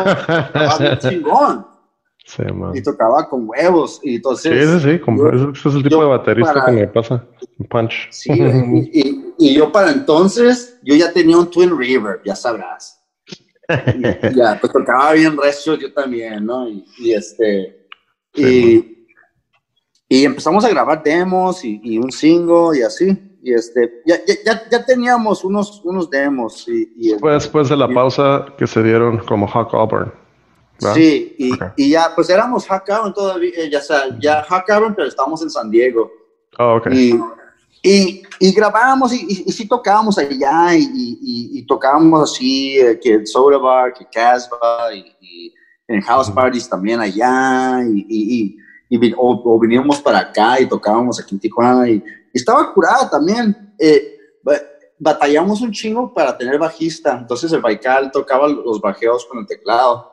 tocaba 0.52 0.78
bien 0.78 0.98
chingón 1.00 1.66
Sí, 2.24 2.42
y 2.74 2.82
tocaba 2.82 3.26
con 3.26 3.48
huevos. 3.48 4.00
Y 4.02 4.10
Sí, 4.10 4.14
entonces, 4.16 4.82
sí, 4.82 4.90
sí. 4.92 4.98
como- 4.98 5.30
yo- 5.32 5.50
ese 5.50 5.58
ese 5.60 5.68
es 5.70 5.74
el 5.76 5.82
tipo 5.82 5.96
yo 5.96 6.02
de 6.02 6.08
baterista 6.08 6.52
para- 6.52 6.66
que 6.66 6.72
me 6.72 6.86
pasa. 6.88 7.24
Un 7.58 7.66
punch. 7.66 8.08
sí, 8.10 8.30
y, 8.30 9.00
y- 9.00 9.27
y 9.38 9.54
yo 9.54 9.70
para 9.70 9.92
entonces, 9.92 10.78
yo 10.82 10.96
ya 10.96 11.12
tenía 11.12 11.38
un 11.38 11.48
Twin 11.50 11.76
River, 11.76 12.20
ya 12.24 12.34
sabrás. 12.34 13.00
Y 13.68 14.02
ya, 14.36 14.58
pues 14.60 14.72
tocaba 14.72 15.12
bien 15.12 15.36
recio 15.36 15.76
yo 15.76 15.92
también, 15.92 16.44
¿no? 16.44 16.68
Y, 16.68 16.84
y 16.98 17.12
este, 17.12 17.86
y, 18.34 19.06
y 20.08 20.24
empezamos 20.24 20.64
a 20.64 20.70
grabar 20.70 21.02
demos 21.02 21.64
y, 21.64 21.98
un 21.98 22.10
single 22.10 22.78
y 22.78 22.82
así. 22.82 23.16
Y 23.42 23.54
este, 23.54 24.02
ya, 24.04 24.16
ya, 24.26 24.34
ya, 24.44 24.68
ya 24.68 24.84
teníamos 24.84 25.44
unos, 25.44 25.80
unos 25.84 26.10
demos 26.10 26.66
y, 26.66 26.92
y 26.96 27.10
Fue 27.18 27.34
después 27.34 27.68
de 27.68 27.76
la 27.76 27.88
pausa 27.88 28.46
que 28.58 28.66
se 28.66 28.82
dieron 28.82 29.18
como 29.18 29.46
Hawk 29.46 29.72
Auburn. 29.74 30.12
¿verdad? 30.80 30.94
Sí, 30.94 31.34
y, 31.76 31.90
ya, 31.90 32.12
pues 32.14 32.30
éramos 32.30 32.66
Hack 32.66 32.88
Auburn 32.90 33.12
todavía, 33.12 33.68
ya, 33.70 33.80
sea, 33.80 34.16
ya 34.20 34.42
Hack 34.44 34.70
Auburn, 34.70 34.94
pero 34.94 35.08
estábamos 35.08 35.42
en 35.42 35.50
San 35.50 35.70
Diego. 35.70 36.10
Oh, 36.58 36.76
ok. 36.76 36.86
Y, 36.92 37.18
y, 37.82 38.22
y 38.40 38.52
grabábamos 38.52 39.12
y, 39.12 39.24
y, 39.28 39.44
y 39.46 39.52
sí 39.52 39.66
tocábamos 39.68 40.18
allá 40.18 40.74
y, 40.74 41.64
tocábamos 41.66 42.30
así, 42.32 42.78
eh, 42.78 42.98
que 43.00 43.24
Soda 43.26 43.58
Bar, 43.58 43.92
que 43.92 44.06
Casbah 44.06 44.92
y, 44.94 45.52
en 45.86 46.00
house 46.02 46.30
parties 46.30 46.68
también 46.68 47.00
allá 47.00 47.80
y, 47.86 48.56
o, 49.16 49.42
o 49.44 49.58
veníamos 49.58 50.00
para 50.02 50.18
acá 50.18 50.60
y 50.60 50.66
tocábamos 50.68 51.20
aquí 51.20 51.34
en 51.34 51.40
Tijuana 51.40 51.88
y, 51.88 52.02
estaba 52.32 52.72
curada 52.72 53.08
también. 53.10 53.74
Eh, 53.78 54.16
ba- 54.42 54.60
batallamos 54.98 55.60
un 55.60 55.70
chingo 55.72 56.12
para 56.12 56.36
tener 56.36 56.58
bajista, 56.58 57.16
entonces 57.18 57.52
el 57.52 57.60
Baikal 57.60 58.10
tocaba 58.10 58.48
los 58.48 58.80
bajeos 58.80 59.24
con 59.26 59.38
el 59.38 59.46
teclado. 59.46 60.12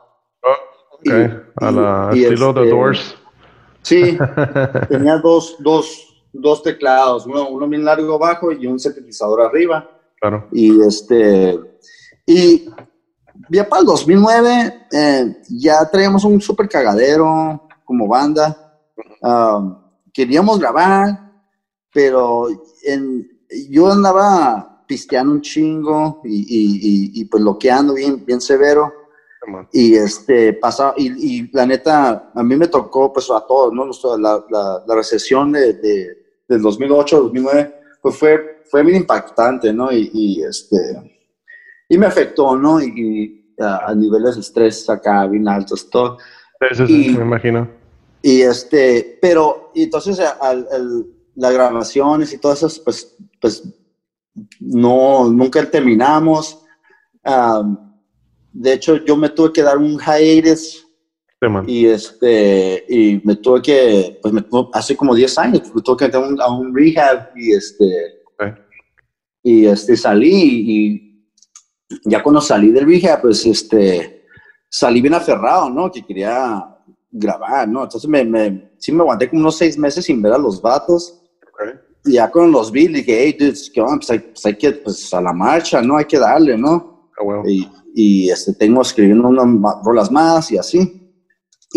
Ok. 0.92 1.04
y- 1.04 1.64
A 1.64 1.70
la 1.70 2.10
estilo 2.12 2.50
este, 2.50 2.70
Doors. 2.70 3.16
Sí, 3.82 4.18
tenía 4.88 5.18
dos, 5.18 5.56
dos, 5.60 6.15
dos 6.40 6.62
teclados, 6.62 7.26
uno, 7.26 7.48
uno 7.48 7.68
bien 7.68 7.84
largo 7.84 8.14
abajo 8.14 8.52
y 8.52 8.66
un 8.66 8.78
sintetizador 8.78 9.40
arriba. 9.42 9.88
claro. 10.20 10.46
Y 10.52 10.80
este, 10.82 11.58
y 12.26 12.68
ya 13.50 13.68
para 13.68 13.80
el 13.80 13.86
2009 13.86 14.86
eh, 14.92 15.36
ya 15.50 15.88
traíamos 15.90 16.24
un 16.24 16.40
super 16.40 16.68
cagadero 16.68 17.68
como 17.84 18.08
banda. 18.08 18.78
Um, 19.22 19.76
queríamos 20.12 20.58
grabar, 20.58 21.32
pero 21.92 22.48
en- 22.84 23.28
yo 23.70 23.90
andaba 23.92 24.84
pisteando 24.86 25.32
un 25.32 25.40
chingo 25.40 26.20
y, 26.24 26.36
y, 26.38 26.76
y, 27.18 27.20
y, 27.20 27.24
pues 27.26 27.42
loqueando 27.42 27.94
bien, 27.94 28.24
bien 28.24 28.40
severo. 28.40 28.92
Y 29.72 29.94
este 29.94 30.54
pasaba, 30.54 30.94
y, 30.96 31.48
la 31.54 31.64
neta, 31.66 32.32
a 32.34 32.42
mí 32.42 32.56
me 32.56 32.66
tocó, 32.66 33.12
pues 33.12 33.30
a 33.30 33.40
todos, 33.46 33.72
¿no? 33.72 33.84
La, 34.18 34.44
la, 34.50 34.82
la 34.84 34.94
recesión 34.96 35.52
de, 35.52 35.74
de, 35.74 36.25
del 36.48 36.62
2008, 36.62 37.20
2009, 37.24 37.74
pues 38.02 38.16
fue, 38.16 38.62
fue 38.70 38.82
bien 38.82 38.98
impactante, 38.98 39.72
¿no? 39.72 39.90
Y, 39.92 40.10
y, 40.12 40.42
este, 40.42 40.76
y 41.88 41.98
me 41.98 42.06
afectó, 42.06 42.56
¿no? 42.56 42.80
Y, 42.80 42.92
y 43.58 43.62
a, 43.62 43.86
a 43.90 43.94
niveles 43.94 44.34
de 44.36 44.40
estrés 44.42 44.88
acá 44.90 45.26
bien 45.26 45.48
altos, 45.48 45.88
todo. 45.90 46.18
Sí, 46.74 46.86
sí, 46.86 47.16
me 47.16 47.24
imagino. 47.24 47.68
Y 48.22 48.40
este, 48.42 49.18
pero, 49.20 49.70
y 49.74 49.84
entonces 49.84 50.18
a- 50.20 50.38
al- 50.40 50.66
al- 50.72 51.06
las 51.34 51.52
grabaciones 51.52 52.32
y 52.32 52.38
todas 52.38 52.58
esas, 52.58 52.78
pues, 52.78 53.14
pues, 53.40 53.62
no, 54.60 55.28
nunca 55.30 55.68
terminamos. 55.70 56.62
Am, 57.22 57.94
de 58.52 58.72
hecho, 58.72 58.96
yo 59.04 59.16
me 59.16 59.28
tuve 59.30 59.52
que 59.52 59.62
dar 59.62 59.76
un 59.78 59.98
hiatus 59.98 60.85
Sí, 61.40 61.48
y 61.66 61.86
este, 61.86 62.84
y 62.88 63.20
me 63.22 63.36
tuve 63.36 63.60
que, 63.60 64.18
pues, 64.22 64.32
me 64.32 64.42
hace 64.72 64.96
como 64.96 65.14
10 65.14 65.36
años, 65.38 65.74
me 65.74 65.82
tuve 65.82 65.96
que 65.98 66.04
meter 66.06 66.20
un, 66.20 66.40
a 66.40 66.50
un 66.50 66.74
rehab 66.74 67.30
y 67.36 67.52
este, 67.52 67.84
Ok. 68.38 68.58
y 69.42 69.66
este, 69.66 69.98
salí 69.98 70.30
y 70.32 71.26
ya 72.06 72.22
cuando 72.22 72.40
salí 72.40 72.70
del 72.70 72.86
rehab, 72.86 73.20
pues, 73.20 73.44
este, 73.44 74.24
salí 74.70 75.02
bien 75.02 75.12
aferrado, 75.12 75.68
¿no? 75.68 75.90
Que 75.90 76.04
quería 76.04 76.74
grabar, 77.10 77.68
¿no? 77.68 77.82
Entonces 77.84 78.08
me, 78.08 78.24
me, 78.24 78.70
sí 78.78 78.90
me 78.92 79.02
aguanté 79.02 79.28
como 79.28 79.42
unos 79.42 79.58
seis 79.58 79.76
meses 79.76 80.06
sin 80.06 80.22
ver 80.22 80.32
a 80.32 80.38
los 80.38 80.60
vatos. 80.62 81.22
Ok. 81.52 81.80
Y 82.06 82.12
ya 82.14 82.30
cuando 82.30 82.58
los 82.58 82.72
vi, 82.72 82.88
dije, 82.88 83.24
hey, 83.24 83.36
dudes, 83.38 83.70
¿qué 83.74 83.82
onda? 83.82 83.96
Pues 83.96 84.10
hay, 84.10 84.18
pues 84.20 84.46
hay 84.46 84.56
que, 84.56 84.72
pues 84.72 85.12
a 85.12 85.20
la 85.20 85.34
marcha, 85.34 85.82
¿no? 85.82 85.98
Hay 85.98 86.06
que 86.06 86.18
darle, 86.18 86.56
¿no? 86.56 87.10
Ah, 87.18 87.22
bueno. 87.22 87.42
Y, 87.46 87.68
y 87.94 88.30
este, 88.30 88.54
tengo 88.54 88.80
escribiendo 88.80 89.28
unas 89.28 89.84
rolas 89.84 90.10
más 90.10 90.50
y 90.50 90.56
así. 90.56 91.02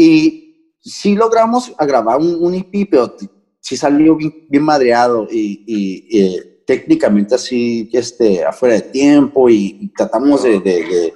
Y 0.01 0.77
sí 0.79 1.13
logramos 1.13 1.75
grabar 1.77 2.19
un, 2.19 2.37
un 2.39 2.53
EP, 2.53 2.87
pero 2.89 3.15
sí 3.59 3.75
salió 3.75 4.15
bien, 4.15 4.63
madreado 4.63 5.27
y, 5.29 6.07
eh, 6.17 6.63
técnicamente 6.65 7.35
así, 7.35 7.89
este, 7.91 8.45
afuera 8.45 8.75
de 8.75 8.81
tiempo 8.83 9.49
y, 9.49 9.91
tratamos 9.97 10.43
de, 10.43 11.13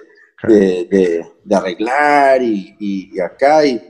arreglar 1.49 2.41
y, 2.43 3.19
acá 3.21 3.65
y, 3.65 3.81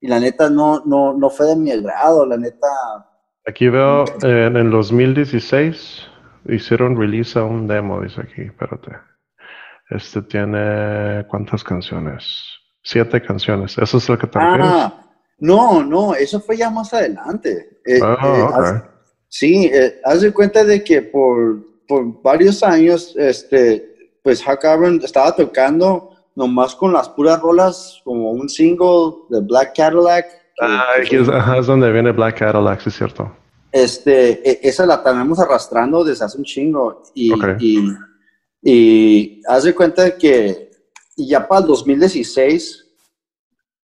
y 0.00 0.08
la 0.08 0.18
neta 0.18 0.48
no, 0.48 0.82
no, 0.86 1.12
no 1.12 1.28
fue 1.28 1.48
de 1.48 1.56
mi 1.56 1.70
agrado, 1.70 2.24
la 2.24 2.38
neta. 2.38 2.68
Aquí 3.46 3.68
veo 3.68 4.06
eh, 4.22 4.46
en 4.46 4.56
el 4.56 4.70
2016 4.70 6.06
hicieron 6.48 6.96
release 6.96 7.38
a 7.38 7.44
un 7.44 7.66
demo, 7.66 8.00
dice 8.00 8.22
aquí, 8.22 8.42
espérate. 8.42 8.92
Este 9.90 10.22
tiene 10.22 11.26
¿cuántas 11.28 11.62
canciones? 11.62 12.57
Siete 12.90 13.20
canciones. 13.20 13.76
¿Eso 13.76 13.98
es 13.98 14.08
lo 14.08 14.18
que 14.18 14.26
te 14.26 14.38
refieres? 14.38 14.66
Ah, 14.66 15.02
no, 15.40 15.84
no, 15.84 16.14
eso 16.14 16.40
fue 16.40 16.56
ya 16.56 16.70
más 16.70 16.94
adelante. 16.94 17.80
Eh, 17.84 18.00
Ah, 18.02 18.16
eh, 18.24 18.42
ok. 18.42 18.54
haz- 18.54 18.84
sí, 19.28 19.66
eh, 19.70 20.00
haz 20.04 20.22
de 20.22 20.32
cuenta 20.32 20.64
de 20.64 20.82
que 20.82 21.02
por, 21.02 21.66
por 21.86 22.22
varios 22.22 22.62
años, 22.62 23.14
este, 23.18 24.10
pues 24.22 24.42
Hack 24.42 24.64
Auburn 24.64 25.00
estaba 25.04 25.36
tocando 25.36 26.12
nomás 26.34 26.74
con 26.74 26.90
las 26.94 27.10
puras 27.10 27.38
rolas, 27.42 28.00
como 28.04 28.30
un 28.30 28.48
single 28.48 29.16
de 29.28 29.40
Black 29.42 29.76
Cadillac. 29.76 30.24
Ah, 30.58 30.84
que 30.96 31.02
aquí 31.02 31.16
es, 31.16 31.28
ajá, 31.28 31.58
es 31.58 31.66
donde 31.66 31.92
viene 31.92 32.10
Black 32.12 32.38
Cadillac, 32.38 32.80
sí 32.80 32.88
es 32.88 32.96
cierto. 32.96 33.30
este, 33.70 34.30
e- 34.50 34.60
esa 34.66 34.86
la 34.86 35.02
tenemos 35.02 35.38
arrastrando 35.38 36.02
desde 36.04 36.24
hace 36.24 36.38
un 36.38 36.44
chingo. 36.44 37.02
Y, 37.14 37.30
y 38.62 39.42
haz 39.46 39.64
de 39.64 39.74
cuenta 39.74 40.16
que 40.16 40.67
ya 41.26 41.46
para 41.48 41.62
el 41.62 41.66
2016 41.66 42.84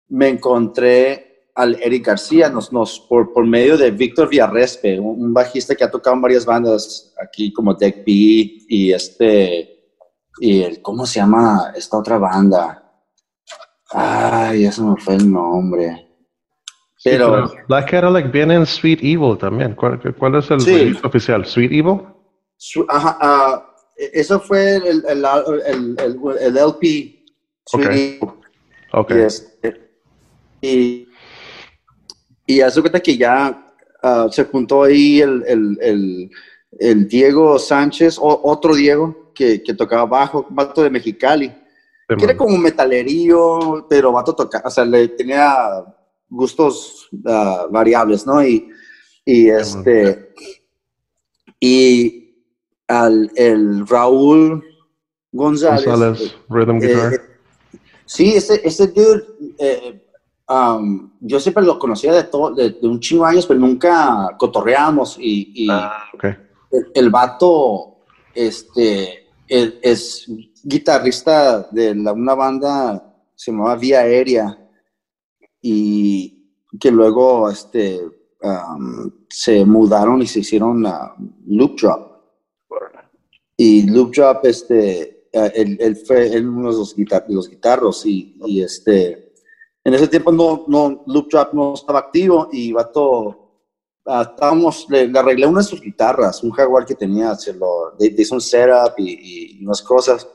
me 0.09 0.29
encontré 0.29 1.25
al 1.55 1.75
Eric 1.81 2.05
García, 2.07 2.49
nos, 2.49 2.71
nos, 2.71 2.99
por, 3.01 3.33
por 3.33 3.45
medio 3.45 3.77
de 3.77 3.91
Víctor 3.91 4.29
Villarrespe, 4.29 4.97
un, 4.99 5.21
un 5.25 5.33
bajista 5.33 5.75
que 5.75 5.83
ha 5.83 5.91
tocado 5.91 6.15
en 6.15 6.21
varias 6.21 6.45
bandas 6.45 7.13
aquí 7.21 7.51
como 7.51 7.73
Deck 7.73 7.97
B 7.97 8.03
y 8.69 8.93
este, 8.93 9.91
y 10.39 10.61
el, 10.61 10.81
¿cómo 10.81 11.05
se 11.05 11.19
llama 11.19 11.73
esta 11.75 11.97
otra 11.97 12.17
banda? 12.17 12.83
Ay, 13.91 14.63
ya 14.63 14.71
se 14.71 14.81
me 14.83 14.95
fue 14.97 15.15
el 15.15 15.29
nombre. 15.31 16.05
Sí, 16.97 17.09
Pero, 17.11 17.49
Black 17.67 17.91
Cadillac 17.91 18.31
viene 18.31 18.55
en 18.55 18.65
Sweet 18.65 18.99
Evil 19.01 19.37
también. 19.37 19.73
¿Cuál, 19.75 19.99
cuál 20.17 20.35
es 20.35 20.51
el 20.51 20.59
Sí. 20.61 20.93
oficial? 21.03 21.45
¿Sweet 21.45 21.71
Evil? 21.71 22.01
Su- 22.57 22.85
ajá, 22.89 23.17
ah, 23.21 23.68
eso 23.99 24.39
fue 24.39 24.77
el, 24.77 25.03
el, 25.07 25.25
el, 25.97 25.97
el, 26.39 26.57
LP. 26.57 27.25
Ok. 27.71 27.83
Sweetie. 27.83 28.19
Ok. 28.93 29.11
Y, 29.11 29.19
este, 29.19 29.91
y, 30.61 31.07
y 32.45 32.61
hace 32.61 32.79
cuenta 32.81 32.99
que 32.99 33.17
ya 33.17 33.73
ah, 34.01 34.27
se 34.31 34.45
juntó 34.45 34.83
ahí 34.83 35.19
el, 35.21 36.29
el, 36.79 37.07
Diego 37.07 37.59
Sánchez, 37.59 38.17
o, 38.19 38.41
otro 38.43 38.73
Diego, 38.73 39.33
que, 39.35 39.61
que 39.61 39.73
tocaba 39.73 40.05
bajo, 40.05 40.47
vato 40.49 40.81
de 40.81 40.89
Mexicali. 40.89 41.47
Sí, 41.47 42.15
Que 42.17 42.23
era 42.23 42.37
como 42.37 42.57
metalerío, 42.57 43.85
pero 43.89 44.11
vato 44.11 44.33
tocaba, 44.33 44.67
o 44.67 44.71
sea, 44.71 44.85
le 44.85 45.09
tenía 45.09 45.83
gustos 46.29 47.09
ah, 47.25 47.67
variables, 47.69 48.25
¿no? 48.25 48.43
Y, 48.43 48.69
y 49.25 49.49
este, 49.49 50.33
y 51.59 52.18
al, 52.89 53.31
el 53.35 53.87
Raúl 53.87 54.61
González. 55.31 55.85
González, 55.85 56.35
Rhythm 56.49 56.77
eh, 56.77 56.87
Guitar. 56.87 57.13
eh, 57.13 57.19
sí, 58.05 58.33
ese, 58.35 58.59
ese 58.67 58.87
dude, 58.87 59.23
eh, 59.59 60.05
um, 60.49 61.11
yo 61.21 61.39
siempre 61.39 61.63
lo 61.63 61.77
conocía 61.79 62.11
de, 62.13 62.23
todo, 62.23 62.53
de, 62.53 62.71
de 62.71 62.87
un 62.87 62.99
chingo 62.99 63.23
de 63.25 63.31
años, 63.31 63.45
pero 63.45 63.59
nunca 63.59 64.35
cotorreamos 64.37 65.17
y, 65.19 65.65
y 65.65 65.67
ah, 65.69 65.93
el, 66.71 66.87
el 66.93 67.09
vato 67.09 67.99
este, 68.33 69.27
el- 69.47 69.79
es 69.81 70.25
guitarrista 70.63 71.67
de 71.71 71.93
la- 71.95 72.13
una 72.13 72.33
banda, 72.35 73.15
se 73.35 73.51
llamaba 73.51 73.75
Vía 73.75 73.99
Aérea, 73.99 74.57
y 75.61 76.51
que 76.79 76.91
luego 76.91 77.49
este, 77.49 77.99
um, 78.41 79.11
se 79.29 79.63
mudaron 79.65 80.21
y 80.21 80.27
se 80.27 80.39
hicieron 80.39 80.85
a 80.85 81.13
Loop 81.47 81.79
Drop. 81.79 82.08
Y 83.61 83.83
Loop 83.89 84.15
Drop, 84.15 84.45
este, 84.45 85.27
eh, 85.33 85.51
él, 85.53 85.77
él 85.81 85.97
fue 85.97 86.39
uno 86.39 86.71
de 86.71 86.77
los, 86.77 86.95
guitar 86.95 87.25
los 87.27 87.49
guitarros 87.49 88.05
y, 88.05 88.37
y, 88.45 88.61
este, 88.61 89.33
en 89.83 89.93
ese 89.93 90.07
tiempo 90.07 90.31
no, 90.31 90.63
no, 90.69 91.03
Loop 91.07 91.29
Drop 91.29 91.53
no 91.53 91.73
estaba 91.73 91.99
activo 91.99 92.47
y 92.53 92.71
vato, 92.71 93.63
uh, 94.05 94.21
estábamos, 94.21 94.87
le, 94.87 95.09
le, 95.09 95.19
arreglé 95.19 95.45
una 95.45 95.59
de 95.59 95.65
sus 95.65 95.81
guitarras, 95.81 96.41
un 96.41 96.51
Jaguar 96.51 96.85
que 96.85 96.95
tenía, 96.95 97.35
se 97.35 97.51
lo, 97.51 97.97
le, 97.99 98.15
hizo 98.17 98.35
un 98.35 98.39
setup 98.39 98.93
y, 98.97 99.57
y 99.59 99.65
unas 99.65 99.81
cosas. 99.81 100.25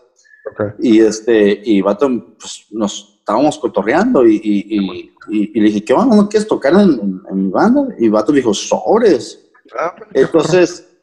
Okay. 0.53 0.67
Y 0.81 1.01
este, 1.01 1.63
y 1.65 1.81
vato, 1.81 2.07
pues 2.39 2.67
nos 2.73 3.17
estábamos 3.21 3.59
cotorreando 3.59 4.27
y, 4.27 4.39
y, 4.45 5.11
y, 5.31 5.61
le 5.61 5.69
dije, 5.69 5.83
¿qué 5.83 5.95
onda? 5.95 6.15
¿No 6.15 6.29
quieres 6.29 6.47
tocar 6.47 6.75
en, 6.75 6.81
en, 6.81 7.23
en 7.31 7.45
mi 7.47 7.51
banda? 7.51 7.89
Y 7.99 8.11
vato 8.11 8.33
dijo, 8.33 8.53
sobres. 8.53 9.51
Ah, 9.79 9.95
Entonces, 10.13 10.94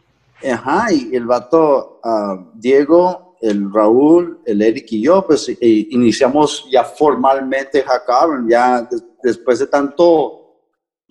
ajá, 0.50 0.92
y 0.92 1.16
el 1.16 1.26
vato, 1.26 2.00
uh, 2.04 2.52
Diego, 2.56 3.38
el 3.42 3.72
Raúl, 3.74 4.42
el 4.46 4.62
Eric 4.62 4.88
y 4.92 5.04
yo, 5.04 5.26
pues 5.26 5.50
e, 5.50 5.56
iniciamos 5.62 6.68
ya 6.72 6.84
formalmente 6.84 7.84
Hack 7.84 8.04
ya 8.48 8.82
de, 8.84 8.98
después 9.24 9.60
de 9.60 9.68
tanto 9.68 10.38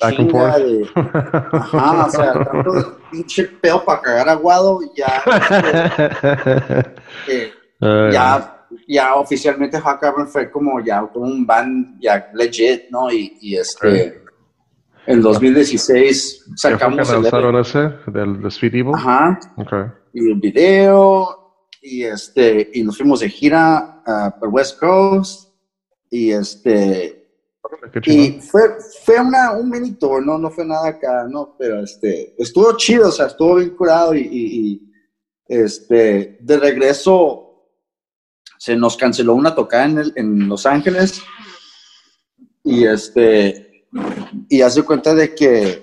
Back 0.00 0.18
and 0.18 0.30
forth. 0.30 0.56
de, 0.56 0.88
ajá, 1.52 2.06
o 2.06 2.10
sea, 2.10 2.32
tanto 2.44 2.98
pinche 3.10 3.44
pedo 3.44 3.84
para 3.84 4.00
cagar 4.00 4.28
aguado, 4.30 4.80
ya, 4.96 5.22
eh, 7.28 7.52
Uh, 7.80 8.12
ya, 8.12 8.66
ya 8.86 9.14
oficialmente 9.14 9.80
Hack 9.80 10.28
fue 10.28 10.50
como 10.50 10.80
ya 10.84 11.00
como 11.00 11.24
un 11.24 11.46
band 11.46 11.98
ya 11.98 12.30
legit, 12.34 12.90
¿no? 12.90 13.10
Y, 13.10 13.38
y 13.40 13.56
este, 13.56 14.22
en 15.06 15.22
2016 15.22 16.52
sacamos 16.56 16.96
¿Ya 16.96 17.02
el 17.02 17.06
fue 17.06 17.16
que 17.16 17.22
lanzaron 17.22 17.56
ese 17.60 17.90
del 18.06 18.42
de 18.42 18.50
Sweet 18.50 18.74
Evil? 18.74 18.92
Ajá. 18.94 19.38
Okay. 19.56 19.84
y 20.12 20.32
un 20.32 20.40
video 20.40 21.40
y 21.82 22.02
este 22.02 22.70
y 22.74 22.82
nos 22.82 22.96
fuimos 22.96 23.20
de 23.20 23.28
gira 23.28 24.02
uh, 24.06 24.38
por 24.38 24.48
West 24.50 24.78
Coast 24.78 25.52
y 26.10 26.30
este 26.30 27.28
qué 27.92 28.12
y 28.12 28.40
fue 28.40 28.62
fue 29.04 29.20
una 29.20 29.52
un 29.52 29.70
mini 29.70 29.92
tour 29.92 30.24
no 30.24 30.36
no 30.36 30.50
fue 30.50 30.64
nada 30.64 30.88
acá 30.88 31.26
no 31.28 31.56
pero 31.58 31.82
este 31.82 32.34
estuvo 32.38 32.76
chido 32.76 33.08
o 33.08 33.12
sea 33.12 33.26
estuvo 33.26 33.56
bien 33.56 33.70
curado 33.70 34.14
y, 34.14 34.20
y, 34.20 34.60
y, 34.60 34.86
este 35.46 36.38
de 36.40 36.58
regreso 36.58 37.50
se 38.58 38.76
nos 38.76 38.96
canceló 38.96 39.34
una 39.34 39.54
tocada 39.54 39.86
en, 39.86 39.98
el, 39.98 40.12
en 40.16 40.48
Los 40.48 40.66
Ángeles 40.66 41.22
y 42.62 42.84
este 42.84 43.69
y 44.48 44.62
hace 44.62 44.82
cuenta 44.82 45.14
de 45.14 45.34
que 45.34 45.82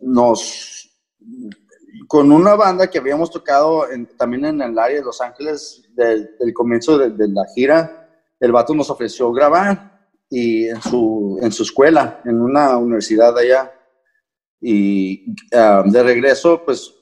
nos 0.00 0.72
con 2.06 2.30
una 2.30 2.54
banda 2.54 2.90
que 2.90 2.98
habíamos 2.98 3.30
tocado 3.30 3.90
en, 3.90 4.06
también 4.16 4.44
en 4.44 4.60
el 4.60 4.78
área 4.78 4.98
de 4.98 5.04
Los 5.04 5.20
Ángeles 5.20 5.82
del, 5.94 6.36
del 6.38 6.52
comienzo 6.52 6.98
de, 6.98 7.10
de, 7.10 7.28
la 7.28 7.46
gira, 7.54 8.08
el 8.38 8.52
vato 8.52 8.74
nos 8.74 8.90
ofreció 8.90 9.32
grabar 9.32 10.08
y 10.28 10.68
en 10.68 10.82
su, 10.82 11.38
en 11.40 11.52
su 11.52 11.62
escuela, 11.62 12.20
en 12.24 12.40
una 12.40 12.76
universidad 12.76 13.36
allá. 13.38 13.72
Y 14.60 15.26
um, 15.52 15.90
de 15.90 16.02
regreso, 16.02 16.62
pues, 16.64 16.94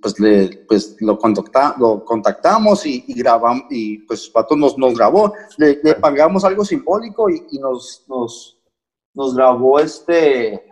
pues, 0.00 0.18
le, 0.20 0.64
pues 0.68 0.96
lo, 1.00 1.18
contacta, 1.18 1.74
lo 1.78 2.04
contactamos 2.04 2.84
y, 2.86 3.04
y 3.06 3.14
grabamos, 3.14 3.64
y 3.70 3.98
pues 4.00 4.30
vato 4.32 4.56
nos, 4.56 4.76
nos 4.76 4.94
grabó. 4.94 5.32
Le, 5.56 5.80
le 5.82 5.94
pagamos 5.94 6.44
algo 6.44 6.64
simbólico 6.64 7.28
y, 7.30 7.46
y 7.52 7.58
nos, 7.58 8.04
nos, 8.08 8.61
nos 9.14 9.34
grabó 9.34 9.78
este, 9.80 10.64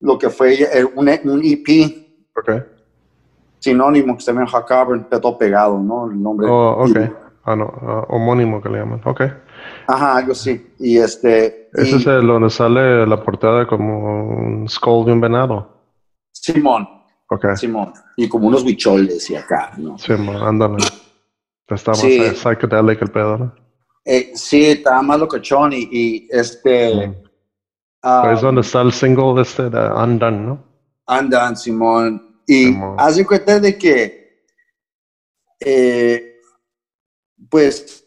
lo 0.00 0.18
que 0.18 0.28
fue 0.30 0.58
un, 0.94 1.08
un 1.08 1.42
E 1.42 1.52
EP 1.52 1.98
Okay. 2.34 2.62
sinónimo 3.58 4.16
que 4.16 4.22
se 4.22 4.32
llama 4.32 4.46
Hackabern, 4.46 5.06
todo 5.10 5.36
pegado, 5.36 5.78
¿no? 5.78 6.10
El 6.10 6.22
nombre. 6.22 6.48
Oh, 6.48 6.84
ok. 6.84 6.96
Ah, 7.44 7.54
no, 7.54 7.64
uh, 7.66 8.14
homónimo 8.14 8.62
que 8.62 8.70
le 8.70 8.78
llaman. 8.78 9.02
Ok. 9.04 9.20
Ajá, 9.86 10.16
algo 10.16 10.34
sí. 10.34 10.74
Y 10.78 10.96
este. 10.96 11.68
Ese 11.74 11.96
y, 11.96 11.98
es 11.98 12.06
el 12.06 12.26
donde 12.26 12.48
sale 12.48 13.06
la 13.06 13.22
portada 13.22 13.66
como 13.66 14.28
un 14.34 14.66
skull 14.68 15.04
de 15.04 15.12
un 15.12 15.20
venado. 15.20 15.82
Simón, 16.32 16.88
Ok. 17.28 17.54
Simón. 17.56 17.92
Y 18.16 18.28
como 18.28 18.48
unos 18.48 18.64
bicholes 18.64 19.28
y 19.30 19.36
acá, 19.36 19.72
¿no? 19.76 19.98
Sí, 19.98 20.12
man, 20.14 20.36
ándale. 20.36 20.76
Está 21.68 21.90
más 21.92 22.00
Sí. 22.00 22.18
eh, 22.18 22.32
psychedelic 22.32 23.02
el 23.02 23.10
pedo, 23.10 23.36
¿no? 23.38 23.54
Eh, 24.04 24.32
sí, 24.34 24.64
estaba 24.64 25.00
más 25.02 25.18
locochón 25.18 25.72
y, 25.72 25.88
y 25.90 26.28
este. 26.30 27.08
Mm. 27.08 27.14
ah, 28.02 28.30
es 28.32 28.40
donde 28.40 28.62
está 28.62 28.82
el 28.82 28.92
single 28.92 29.34
de 29.34 29.42
este 29.42 29.70
de 29.70 29.92
Undone, 29.92 30.38
¿no? 30.38 30.72
andan, 31.06 31.56
Simón. 31.56 32.40
Y 32.46 32.66
Simón. 32.66 32.96
haz 32.98 33.16
de 33.16 33.26
cuenta 33.26 33.60
de 33.60 33.78
que, 33.78 34.44
eh, 35.60 36.36
pues, 37.48 38.04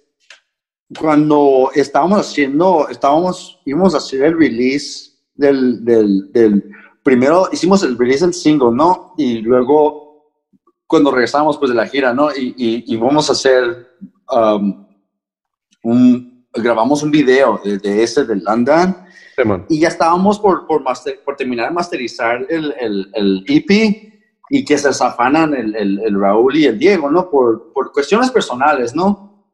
cuando 1.00 1.72
estábamos 1.74 2.20
haciendo, 2.20 2.88
estábamos, 2.90 3.62
íbamos 3.66 3.94
a 3.94 3.98
hacer 3.98 4.24
el 4.24 4.38
release 4.38 5.12
del, 5.34 5.84
del, 5.84 6.32
del, 6.32 6.64
primero 7.04 7.50
hicimos 7.52 7.84
el 7.84 7.98
release 7.98 8.26
del 8.26 8.34
single, 8.34 8.72
¿no? 8.72 9.14
Y 9.18 9.40
luego, 9.40 10.32
cuando 10.88 11.12
regresamos, 11.12 11.58
pues, 11.58 11.70
de 11.70 11.76
la 11.76 11.88
gira, 11.88 12.14
¿no? 12.14 12.32
Y, 12.32 12.54
y, 12.58 12.94
y 12.94 12.98
vamos 12.98 13.30
a 13.30 13.34
hacer, 13.34 13.90
um, 14.32 14.85
un, 15.86 16.46
grabamos 16.54 17.04
un 17.04 17.12
video 17.12 17.60
de, 17.64 17.78
de 17.78 18.04
ese 18.04 18.26
del 18.26 18.44
Andan 18.48 19.06
Sí, 19.36 19.44
y 19.70 19.80
ya 19.82 19.90
estábamos 19.90 20.40
por, 20.40 20.66
por, 20.66 20.82
master, 20.82 21.20
por 21.26 21.36
terminar 21.36 21.68
de 21.68 21.74
masterizar 21.74 22.46
el, 22.48 22.74
el, 22.80 23.12
el, 23.14 23.46
EP 23.48 24.14
y 24.50 24.64
que 24.64 24.78
se 24.78 24.94
zafanan 24.94 25.54
el, 25.54 25.76
el, 25.76 26.00
el, 26.00 26.20
Raúl 26.20 26.56
y 26.56 26.66
el 26.66 26.80
Diego, 26.80 27.12
¿no? 27.12 27.30
Por, 27.30 27.74
por 27.74 27.92
cuestiones 27.92 28.32
personales, 28.32 28.96
¿no? 28.96 29.46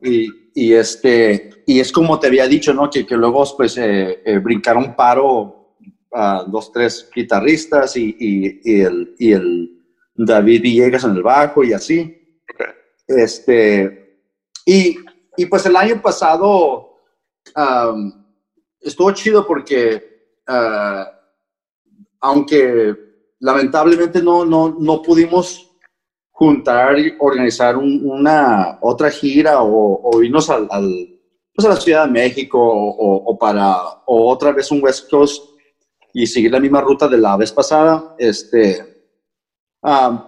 Y, 0.00 0.28
y, 0.54 0.74
este, 0.74 1.50
y 1.66 1.80
es 1.80 1.90
como 1.90 2.20
te 2.20 2.28
había 2.28 2.46
dicho, 2.46 2.72
¿no? 2.72 2.88
Que, 2.88 3.04
que 3.04 3.16
luego 3.16 3.44
pues 3.56 3.76
eh, 3.78 4.22
eh, 4.24 4.38
brincaron 4.38 4.94
paro 4.94 5.74
a 6.12 6.44
dos, 6.46 6.70
tres 6.70 7.10
guitarristas 7.12 7.96
y, 7.96 8.16
y, 8.20 8.60
y, 8.62 8.80
el, 8.82 9.14
y 9.18 9.32
el 9.32 9.82
David 10.14 10.62
Villegas 10.62 11.02
en 11.02 11.16
el 11.16 11.22
bajo 11.22 11.64
y 11.64 11.72
así. 11.72 12.40
Okay. 12.54 12.66
Este, 13.08 14.20
y, 14.64 14.98
y 15.36 15.46
pues 15.46 15.66
el 15.66 15.76
año 15.76 16.00
pasado... 16.02 16.92
Estuvo 18.86 19.10
chido 19.10 19.44
porque, 19.44 20.30
uh, 20.48 21.04
aunque 22.20 22.94
lamentablemente 23.40 24.22
no, 24.22 24.44
no, 24.44 24.76
no 24.78 25.02
pudimos 25.02 25.68
juntar 26.30 26.96
y 26.96 27.16
organizar 27.18 27.76
un, 27.76 28.00
una 28.04 28.78
otra 28.80 29.10
gira 29.10 29.60
o, 29.60 30.22
irnos 30.22 30.48
al, 30.50 30.68
pues 31.52 31.66
a 31.66 31.70
la 31.70 31.80
Ciudad 31.80 32.06
de 32.06 32.12
México 32.12 32.60
o, 32.60 33.36
para 33.36 33.74
o 34.06 34.30
otra 34.30 34.52
vez 34.52 34.70
un 34.70 34.80
West 34.80 35.10
Coast 35.10 35.42
y 36.12 36.24
seguir 36.24 36.52
la 36.52 36.60
misma 36.60 36.80
ruta 36.80 37.08
de 37.08 37.18
la 37.18 37.36
vez 37.36 37.50
pasada, 37.50 38.14
este, 38.18 39.04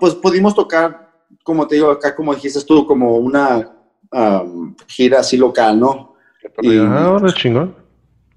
pues 0.00 0.16
pudimos 0.16 0.52
tocar, 0.52 1.12
como 1.44 1.64
te 1.68 1.76
digo 1.76 1.92
acá, 1.92 2.16
como 2.16 2.34
dijiste 2.34 2.64
tú, 2.64 2.84
como 2.86 3.18
una 3.18 3.77
um, 4.12 4.74
gira 4.86 5.20
así 5.20 5.36
local, 5.36 5.78
¿no? 5.78 6.14
Y, 6.62 6.78
ah, 6.78 7.20
chingón. 7.34 7.74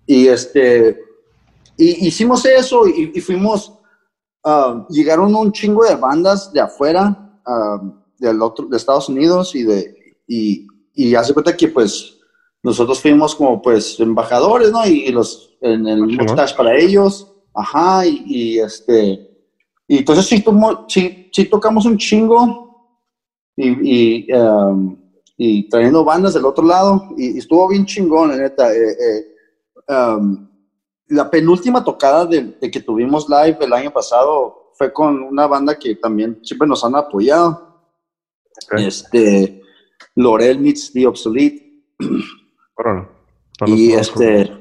Y 0.05 0.27
este, 0.27 0.99
y 1.77 2.07
hicimos 2.07 2.45
eso 2.45 2.87
y, 2.87 3.11
y 3.13 3.21
fuimos, 3.21 3.79
uh, 4.43 4.85
llegaron 4.89 5.33
un 5.33 5.51
chingo 5.51 5.83
de 5.85 5.95
bandas 5.95 6.51
de 6.51 6.61
afuera, 6.61 7.39
uh, 7.45 7.91
del 8.17 8.41
otro, 8.41 8.67
de 8.67 8.77
Estados 8.77 9.09
Unidos 9.09 9.55
y 9.55 9.63
de, 9.63 10.15
y, 10.27 10.67
y 10.93 11.15
hace 11.15 11.33
cuenta 11.33 11.55
que 11.55 11.67
pues 11.67 12.19
nosotros 12.63 12.99
fuimos 13.01 13.33
como 13.35 13.61
pues 13.61 13.99
embajadores, 13.99 14.71
¿no? 14.71 14.85
Y, 14.85 15.05
y 15.05 15.11
los, 15.11 15.57
en 15.61 15.87
el 15.87 16.05
mustache 16.05 16.55
para 16.55 16.77
ellos, 16.77 17.33
ajá, 17.53 18.05
y, 18.05 18.23
y, 18.25 18.59
este, 18.59 19.27
y 19.87 19.97
entonces 19.97 20.25
sí, 20.25 20.41
tomo, 20.41 20.85
sí, 20.87 21.29
sí 21.31 21.45
tocamos 21.45 21.85
un 21.85 21.97
chingo 21.97 22.99
y, 23.55 24.27
y, 24.27 24.33
um, 24.33 25.00
y 25.37 25.69
trayendo 25.69 26.03
bandas 26.03 26.33
del 26.33 26.45
otro 26.45 26.65
lado 26.65 27.09
y, 27.17 27.37
estuvo 27.37 27.67
bien 27.67 27.85
chingón, 27.85 28.29
la 28.29 28.37
neta. 28.37 28.73
Eh, 28.73 28.91
eh, 28.91 29.31
Um, 29.87 30.47
la 31.09 31.29
penúltima 31.29 31.83
tocada 31.83 32.25
de, 32.25 32.55
de, 32.61 32.71
que 32.71 32.79
tuvimos 32.79 33.27
live 33.27 33.57
el 33.59 33.73
año 33.73 33.91
pasado 33.91 34.71
fue 34.77 34.93
con 34.93 35.21
una 35.21 35.47
banda 35.47 35.77
que 35.77 35.95
también 35.95 36.39
siempre 36.43 36.67
nos 36.67 36.83
han 36.85 36.95
apoyado. 36.95 37.91
Okay. 38.65 38.87
Este, 38.87 39.61
Lorel 40.15 40.59
Meets 40.59 40.93
The 40.93 41.07
Obsolete. 41.07 41.83
Bueno, 42.83 43.07
no 43.59 43.67
y 43.67 43.91
este, 43.91 44.51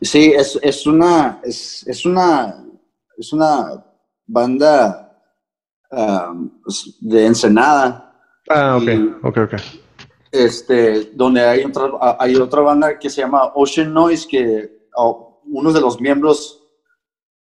sí, 0.00 0.32
es, 0.36 0.56
es, 0.62 0.86
una, 0.86 1.40
es, 1.42 1.84
es, 1.88 2.06
una, 2.06 2.64
es 3.18 3.32
una 3.32 3.84
banda 4.24 5.20
um, 5.90 6.48
de 7.00 7.26
Ensenada. 7.26 8.14
Ah, 8.48 8.76
ok, 8.76 8.84
y, 8.84 9.26
ok, 9.26 9.38
ok 9.38 9.54
este, 10.44 11.10
donde 11.14 11.40
hay 11.40 11.64
otra, 11.64 12.16
hay 12.18 12.36
otra 12.36 12.60
banda 12.60 12.98
que 12.98 13.10
se 13.10 13.22
llama 13.22 13.52
Ocean 13.54 13.92
Noise, 13.92 14.28
que 14.28 14.88
oh, 14.96 15.40
uno 15.46 15.72
de 15.72 15.80
los 15.80 16.00
miembros 16.00 16.62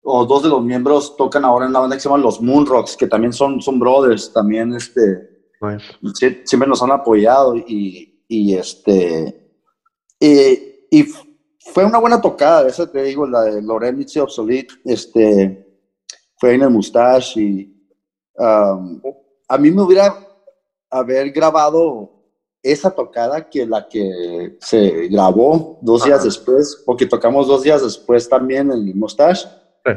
o 0.04 0.26
dos 0.26 0.44
de 0.44 0.50
los 0.50 0.64
miembros 0.64 1.16
tocan 1.16 1.46
ahora 1.46 1.66
en 1.66 1.74
la 1.74 1.80
banda 1.80 1.96
que 1.96 2.02
se 2.02 2.10
llama 2.10 2.22
Los 2.22 2.42
Moonrocks, 2.42 2.98
que 2.98 3.08
también 3.08 3.34
son, 3.34 3.62
son 3.62 3.80
brothers, 3.80 4.34
también 4.34 4.74
este, 4.74 5.30
siempre 6.44 6.68
nos 6.68 6.82
han 6.82 6.92
apoyado 6.92 7.56
y, 7.56 8.24
y 8.28 8.56
este, 8.56 9.54
y, 10.20 10.88
y 10.90 11.06
fue 11.74 11.86
una 11.86 12.00
buena 12.00 12.20
tocada, 12.20 12.68
esa 12.68 12.92
te 12.92 13.04
digo, 13.04 13.28
la 13.28 13.44
de 13.44 13.62
Loren 13.62 13.98
Mitzi 13.98 14.20
Obsolete, 14.20 14.74
este, 14.86 15.80
fue 16.38 16.56
en 16.56 16.64
el 16.64 16.72
Mustache 16.72 17.40
y 17.40 17.88
um, 18.38 19.00
a 19.48 19.58
mí 19.58 19.70
me 19.70 19.84
hubiera 19.84 20.16
haber 20.90 21.32
grabado 21.32 22.21
esa 22.64 22.92
tocada 22.92 23.50
que 23.50 23.66
la 23.66 23.88
que 23.88 24.58
se 24.62 25.08
grabó 25.08 25.80
dos 25.82 26.04
días 26.06 26.24
después, 26.24 26.84
porque 26.86 27.06
tocamos 27.06 27.48
dos 27.48 27.64
días 27.64 27.82
después 27.82 28.30
también 28.30 28.72
en 28.72 28.88
el 28.88 28.96
Mustache. 28.96 29.48
Sí. 29.86 29.92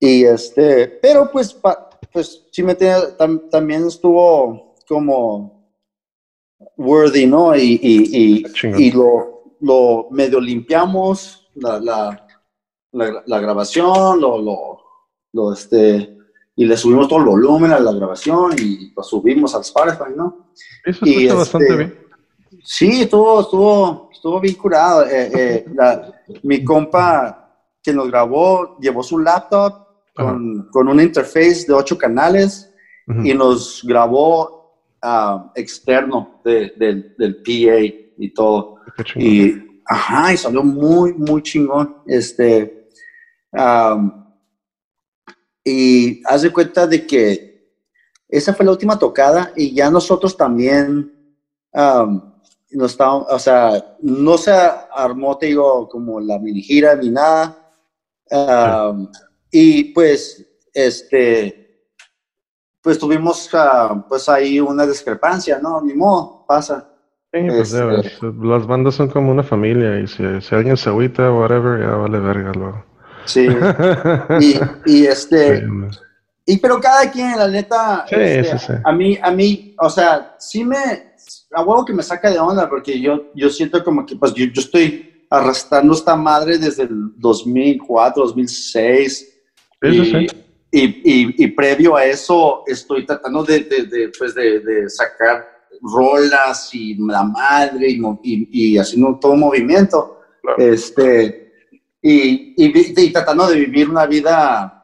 Y 0.00 0.24
este, 0.24 0.88
pero 0.88 1.30
pues, 1.32 1.54
pa- 1.54 1.88
pues 2.12 2.44
sí 2.50 2.62
me 2.62 2.74
tenía- 2.74 3.16
tam- 3.16 3.48
también 3.48 3.86
estuvo 3.86 4.74
como 4.86 5.70
worthy, 6.76 7.26
¿no? 7.26 7.56
Y, 7.56 7.78
y, 7.82 8.42
y, 8.42 8.84
y 8.84 8.92
lo, 8.92 9.54
lo 9.60 10.08
medio 10.10 10.38
limpiamos, 10.40 11.48
la, 11.54 11.80
la, 11.80 12.26
la, 12.92 13.22
la 13.26 13.40
grabación, 13.40 14.20
lo, 14.20 14.38
lo, 14.38 14.78
lo, 15.32 15.52
este, 15.54 16.16
y 16.56 16.64
le 16.66 16.76
subimos 16.76 17.08
todo 17.08 17.18
el 17.20 17.24
volumen 17.26 17.72
a 17.72 17.80
la 17.80 17.92
grabación 17.92 18.52
y 18.58 18.92
lo 18.94 19.02
subimos 19.02 19.54
al 19.54 19.62
Spotify, 19.62 20.12
¿no? 20.14 20.45
Eso 20.84 21.04
Y 21.06 21.26
bastante 21.28 21.66
este, 21.66 21.76
bien. 21.76 21.98
Sí, 22.64 23.02
estuvo, 23.02 23.40
estuvo, 23.40 24.10
estuvo 24.12 24.40
bien 24.40 24.54
curado. 24.54 25.04
Eh, 25.06 25.30
eh, 25.34 25.64
la- 25.74 26.12
mi 26.42 26.64
compa 26.64 27.42
que 27.82 27.92
nos 27.92 28.08
grabó 28.08 28.76
llevó 28.80 29.02
su 29.02 29.18
laptop 29.18 29.86
con, 30.14 30.68
con 30.72 30.88
una 30.88 31.02
interface 31.02 31.64
de 31.68 31.72
ocho 31.74 31.96
canales 31.96 32.72
y 33.24 33.32
nos 33.34 33.82
grabó 33.84 34.56
ah, 35.02 35.52
externo 35.54 36.40
de- 36.44 36.72
del- 36.76 37.14
del 37.16 37.36
PA 37.42 37.78
y 38.18 38.30
todo. 38.34 38.76
Y, 39.22 39.54
ajá, 39.84 40.32
y 40.32 40.36
salió 40.36 40.64
muy, 40.64 41.12
muy 41.14 41.42
chingón. 41.42 41.98
Este, 42.06 42.88
y 45.64 46.22
haz 46.26 46.42
de 46.42 46.50
cuenta 46.52 46.86
de 46.86 47.06
que 47.06 47.45
esa 48.28 48.54
fue 48.54 48.64
la 48.66 48.72
última 48.72 48.98
tocada 48.98 49.52
y 49.56 49.74
ya 49.74 49.90
nosotros 49.90 50.36
también, 50.36 51.12
am, 51.72 52.34
no 52.72 52.86
estábamos, 52.86 53.26
o 53.30 53.38
sea, 53.38 53.96
no 54.02 54.36
se 54.36 54.52
armó, 54.94 55.38
te 55.38 55.46
digo, 55.46 55.88
como 55.88 56.20
la 56.20 56.38
mini 56.38 56.62
gira 56.62 56.94
ni 56.96 57.10
nada. 57.10 57.56
Y 59.50 59.84
pues, 59.94 60.44
este, 60.74 61.84
pues 62.82 62.98
tuvimos, 62.98 63.48
ah, 63.54 64.04
pues 64.08 64.28
ahí 64.28 64.60
una 64.60 64.86
discrepancia, 64.86 65.58
¿no? 65.60 65.80
Ni 65.80 65.94
modo, 65.94 66.44
pasa. 66.46 66.88
Sí, 67.32 67.40
pues 67.48 67.72
este- 67.72 68.32
las 68.42 68.66
bandas 68.66 68.94
son 68.94 69.08
como 69.08 69.30
una 69.30 69.42
familia 69.42 69.98
y 70.00 70.06
si, 70.06 70.22
si 70.40 70.54
alguien 70.54 70.76
se 70.76 70.88
agüita 70.88 71.30
o 71.30 71.40
whatever, 71.40 71.80
ya 71.80 71.90
vale 71.94 72.18
verga 72.18 72.52
luego. 72.52 72.84
Sí. 73.24 73.46
Y, 74.40 74.58
y 74.86 75.06
este, 75.06 75.60
Sí. 75.60 75.64
Y 76.46 76.56
pero 76.58 76.80
cada 76.80 77.10
quien, 77.10 77.36
la 77.36 77.48
neta, 77.48 78.06
Sí, 78.08 78.14
este, 78.16 78.58
sí, 78.58 78.66
sí. 78.68 78.72
a 78.84 78.92
mí, 78.92 79.18
a 79.20 79.30
mí, 79.32 79.74
o 79.78 79.90
sea, 79.90 80.36
sí 80.38 80.64
me, 80.64 80.76
a 81.52 81.62
huevo 81.62 81.84
que 81.84 81.92
me 81.92 82.02
saca 82.04 82.30
de 82.30 82.38
onda, 82.38 82.68
porque 82.68 83.00
yo, 83.00 83.32
yo 83.34 83.50
siento 83.50 83.82
como 83.82 84.06
que, 84.06 84.14
pues, 84.16 84.32
yo, 84.34 84.46
yo 84.46 84.60
estoy 84.60 85.26
arrastrando 85.28 85.92
esta 85.92 86.14
madre 86.14 86.56
desde 86.56 86.84
el 86.84 87.12
2004, 87.16 88.22
2006, 88.24 89.32
Sí, 89.82 89.88
y, 90.72 90.80
y, 90.80 90.84
y- 91.04 91.44
y 91.44 91.46
previo 91.48 91.96
a 91.96 92.04
eso 92.04 92.62
estoy 92.66 93.04
tratando 93.04 93.42
de, 93.44 93.60
de, 93.60 93.82
de, 93.84 94.12
pues 94.18 94.34
de, 94.34 94.60
de 94.60 94.88
sacar 94.88 95.46
rolas 95.82 96.70
y 96.72 96.94
la 97.06 97.22
madre 97.24 97.98
y, 98.22 98.78
haciendo 98.78 99.18
todo 99.20 99.34
movimiento. 99.36 100.20
Claro. 100.42 100.56
Este, 100.72 101.52
y 102.00 103.12
tratando 103.12 103.48
de 103.48 103.56
vivir 103.60 103.90
una 103.90 104.06
vida 104.06 104.75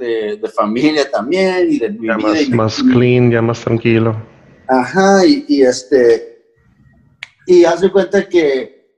de, 0.00 0.36
de 0.36 0.48
familia 0.48 1.08
también 1.08 1.70
y 1.70 1.78
de 1.78 1.90
mi 1.90 2.08
Ya 2.08 2.16
vida 2.16 2.28
más, 2.28 2.42
y- 2.42 2.50
más 2.50 2.82
clean, 2.82 3.30
ya 3.30 3.40
más 3.40 3.60
tranquilo. 3.60 4.16
Ajá, 4.66 5.24
y, 5.24 5.44
y 5.48 5.62
este, 5.62 6.44
y 7.46 7.64
haz 7.64 7.80
de 7.80 7.92
cuenta 7.92 8.28
que, 8.28 8.96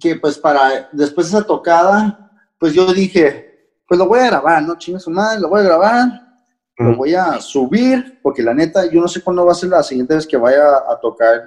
que 0.00 0.16
pues 0.16 0.38
para, 0.38 0.88
después 0.92 1.30
de 1.30 1.38
esa 1.38 1.46
tocada, 1.46 2.30
pues 2.58 2.72
yo 2.74 2.92
dije, 2.92 3.70
pues 3.86 3.98
lo 3.98 4.06
voy 4.06 4.20
a 4.20 4.26
grabar, 4.26 4.62
¿no? 4.62 4.76
Chinga 4.78 4.98
su 4.98 5.10
madre, 5.10 5.40
lo 5.40 5.48
voy 5.48 5.60
a 5.60 5.64
grabar, 5.64 6.08
lo 6.78 6.96
voy 6.96 7.14
a 7.14 7.38
subir, 7.40 8.18
porque 8.22 8.42
la 8.42 8.54
neta, 8.54 8.90
yo 8.90 9.00
no 9.00 9.06
sé 9.06 9.20
cuándo 9.20 9.44
va 9.44 9.52
a 9.52 9.56
ser 9.56 9.68
la 9.68 9.82
siguiente 9.82 10.14
vez 10.14 10.26
que 10.26 10.36
vaya 10.36 10.78
a 10.88 10.98
tocar 11.00 11.42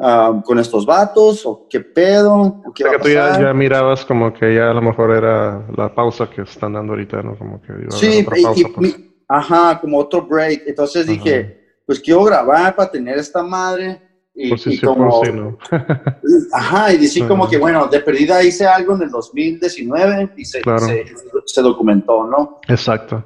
ah, 0.00 0.42
con 0.44 0.58
estos 0.58 0.84
vatos, 0.86 1.44
o 1.46 1.66
qué 1.68 1.80
pedo, 1.80 2.34
o 2.66 2.72
qué 2.74 2.84
O 2.84 2.86
sea 2.88 2.96
a 2.96 2.98
que 2.98 3.02
tú 3.02 3.08
ya, 3.42 3.52
mirabas 3.54 4.04
como 4.04 4.32
que 4.32 4.54
ya 4.54 4.70
a 4.70 4.74
lo 4.74 4.82
mejor 4.82 5.10
era 5.12 5.66
la 5.76 5.94
pausa 5.94 6.28
que 6.30 6.42
están 6.42 6.74
dando 6.74 6.92
ahorita, 6.92 7.22
¿no? 7.22 7.36
Como 7.38 7.60
que 7.60 7.72
iba 7.72 7.88
a 7.88 7.98
Sí, 7.98 8.22
otra 8.26 8.38
y- 8.38 8.42
pausa, 8.42 8.60
y 8.60 8.64
pues. 8.72 8.96
ajá, 9.28 9.80
como 9.80 9.98
otro 9.98 10.22
break. 10.26 10.62
Entonces 10.66 11.04
Ajá. 11.04 11.12
dije, 11.12 11.60
pues 11.86 12.00
quiero 12.00 12.24
grabar 12.24 12.74
para 12.76 12.90
tener 12.90 13.18
esta 13.18 13.42
madre. 13.42 14.02
Y, 14.38 14.52
y 14.52 14.58
sí, 14.58 14.76
por 14.78 14.96
como, 14.96 15.22
no. 15.32 15.58
Ajá, 16.52 16.92
y 16.92 16.98
decir 16.98 17.26
como 17.26 17.48
que, 17.48 17.56
bueno, 17.56 17.86
de 17.86 18.00
perdida 18.00 18.42
hice 18.44 18.66
algo 18.66 18.94
en 18.94 19.02
el 19.02 19.10
2019 19.10 20.32
y 20.36 20.44
se, 20.44 20.60
Claro. 20.60 20.80
se, 20.86 21.04
se 21.46 21.62
documentó, 21.62 22.26
¿no? 22.26 22.60
Exacto. 22.68 23.24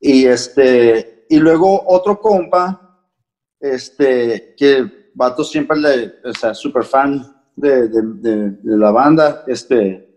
Y 0.00 0.24
este, 0.26 1.26
y 1.28 1.38
luego 1.38 1.84
otro 1.86 2.18
compa, 2.18 2.98
este, 3.60 4.54
que 4.56 4.99
Vato 5.20 5.44
siempre 5.44 5.76
le, 5.78 6.14
o 6.24 6.32
sea, 6.32 6.54
súper 6.54 6.82
fan 6.84 7.22
de, 7.54 7.88
de, 7.88 8.00
de- 8.24 8.50
de 8.52 8.76
la 8.78 8.90
banda, 8.90 9.44
este, 9.46 10.08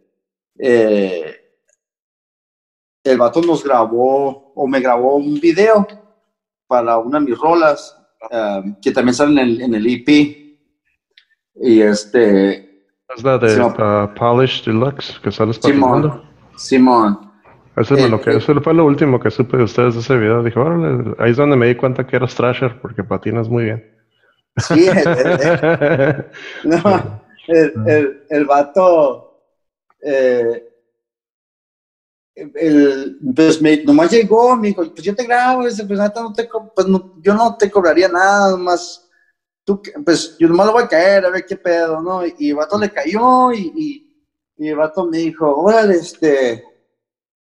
eh, 0.58 1.36
el 3.04 3.18
Vato 3.18 3.42
nos 3.42 3.64
grabó, 3.64 4.54
o 4.56 4.66
me 4.66 4.80
grabó 4.80 5.18
un 5.18 5.40
video 5.42 5.86
para 6.68 6.98
una 7.00 7.20
de 7.20 7.26
mis 7.26 7.38
rolas, 7.38 7.98
um, 8.32 8.76
que 8.82 8.92
también 8.92 9.14
sale 9.14 9.34
en 9.34 9.40
el, 9.40 9.62
en 9.62 9.74
el 9.76 9.86
EP. 9.88 10.08
Y 11.56 11.82
este, 11.82 12.88
Es 13.14 13.24
la 13.24 13.38
de 13.38 13.62
uh, 13.62 14.14
Polish 14.16 14.64
Deluxe 14.66 15.20
que 15.22 15.32
sales 15.32 15.60
Simón. 15.62 16.24
Simón. 16.56 17.20
Eso, 17.76 17.96
es 17.96 18.04
Eh, 18.06 18.10
lo 18.10 18.22
que, 18.22 18.32
eh. 18.32 18.38
eso 18.38 18.60
fue 18.62 18.74
lo 18.74 18.86
último 18.86 19.20
que 19.20 19.30
supe 19.32 19.58
de 19.58 19.64
ustedes 19.64 19.96
de 19.96 20.00
ese 20.00 20.18
video. 20.18 20.42
Dije, 20.44 20.58
órale, 20.60 21.14
ahí 21.20 21.32
es 21.32 21.38
donde 21.38 21.58
me 21.58 21.68
di 21.68 21.76
cuenta 21.76 22.08
que 22.08 22.16
eras 22.16 22.34
Thrasher 22.36 22.80
porque 22.82 23.04
patinas 23.04 23.50
muy 23.50 23.66
bien. 23.66 23.93
Sí, 24.58 24.88
el, 24.88 24.98
el- 24.98 26.26
no, 26.64 27.22
el, 27.48 27.74
el, 27.88 28.18
el 28.30 28.46
vato, 28.46 29.28
eh, 30.02 30.64
el, 32.36 33.18
pues 33.36 33.62
me, 33.62 33.78
nomás 33.84 34.12
llegó, 34.12 34.56
me 34.56 34.70
dijo, 34.70 34.84
pues 34.94 35.06
yo 35.06 35.14
te 35.14 35.24
grabo, 35.26 35.66
dice, 35.66 35.86
pues, 35.86 36.00
no 36.00 36.34
te, 36.34 36.48
pues 36.74 36.88
no- 36.88 37.06
yo 37.16 37.34
no 37.34 37.56
te 37.58 37.70
cobraría 37.70 38.08
nada, 38.08 38.52
nomás, 38.52 39.04
tú, 39.64 39.80
pues 40.06 40.36
yo 40.38 40.48
nomás 40.48 40.68
lo 40.68 40.74
voy 40.74 40.84
a 40.84 40.88
caer, 40.88 41.26
a 41.26 41.30
ver 41.30 41.44
qué 41.46 41.56
pedo, 41.56 42.02
¿no? 42.02 42.26
Y, 42.26 42.50
el 42.50 42.56
vato 42.56 42.78
le 42.78 42.90
cayó 42.90 43.52
y, 43.52 43.72
y, 43.76 44.04
y 44.58 44.68
el 44.70 44.76
vato 44.76 45.06
me 45.06 45.18
dijo, 45.20 45.56
órale, 45.56 45.96
este, 45.96 46.62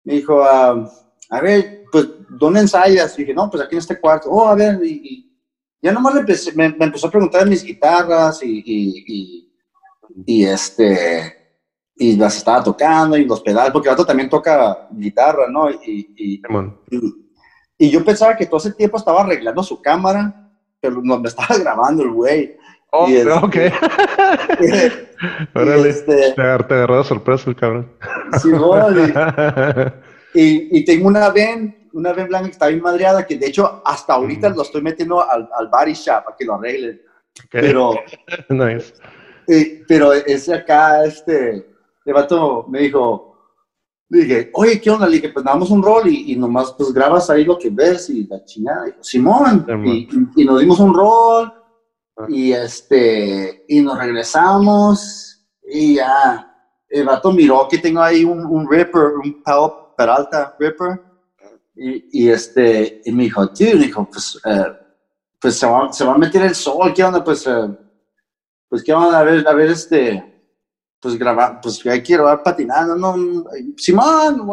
me 0.04 0.14
dijo, 0.14 0.42
ah, 0.42 0.82
a 1.30 1.40
ver, 1.40 1.84
pues, 1.90 2.06
¿dónde 2.38 2.60
ensayas? 2.60 3.18
Y 3.18 3.22
dije, 3.22 3.34
no, 3.34 3.48
pues 3.50 3.62
aquí 3.62 3.74
en 3.74 3.80
este 3.80 3.98
cuarto, 3.98 4.30
oh, 4.30 4.46
a 4.48 4.54
ver, 4.54 4.78
y 4.82 5.25
ya 5.86 5.92
nomás 5.92 6.14
le 6.14 6.20
empecé- 6.20 6.52
me, 6.54 6.68
me 6.70 6.84
empezó 6.86 7.06
a 7.06 7.10
preguntar 7.10 7.44
de 7.44 7.50
mis 7.50 7.64
guitarras 7.64 8.42
y, 8.42 8.62
y, 8.64 9.04
y, 9.06 9.52
y, 10.26 10.44
este 10.44 11.34
y 11.98 12.14
las 12.16 12.36
estaba 12.36 12.62
tocando 12.62 13.16
y 13.16 13.24
los 13.24 13.40
pedales, 13.40 13.72
porque 13.72 13.88
el 13.88 13.94
vato 13.94 14.04
también 14.04 14.28
toca 14.28 14.86
guitarra, 14.92 15.46
¿no? 15.50 15.70
Y, 15.70 16.42
y, 17.78 17.90
yo 17.90 18.04
pensaba 18.04 18.36
que 18.36 18.44
todo 18.46 18.58
ese 18.58 18.72
tiempo 18.72 18.98
estaba 18.98 19.22
arreglando 19.22 19.62
su 19.62 19.80
cámara, 19.80 20.50
pero 20.80 21.00
no 21.02 21.18
me 21.18 21.28
estaba 21.28 21.56
grabando 21.58 22.02
el 22.02 22.10
güey. 22.10 22.56
Oh, 22.92 23.08
Y 23.08 23.16
ok. 23.22 23.56
Órale. 25.54 25.88
este, 25.88 26.32
Te 26.34 26.40
agar- 26.42 26.68
te 26.68 26.74
agarró 26.74 26.98
de 26.98 27.04
sorpresa 27.04 27.48
el 27.50 27.56
cabrón. 27.56 27.92
Y- 30.34 30.40
y, 30.40 30.78
y 30.78 30.84
tengo 30.84 31.08
una 31.08 31.30
ven, 31.30 31.85
una 31.96 32.12
ven 32.12 32.28
blanca 32.28 32.46
que 32.46 32.52
está 32.52 32.66
bien 32.68 32.82
madreada, 32.82 33.26
que 33.26 33.36
de 33.38 33.46
hecho 33.46 33.82
hasta 33.84 34.14
ahorita 34.14 34.50
Mm. 34.50 34.56
lo 34.56 34.62
estoy 34.62 34.82
metiendo 34.82 35.28
al, 35.28 35.48
al 35.56 35.68
body 35.68 35.94
shop 35.94 36.24
para 36.24 36.36
que 36.36 36.44
lo 36.44 36.54
arreglen. 36.54 37.00
Ok. 37.40 37.48
Pero, 37.50 37.94
Nice. 38.50 38.94
eh, 39.48 39.82
pero 39.88 40.12
ese 40.12 40.54
acá, 40.54 41.04
este, 41.04 41.66
el 42.04 42.14
vato 42.14 42.66
me 42.68 42.80
dijo, 42.80 43.32
le 44.08 44.20
dije, 44.24 44.50
oye, 44.54 44.80
¿qué 44.80 44.90
onda? 44.90 45.06
Le 45.06 45.16
dije, 45.16 45.30
pues 45.30 45.44
damos 45.44 45.70
un 45.70 45.82
rol 45.82 46.06
y, 46.08 46.32
y 46.32 46.36
nomás 46.36 46.72
pues 46.72 46.92
grabas 46.92 47.28
ahí 47.30 47.44
lo 47.44 47.58
que 47.58 47.70
ves 47.70 48.08
y 48.10 48.26
la 48.26 48.44
chingada. 48.44 48.84
Dijo, 48.84 49.02
Simón, 49.02 49.66
y, 49.84 49.90
y- 50.36 50.42
y 50.42 50.44
nos 50.44 50.60
dimos 50.60 50.78
un 50.80 50.94
rol 50.94 51.52
Ah. 52.18 52.24
y 52.30 52.50
este, 52.52 53.64
y 53.68 53.82
nos 53.82 53.98
regresamos 53.98 55.46
y 55.68 55.96
ya, 55.96 56.50
el 56.88 57.04
vato 57.04 57.30
miró 57.30 57.66
que 57.68 57.76
tengo 57.76 58.00
ahí 58.00 58.24
un, 58.24 58.46
un 58.46 58.66
ripper, 58.70 59.16
un 59.22 59.42
palp 59.42 59.94
Peralta 59.98 60.56
Ripper. 60.58 61.00
Y, 61.76 62.24
y, 62.24 62.30
este, 62.30 63.02
y 63.04 63.12
me 63.12 63.24
dijo, 63.24 63.48
tío, 63.50 63.76
dijo, 63.76 64.08
pues, 64.10 64.40
eh, 64.44 64.64
pues 65.38 65.58
se 65.58 65.66
va, 65.66 65.92
se 65.92 66.04
va 66.04 66.14
a 66.14 66.18
meter 66.18 66.42
el 66.42 66.54
sol, 66.54 66.92
¿qué 66.94 67.04
onda? 67.04 67.22
Pues, 67.22 67.46
eh, 67.46 67.68
pues, 68.68 68.82
¿qué 68.82 68.92
onda? 68.94 69.18
A 69.18 69.22
ver, 69.22 69.46
a 69.46 69.52
ver, 69.52 69.70
este, 69.70 70.36
pues 71.00 71.18
grabar, 71.18 71.60
pues 71.60 71.84
hay 71.86 72.02
que 72.02 72.14
grabar 72.14 72.42
patinando, 72.42 72.96
no, 72.96 73.44
Simón, 73.76 74.48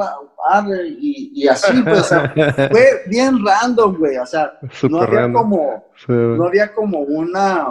y, 1.00 1.32
y 1.34 1.48
así, 1.48 1.82
pues, 1.82 2.02
o 2.02 2.04
sea, 2.04 2.34
fue 2.72 3.04
bien 3.08 3.44
random, 3.44 3.98
güey, 3.98 4.18
o 4.18 4.26
sea, 4.26 4.60
no 4.90 5.02
había 5.02 5.32
como, 5.32 5.86
no 6.08 6.46
había 6.46 6.74
como 6.74 7.00
una, 7.00 7.68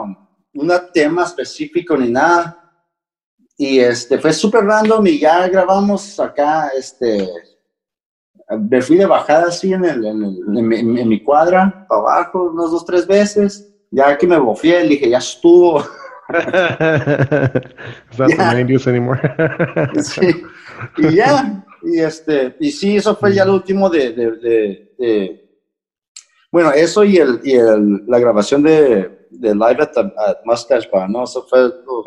una 0.55 0.91
tema 0.91 1.25
específico 1.25 1.97
ni 1.97 2.11
nada, 2.11 2.59
y 3.57 3.79
este, 3.79 4.19
fue 4.19 4.33
súper 4.33 4.65
random 4.65 5.07
y 5.07 5.21
ya 5.21 5.47
grabamos 5.49 6.19
acá, 6.19 6.71
este, 6.77 7.29
me 8.59 8.83
fui 8.83 8.97
de 8.97 9.07
bajada 9.07 9.49
así 9.49 9.73
en, 9.73 9.85
el, 9.85 10.05
en, 10.05 10.23
el, 10.23 10.99
en, 10.99 11.09
mi, 11.09 11.23
cuadra, 11.23 11.87
para 11.89 12.01
abajo, 12.01 12.51
unos 12.51 12.71
dos, 12.71 12.85
tres 12.85 13.07
veces. 13.07 13.69
Ya 13.91 14.17
que 14.17 14.27
me 14.27 14.39
bofié, 14.39 14.83
dije, 14.85 15.11
ya 15.11 15.19
estuvo. 15.19 15.81
It's 16.31 18.19
not 18.19 18.29
yeah. 18.31 18.55
the 18.55 18.91
anymore. 18.91 19.21
sí. 20.03 20.43
Y 20.97 21.15
ya, 21.17 21.65
y 21.83 22.01
este, 22.01 22.57
y 22.59 22.71
sí, 22.71 22.97
eso 22.97 23.15
fue 23.17 23.35
ya 23.35 23.45
lo 23.45 23.55
último 23.55 23.91
de, 23.91 24.13
de, 24.13 24.31
de, 24.33 24.95
de 24.99 25.43
bueno, 26.51 26.71
eso 26.73 27.05
y 27.05 27.17
el, 27.17 27.41
y 27.45 27.55
el, 27.55 28.05
la 28.07 28.19
grabación 28.19 28.63
de, 28.63 29.27
de 29.31 29.55
Live 29.55 29.83
at, 29.83 29.93
the, 29.93 30.01
at 30.01 30.37
Mustache 30.45 30.89
Bar, 30.93 31.09
¿no? 31.09 31.25
Eso 31.25 31.47
fue 31.49 31.61
lo, 31.61 32.05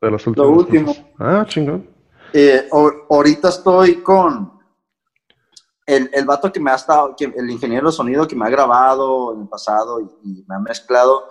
de 0.00 0.10
los 0.10 0.26
lo 0.26 0.50
último. 0.50 0.94
Ah, 1.18 1.44
chingón. 1.48 1.88
Eh, 2.32 2.68
ahorita 3.08 3.48
estoy 3.48 4.02
con 4.02 4.55
el, 5.86 6.10
el 6.12 6.24
vato 6.24 6.52
que 6.52 6.60
me 6.60 6.72
ha 6.72 6.74
estado, 6.74 7.14
que, 7.16 7.24
el 7.24 7.48
ingeniero 7.48 7.86
de 7.86 7.92
sonido 7.92 8.26
que 8.26 8.34
me 8.34 8.44
ha 8.44 8.50
grabado 8.50 9.32
en 9.34 9.42
el 9.42 9.48
pasado 9.48 10.00
y, 10.00 10.44
me 10.46 10.56
ha 10.56 10.58
mezclado, 10.58 11.28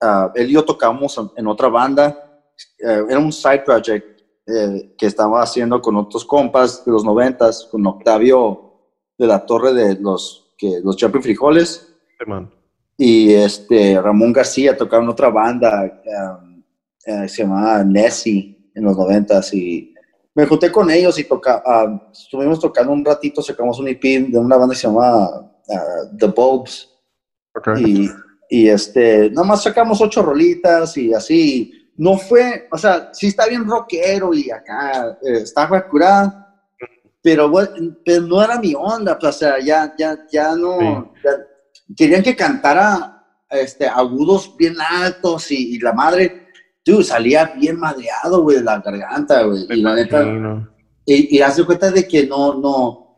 uh, 0.00 0.30
él 0.34 0.50
y 0.50 0.52
yo 0.52 0.64
tocamos 0.64 1.20
en, 1.36 1.46
otra 1.48 1.68
banda, 1.68 2.16
uh, 2.84 3.10
era 3.10 3.18
un 3.18 3.32
side 3.32 3.62
project 3.64 4.22
eh, 4.46 4.94
que 4.96 5.06
estaba 5.06 5.42
haciendo 5.42 5.80
con 5.80 5.96
otros 5.96 6.24
compas 6.24 6.84
de 6.84 6.92
los 6.92 7.04
noventas, 7.04 7.68
con 7.70 7.86
Octavio 7.86 8.72
de 9.18 9.26
la 9.26 9.44
Torre 9.44 9.72
de 9.72 9.94
los, 10.00 10.54
que, 10.56 10.80
los 10.82 10.96
Jumping 10.98 11.22
Frijoles. 11.22 11.94
y 12.96 13.32
este, 13.32 14.00
Ramón 14.00 14.32
García 14.32 14.76
tocaba 14.76 15.02
en 15.02 15.08
otra 15.08 15.28
banda, 15.28 16.00
um, 16.40 16.62
uh, 17.06 17.28
se 17.28 17.42
llamaba 17.42 17.82
Nessie 17.82 18.70
en 18.74 18.84
los 18.84 18.96
noventas 18.96 19.52
y 19.52 19.91
me 20.34 20.46
junté 20.46 20.72
con 20.72 20.90
ellos 20.90 21.18
y 21.18 21.24
toca, 21.24 21.62
uh, 21.64 22.10
estuvimos 22.10 22.58
tocando 22.58 22.92
un 22.92 23.04
ratito, 23.04 23.42
sacamos 23.42 23.78
un 23.78 23.88
EP 23.88 24.02
de 24.02 24.38
una 24.38 24.56
banda 24.56 24.74
que 24.74 24.80
se 24.80 24.86
llama 24.86 25.28
uh, 25.28 26.16
The 26.16 26.26
Bulbs. 26.26 26.88
Okay. 27.54 27.84
Y, 27.84 28.10
y 28.48 28.68
este, 28.68 29.30
más 29.30 29.62
sacamos 29.62 30.00
ocho 30.00 30.22
rolitas 30.22 30.96
y 30.96 31.12
así. 31.12 31.90
No 31.96 32.16
fue, 32.16 32.66
o 32.70 32.78
sea, 32.78 33.10
sí 33.12 33.26
está 33.28 33.46
bien 33.46 33.66
rockero 33.66 34.32
y 34.32 34.50
acá 34.50 35.18
eh, 35.22 35.42
está 35.42 35.68
curada, 35.88 36.56
pero, 37.20 37.52
pero 38.04 38.22
no 38.22 38.42
era 38.42 38.58
mi 38.58 38.74
onda, 38.74 39.18
pues, 39.18 39.36
o 39.36 39.38
sea, 39.38 39.60
ya, 39.60 39.94
ya, 39.98 40.18
ya 40.30 40.56
no. 40.56 41.12
Ya, 41.22 41.30
querían 41.94 42.22
que 42.22 42.34
cantara 42.34 43.22
este, 43.50 43.86
agudos 43.86 44.56
bien 44.56 44.76
altos 44.80 45.50
y, 45.50 45.74
y 45.74 45.78
la 45.78 45.92
madre 45.92 46.41
tú 46.82 47.02
salía 47.02 47.52
bien 47.56 47.78
madreado, 47.78 48.42
güey, 48.42 48.58
de 48.58 48.64
la 48.64 48.80
garganta, 48.80 49.42
güey. 49.42 49.66
Y 49.70 49.82
la 49.82 49.94
neta. 49.94 50.24
Y, 51.04 51.36
y 51.36 51.40
hace 51.40 51.64
cuenta 51.64 51.90
de 51.90 52.06
que 52.06 52.26
no, 52.26 52.54
no. 52.54 53.16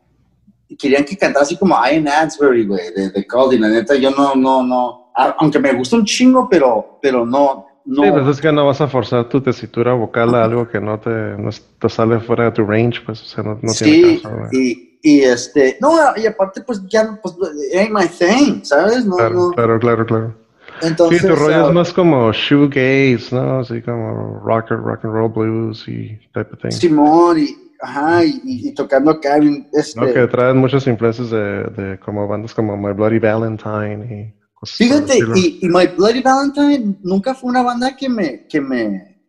Querían 0.77 1.05
que 1.05 1.17
cantara 1.17 1.43
así 1.43 1.57
como 1.57 1.75
Ian 1.85 2.07
Ansbury, 2.07 2.65
güey, 2.65 2.93
de, 2.93 3.11
de 3.11 3.27
Cold. 3.27 3.53
Y 3.53 3.59
la 3.59 3.69
neta, 3.69 3.95
yo 3.95 4.11
no, 4.11 4.35
no, 4.35 4.63
no. 4.63 5.11
Aunque 5.15 5.59
me 5.59 5.73
gusta 5.73 5.95
un 5.95 6.05
chingo, 6.05 6.47
pero, 6.49 6.99
pero 7.01 7.25
no. 7.25 7.67
No. 7.85 8.03
Sí, 8.03 8.11
pues 8.11 8.27
es 8.27 8.41
que 8.41 8.51
no 8.51 8.65
vas 8.65 8.81
a 8.81 8.87
forzar 8.87 9.29
tu 9.29 9.41
tesitura 9.41 9.93
vocal 9.93 10.33
a 10.33 10.43
algo 10.43 10.67
que 10.67 10.81
no 10.81 10.99
te, 10.99 11.09
no 11.09 11.51
te 11.79 11.87
sale 11.87 12.19
fuera 12.19 12.45
de 12.45 12.51
tu 12.51 12.65
range, 12.65 13.01
pues, 13.05 13.21
o 13.21 13.25
sea, 13.25 13.43
no, 13.43 13.59
no 13.61 13.71
sí, 13.71 13.85
tiene 13.85 14.21
caso. 14.23 14.35
Y, 14.53 14.99
y 15.03 15.21
este, 15.21 15.77
no, 15.79 15.95
y 16.17 16.25
aparte, 16.25 16.61
pues 16.61 16.81
ya, 16.87 17.19
pues, 17.21 17.35
ain't 17.75 17.91
my 17.91 18.07
thing, 18.07 18.63
¿sabes? 18.63 19.05
No, 19.05 19.17
claro, 19.17 19.35
no. 19.35 19.51
claro, 19.51 19.79
claro, 19.79 20.05
claro. 20.07 20.44
Entonces, 20.81 21.21
sí, 21.21 21.27
tu 21.27 21.35
rollo 21.35 21.65
uh, 21.65 21.67
es 21.67 21.73
más 21.73 21.93
como 21.93 22.31
shoegaze, 22.33 23.27
¿no? 23.31 23.59
Así 23.59 23.81
como 23.81 24.39
rock, 24.43 24.71
rock 24.71 25.05
and 25.05 25.13
roll 25.13 25.31
blues 25.31 25.87
y 25.87 26.17
type 26.33 26.49
of 26.53 26.59
thing. 26.61 26.71
Simón 26.71 27.39
y, 27.39 27.55
ajá, 27.79 28.25
y, 28.25 28.41
y, 28.43 28.73
tocando 28.73 29.11
acá. 29.11 29.37
Este, 29.71 29.99
no, 29.99 30.11
que 30.11 30.27
traen 30.27 30.57
muchas 30.57 30.85
influencias 30.87 31.29
de, 31.29 31.63
de 31.63 31.99
como 31.99 32.27
bandas 32.27 32.53
como 32.53 32.75
My 32.75 32.93
Bloody 32.93 33.19
Valentine 33.19 34.05
y 34.05 34.53
cosas 34.53 34.77
Fíjate, 34.77 35.19
y, 35.35 35.59
y, 35.61 35.69
My 35.69 35.87
Bloody 35.87 36.21
Valentine 36.21 36.97
nunca 37.03 37.33
fue 37.33 37.49
una 37.49 37.63
banda 37.63 37.95
que 37.95 38.09
me, 38.09 38.45
que 38.45 38.59
me, 38.59 39.21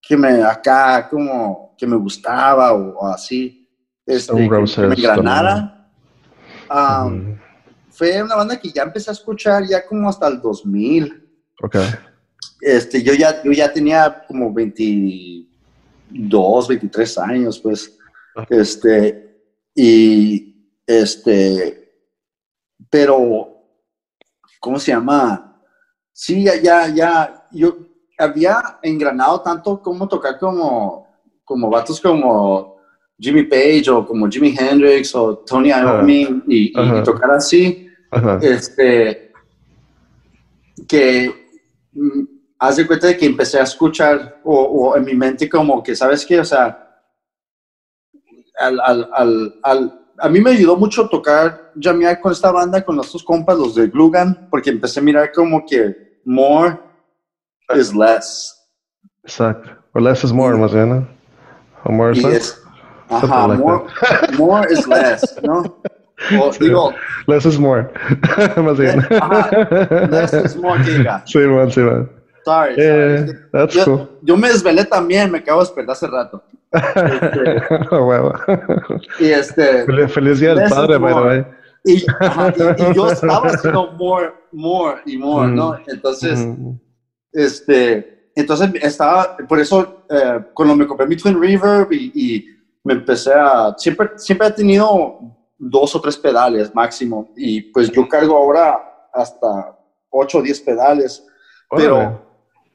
que 0.00 0.16
me 0.16 0.42
acá 0.42 1.08
como, 1.08 1.74
que 1.76 1.86
me 1.86 1.96
gustaba 1.96 2.72
o, 2.72 2.98
o 2.98 3.06
así, 3.08 3.68
este, 4.06 4.34
que, 4.34 4.48
que, 4.48 5.22
me. 5.22 5.82
Um, 6.70 7.10
mm 7.10 7.41
fue 7.92 8.22
una 8.22 8.36
banda 8.36 8.58
que 8.58 8.70
ya 8.70 8.82
empecé 8.82 9.10
a 9.10 9.12
escuchar 9.12 9.66
ya 9.68 9.86
como 9.86 10.08
hasta 10.08 10.26
el 10.28 10.40
2000. 10.40 11.28
Ok. 11.62 11.76
Este, 12.60 13.02
yo 13.02 13.12
ya, 13.14 13.42
yo 13.42 13.52
ya 13.52 13.72
tenía 13.72 14.24
como 14.26 14.52
22, 14.52 16.68
23 16.68 17.18
años, 17.18 17.58
pues. 17.58 17.96
Okay. 18.34 18.58
Este, 18.58 19.36
y 19.74 20.54
este, 20.86 21.92
pero, 22.88 23.48
¿cómo 24.60 24.78
se 24.78 24.92
llama? 24.92 25.60
Sí, 26.12 26.44
ya, 26.44 26.56
ya, 26.56 26.88
ya, 26.88 27.46
yo 27.50 27.76
había 28.18 28.78
engranado 28.82 29.40
tanto 29.40 29.80
como 29.80 30.08
tocar 30.08 30.38
como, 30.38 31.06
como 31.44 31.70
vatos 31.70 32.00
como 32.00 32.76
Jimmy 33.18 33.44
Page 33.44 33.88
o 33.88 34.06
como 34.06 34.28
Jimi 34.28 34.54
Hendrix 34.58 35.14
o 35.14 35.38
Tony 35.38 35.70
Iommi 35.70 36.24
uh, 36.24 36.42
y, 36.48 36.78
uh 36.78 36.82
-huh. 36.82 37.00
y, 37.00 37.04
tocar 37.04 37.30
así, 37.30 37.81
-huh. 38.12 38.38
este, 38.42 39.32
que 40.86 41.32
mm, 41.92 42.24
haz 42.58 42.76
de 42.76 42.86
cuenta 42.86 43.06
de 43.08 43.16
que 43.16 43.26
empecé 43.26 43.58
a 43.58 43.64
escuchar 43.64 44.40
o, 44.44 44.54
o, 44.54 44.96
en 44.96 45.04
mi 45.04 45.14
mente 45.14 45.48
como 45.48 45.82
que, 45.82 45.96
¿sabes 45.96 46.24
qué? 46.26 46.40
O 46.40 46.44
sea, 46.44 47.00
al, 48.58 48.80
al, 48.80 49.58
al, 49.62 50.06
a 50.18 50.28
mí 50.28 50.40
me 50.40 50.50
ayudó 50.50 50.76
mucho 50.76 51.08
tocar, 51.08 51.72
jamear 51.80 52.20
con 52.20 52.32
esta 52.32 52.52
banda, 52.52 52.84
con 52.84 52.96
nuestros 52.96 53.24
compas, 53.24 53.58
los 53.58 53.74
de 53.74 53.88
Glugan, 53.88 54.48
porque 54.50 54.70
empecé 54.70 55.00
a 55.00 55.02
mirar 55.02 55.32
como 55.32 55.64
que 55.66 56.20
more 56.24 56.78
is 57.74 57.94
less. 57.94 58.56
Exacto. 59.24 59.70
O 59.94 60.00
less 60.00 60.24
is 60.24 60.32
more, 60.32 60.56
más 60.56 60.72
bien, 60.72 60.88
¿no? 60.88 61.08
O 61.84 61.92
more 61.92 62.12
is 62.12 62.22
less. 62.22 62.58
Ajá, 63.08 63.48
like 63.48 63.62
more, 63.62 63.84
more 64.38 64.72
is 64.72 64.86
less, 64.88 65.38
¿no? 65.42 65.82
O, 66.40 66.50
digo, 66.60 66.94
less 67.26 67.46
is 67.46 67.58
more. 67.58 67.90
Más 68.56 68.78
bien. 68.78 69.00
Ajá, 69.20 70.08
less 70.10 70.32
is 70.32 70.56
more 70.56 70.82
que 70.82 70.90
diga. 70.90 71.22
Sí, 71.26 71.38
man, 71.38 71.70
sí, 71.70 71.80
man. 71.80 72.08
Sorry, 72.44 72.76
yeah, 72.76 73.26
sorry. 73.26 73.38
That's 73.52 73.74
yo, 73.74 73.84
cool. 73.84 74.08
yo 74.22 74.36
me 74.36 74.48
desvelé 74.48 74.84
también, 74.84 75.30
me 75.30 75.38
acabo 75.38 75.60
de 75.60 75.66
despertar 75.66 75.92
hace 75.92 76.06
rato. 76.08 76.42
Este, 76.72 77.62
oh, 77.90 78.04
wow. 78.04 78.32
Y 79.20 79.26
este. 79.26 79.84
Feliz, 79.84 80.12
feliz 80.12 80.40
día 80.40 80.54
del 80.54 80.68
padre, 80.68 80.98
by 80.98 81.14
the 81.14 81.20
way. 81.20 81.44
Y, 81.84 82.04
ajá, 82.20 82.52
y, 82.56 82.82
y, 82.82 82.94
yo 82.94 83.10
estaba 83.10 83.48
haciendo 83.48 83.92
more, 83.92 84.32
more 84.52 85.00
y 85.04 85.16
more, 85.16 85.48
mm. 85.48 85.54
¿no? 85.54 85.78
Entonces, 85.86 86.38
mm. 86.38 86.78
este, 87.32 88.30
entonces 88.36 88.70
estaba, 88.80 89.36
por 89.48 89.58
eso, 89.58 90.04
eh, 90.08 90.40
cuando 90.54 90.76
me 90.76 90.86
compré 90.86 91.06
mi 91.06 91.16
Twin 91.16 91.40
Reverb 91.40 91.92
y, 91.92 92.12
y 92.14 92.46
me 92.84 92.94
empecé 92.94 93.32
a, 93.34 93.74
siempre, 93.76 94.10
siempre 94.16 94.48
he 94.48 94.52
tenido 94.52 95.18
dos 95.64 95.94
o 95.94 96.00
tres 96.00 96.16
pedales 96.16 96.74
máximo 96.74 97.32
y 97.36 97.60
pues 97.60 97.90
yo 97.92 98.08
cargo 98.08 98.36
ahora 98.36 99.08
hasta 99.12 99.78
ocho 100.10 100.38
o 100.38 100.42
diez 100.42 100.60
pedales, 100.60 101.24
pero, 101.70 101.96
Órale. 101.96 102.18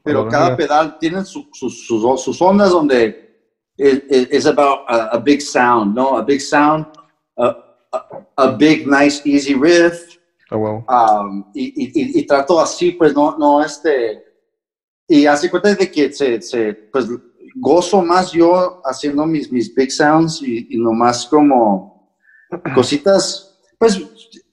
pero 0.03 0.21
Órale. 0.21 0.31
cada 0.31 0.57
pedal 0.57 0.97
tiene 0.97 1.25
su, 1.25 1.49
su, 1.51 1.69
sus, 1.69 2.21
sus 2.21 2.41
ondas 2.41 2.71
donde 2.71 3.27
es 3.77 4.45
about 4.45 4.79
a, 4.87 5.09
a, 5.11 5.19
big 5.19 5.41
sound, 5.41 5.95
¿no? 5.95 6.17
A 6.17 6.23
big 6.23 6.39
sound, 6.39 6.87
a, 7.37 7.57
a, 7.91 8.27
a 8.37 8.47
big, 8.51 8.87
nice, 8.87 9.21
easy 9.25 9.53
riff. 9.53 10.17
Oh, 10.49 10.57
well. 10.57 10.85
um, 10.87 11.51
y, 11.53 11.65
y, 11.75 12.19
y, 12.19 12.25
trato 12.25 12.59
así, 12.59 12.93
pues 12.93 13.13
no, 13.13 13.37
no, 13.37 13.61
este, 13.61 14.23
y 15.07 15.25
hace 15.25 15.49
cuenta 15.51 15.75
de 15.75 15.91
que 15.91 16.11
se, 16.13 16.41
se 16.41 16.73
pues 16.73 17.05
gozo 17.55 18.01
más 18.01 18.31
yo 18.31 18.81
haciendo 18.85 19.25
mis, 19.25 19.51
mis 19.51 19.75
big 19.75 19.91
sounds 19.91 20.41
y, 20.41 20.67
y 20.69 20.77
nomás 20.79 21.25
como 21.27 21.96
cositas, 22.73 23.59
pues 23.77 24.01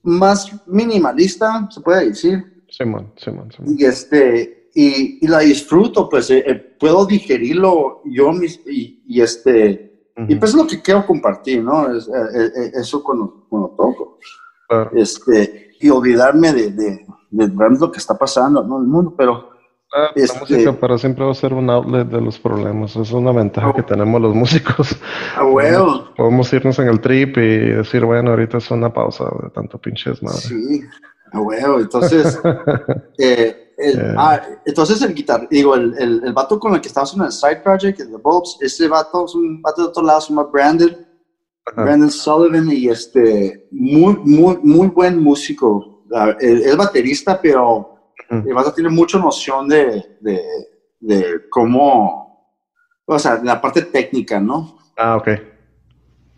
más 0.03 0.51
minimalista, 0.67 1.67
se 1.71 1.81
puede 1.81 2.09
decir. 2.09 2.63
Simón, 2.69 3.11
Simón, 3.17 3.51
Simón. 3.51 3.75
Y 3.77 3.85
este, 3.85 4.69
y, 4.73 5.25
y, 5.25 5.27
la 5.27 5.39
disfruto, 5.39 6.09
pues 6.09 6.29
eh, 6.29 6.75
puedo 6.79 7.05
digerirlo 7.05 8.01
yo 8.05 8.31
mis, 8.31 8.59
y, 8.67 9.03
y, 9.07 9.21
este, 9.21 10.09
Y 10.27 10.35
pues 10.35 10.51
es 10.51 10.57
lo 10.57 10.67
que 10.67 10.81
quiero 10.81 11.05
compartir, 11.05 11.63
¿no? 11.63 11.95
Es, 11.95 12.07
eh, 12.07 12.11
eh, 12.11 12.71
eso 12.75 13.03
cuando, 13.03 13.45
cuando 13.49 13.69
toco. 13.69 14.19
Este, 14.93 15.71
y 15.79 15.89
olvidarme 15.89 16.51
de, 16.53 16.71
de, 16.71 17.05
de, 17.29 17.47
lo 17.79 17.91
que 17.91 17.99
está 17.99 18.17
pasando 18.17 18.61
en 18.61 18.71
el 18.71 18.87
mundo, 18.87 19.13
pero... 19.15 19.54
Ah, 19.93 20.11
la 20.15 20.23
este 20.23 20.39
música 20.39 20.73
para 20.73 20.97
siempre 20.97 21.23
va 21.23 21.31
a 21.31 21.35
ser 21.35 21.53
un 21.53 21.69
outlet 21.69 22.07
de 22.07 22.19
los 22.19 22.39
problemas. 22.39 22.95
Es 22.95 23.11
una 23.11 23.31
ventaja 23.31 23.73
que 23.73 23.83
tenemos 23.83 24.19
los 24.21 24.35
músicos. 24.35 24.95
Ah, 25.35 25.43
bueno. 25.43 26.13
Podemos 26.17 26.51
irnos 26.51 26.77
en 26.79 26.87
el 26.89 26.99
trip 26.99 27.37
y 27.37 27.59
decir, 27.69 28.03
bueno, 28.03 28.31
ahorita 28.31 28.57
es 28.57 28.69
una 28.71 28.91
pausa 28.91 29.25
de 29.41 29.49
tanto 29.51 29.79
pinches 29.79 30.21
madre. 30.21 30.39
Sí, 30.39 30.81
ah, 31.31 31.39
bueno. 31.39 31.79
Entonces, 31.79 32.39
eh, 33.19 33.73
el, 33.77 34.15
ah, 34.17 34.41
entonces 34.65 35.01
el 35.01 35.13
guitar, 35.13 35.47
digo, 35.49 35.75
el, 35.75 35.95
el, 35.97 36.21
el, 36.25 36.33
vato 36.33 36.59
con 36.59 36.73
el 36.73 36.81
que 36.81 36.87
estamos 36.87 37.15
en 37.15 37.23
el 37.23 37.31
side 37.31 37.61
project, 37.63 37.99
el 37.99 38.11
de 38.11 38.17
Bulbs, 38.17 38.57
ese 38.61 38.87
vato 38.87 39.25
es 39.25 39.35
un 39.35 39.61
vato 39.61 39.83
de 39.83 39.87
otro 39.89 40.03
lado, 40.03 40.21
se 40.21 40.29
llama 40.29 40.49
Brandon. 40.51 41.05
Brandon 41.75 42.11
Sullivan 42.11 42.69
y 42.71 42.89
este, 42.89 43.67
muy, 43.71 44.15
muy, 44.23 44.59
muy 44.61 44.87
buen 44.87 45.21
músico. 45.21 46.03
Es 46.39 46.77
baterista, 46.77 47.39
pero 47.41 47.94
el 48.29 48.53
vato 48.53 48.73
tiene 48.73 48.89
mucha 48.89 49.17
noción 49.17 49.67
de, 49.67 50.17
de, 50.19 50.41
de 50.99 51.49
cómo, 51.49 52.53
o 53.05 53.19
sea, 53.19 53.39
la 53.43 53.61
parte 53.61 53.83
técnica, 53.83 54.39
¿no? 54.39 54.77
Ah, 54.97 55.17
ok. 55.17 55.27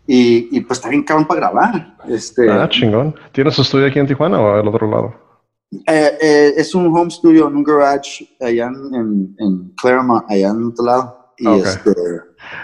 Y, 0.06 0.56
y 0.56 0.60
pues 0.62 0.78
está 0.78 0.88
bien 0.88 1.02
cabrón 1.02 1.26
para 1.26 1.40
grabar. 1.40 1.96
Este, 2.08 2.50
ah, 2.50 2.68
chingón. 2.68 3.14
¿Tienes 3.32 3.54
su 3.54 3.62
estudio 3.62 3.86
aquí 3.86 3.98
en 3.98 4.06
Tijuana 4.06 4.40
o 4.40 4.54
al 4.54 4.66
otro 4.66 4.90
lado? 4.90 5.28
Eh, 5.70 6.18
eh, 6.20 6.54
es 6.56 6.74
un 6.74 6.86
home 6.86 7.10
studio 7.10 7.46
en 7.48 7.56
un 7.56 7.62
garage 7.62 8.26
allá 8.40 8.68
en, 8.68 9.36
en, 9.38 9.74
Claremont, 9.80 10.24
allá 10.28 10.48
en 10.48 10.64
otro 10.64 10.84
lado. 10.84 11.34
Y 11.36 11.46
este, 11.48 11.92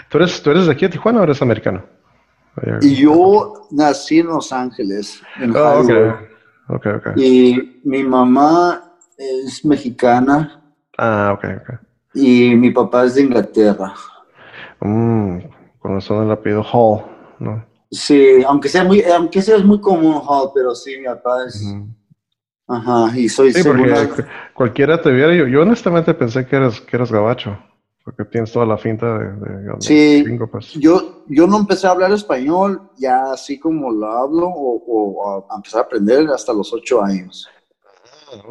¿Tú, 0.09 0.17
eres, 0.17 0.41
¿Tú 0.41 0.49
eres 0.49 0.65
de 0.65 0.71
aquí 0.71 0.85
a 0.85 0.89
Tijuana 0.89 1.21
o 1.21 1.23
eres 1.23 1.41
americano? 1.41 1.85
Y 2.81 2.95
yo 2.95 3.67
nací 3.71 4.19
en 4.19 4.27
Los 4.27 4.51
Ángeles, 4.51 5.21
en 5.39 5.55
oh, 5.55 5.81
okay. 5.81 6.11
Okay, 6.67 6.91
okay. 6.93 7.13
Y 7.17 7.81
mi 7.83 8.03
mamá 8.03 8.94
es 9.17 9.63
mexicana. 9.65 10.61
Ah, 10.97 11.33
ok, 11.37 11.45
ok. 11.61 11.79
Y 12.13 12.55
mi 12.55 12.71
papá 12.71 13.05
es 13.05 13.15
de 13.15 13.23
Inglaterra. 13.23 13.93
Mm, 14.79 15.39
con 15.79 15.93
razón 15.93 16.25
el 16.25 16.31
apellido 16.31 16.63
Hall, 16.63 17.03
¿no? 17.39 17.65
Sí, 17.91 18.43
aunque 18.45 18.69
sea 18.69 18.83
muy, 18.83 19.03
aunque 19.03 19.41
sea 19.41 19.57
muy 19.59 19.79
común 19.79 20.21
Hall, 20.27 20.51
pero 20.53 20.73
sí, 20.73 20.97
mi 20.97 21.05
papá 21.05 21.45
es... 21.45 21.63
Ajá, 22.67 23.17
y 23.17 23.29
soy 23.29 23.53
sí, 23.53 23.61
porque 23.63 24.25
cualquiera 24.53 24.99
te 24.99 25.11
viera, 25.11 25.35
yo, 25.35 25.47
yo 25.47 25.61
honestamente 25.61 26.13
pensé 26.15 26.47
que 26.47 26.55
eras, 26.55 26.81
que 26.81 26.95
eras 26.95 27.11
gabacho. 27.11 27.57
Porque 28.05 28.23
tienes 28.23 28.51
toda 28.51 28.67
la 28.67 28.77
finta 28.77 29.17
de, 29.17 29.31
de, 29.31 29.75
sí, 29.79 30.23
pues. 30.51 30.73
yo, 30.73 31.23
yo 31.27 31.47
no 31.47 31.57
empecé 31.57 31.87
a 31.87 31.89
hablar 31.89 32.11
español 32.11 32.91
ya 32.97 33.31
así 33.31 33.59
como 33.59 33.91
lo 33.91 34.05
hablo 34.07 34.47
o, 34.47 34.83
o 34.85 35.51
a 35.51 35.55
empezar 35.55 35.81
a 35.81 35.85
aprender 35.85 36.27
hasta 36.29 36.53
los 36.53 36.71
ocho 36.71 37.01
años. 37.03 37.49
Ah, 38.27 38.43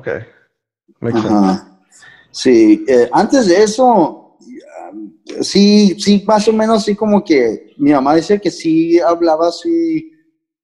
ok. 1.01 1.75
Sí, 2.31 2.85
eh, 2.89 3.09
antes 3.13 3.47
de 3.47 3.63
eso, 3.63 4.37
sí, 5.41 5.97
sí, 6.01 6.25
más 6.27 6.49
o 6.49 6.53
menos 6.53 6.83
así 6.83 6.95
como 6.95 7.23
que 7.25 7.73
mi 7.77 7.93
mamá 7.93 8.17
dice 8.17 8.41
que 8.41 8.51
sí 8.51 8.99
hablaba 8.99 9.49
así 9.49 10.11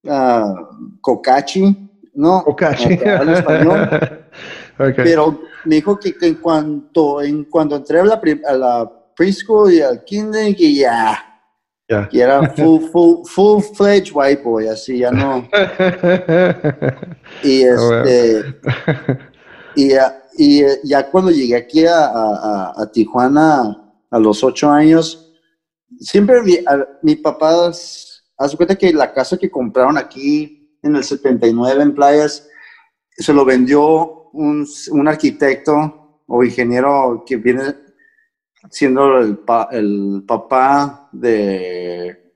uh, 0.05 1.01
cocachi, 1.01 1.77
¿no? 2.15 2.43
Cocachi. 2.45 2.95
español. 2.95 3.89
Pero 4.97 5.43
me 5.65 5.77
dijo 5.77 5.99
que, 5.99 6.15
en 6.23 6.35
cuanto 6.37 7.23
en 7.23 7.45
cuando 7.45 7.77
entré 7.77 8.01
a 8.01 8.05
la, 8.05 8.21
a 8.47 8.53
la 8.55 8.91
preschool 9.15 9.73
y 9.73 9.81
al 9.83 10.03
kinder, 10.05 10.57
que 10.57 10.75
ya, 10.75 11.25
Y 12.11 12.21
era 12.21 12.49
full, 12.51 12.83
full, 12.91 13.25
full 13.27 13.63
fledged 13.77 14.13
white 14.15 14.43
boy, 14.43 14.69
así 14.69 14.99
ya 14.99 15.11
no. 15.11 15.49
y 17.43 17.65
ah, 17.65 18.05
este. 18.05 18.61
y, 19.75 19.93
y 20.37 20.63
ya 20.85 21.11
cuando 21.11 21.31
llegué 21.31 21.57
aquí 21.57 21.87
a, 21.87 22.07
a, 22.07 22.73
a 22.77 22.91
Tijuana 22.91 23.93
a 24.11 24.19
los 24.19 24.43
ocho 24.43 24.71
años, 24.71 25.33
siempre 25.99 26.43
mi, 26.43 26.59
mi 27.03 27.17
papá, 27.17 27.69
hace 27.69 28.57
cuenta 28.57 28.77
que 28.77 28.93
la 28.93 29.13
casa 29.13 29.37
que 29.37 29.51
compraron 29.51 29.99
aquí 29.99 30.79
en 30.83 30.97
el 30.97 31.05
79 31.05 31.83
en 31.83 31.95
Playas, 31.95 32.49
se 33.11 33.33
lo 33.33 33.45
vendió 33.45 34.31
un, 34.33 34.67
un 34.93 35.09
arquitecto 35.09 36.23
o 36.27 36.45
ingeniero 36.45 37.25
que 37.27 37.37
viene 37.37 37.75
siendo 38.71 39.19
el, 39.19 39.41
el 39.73 40.25
papá 40.27 41.09
de, 41.13 42.35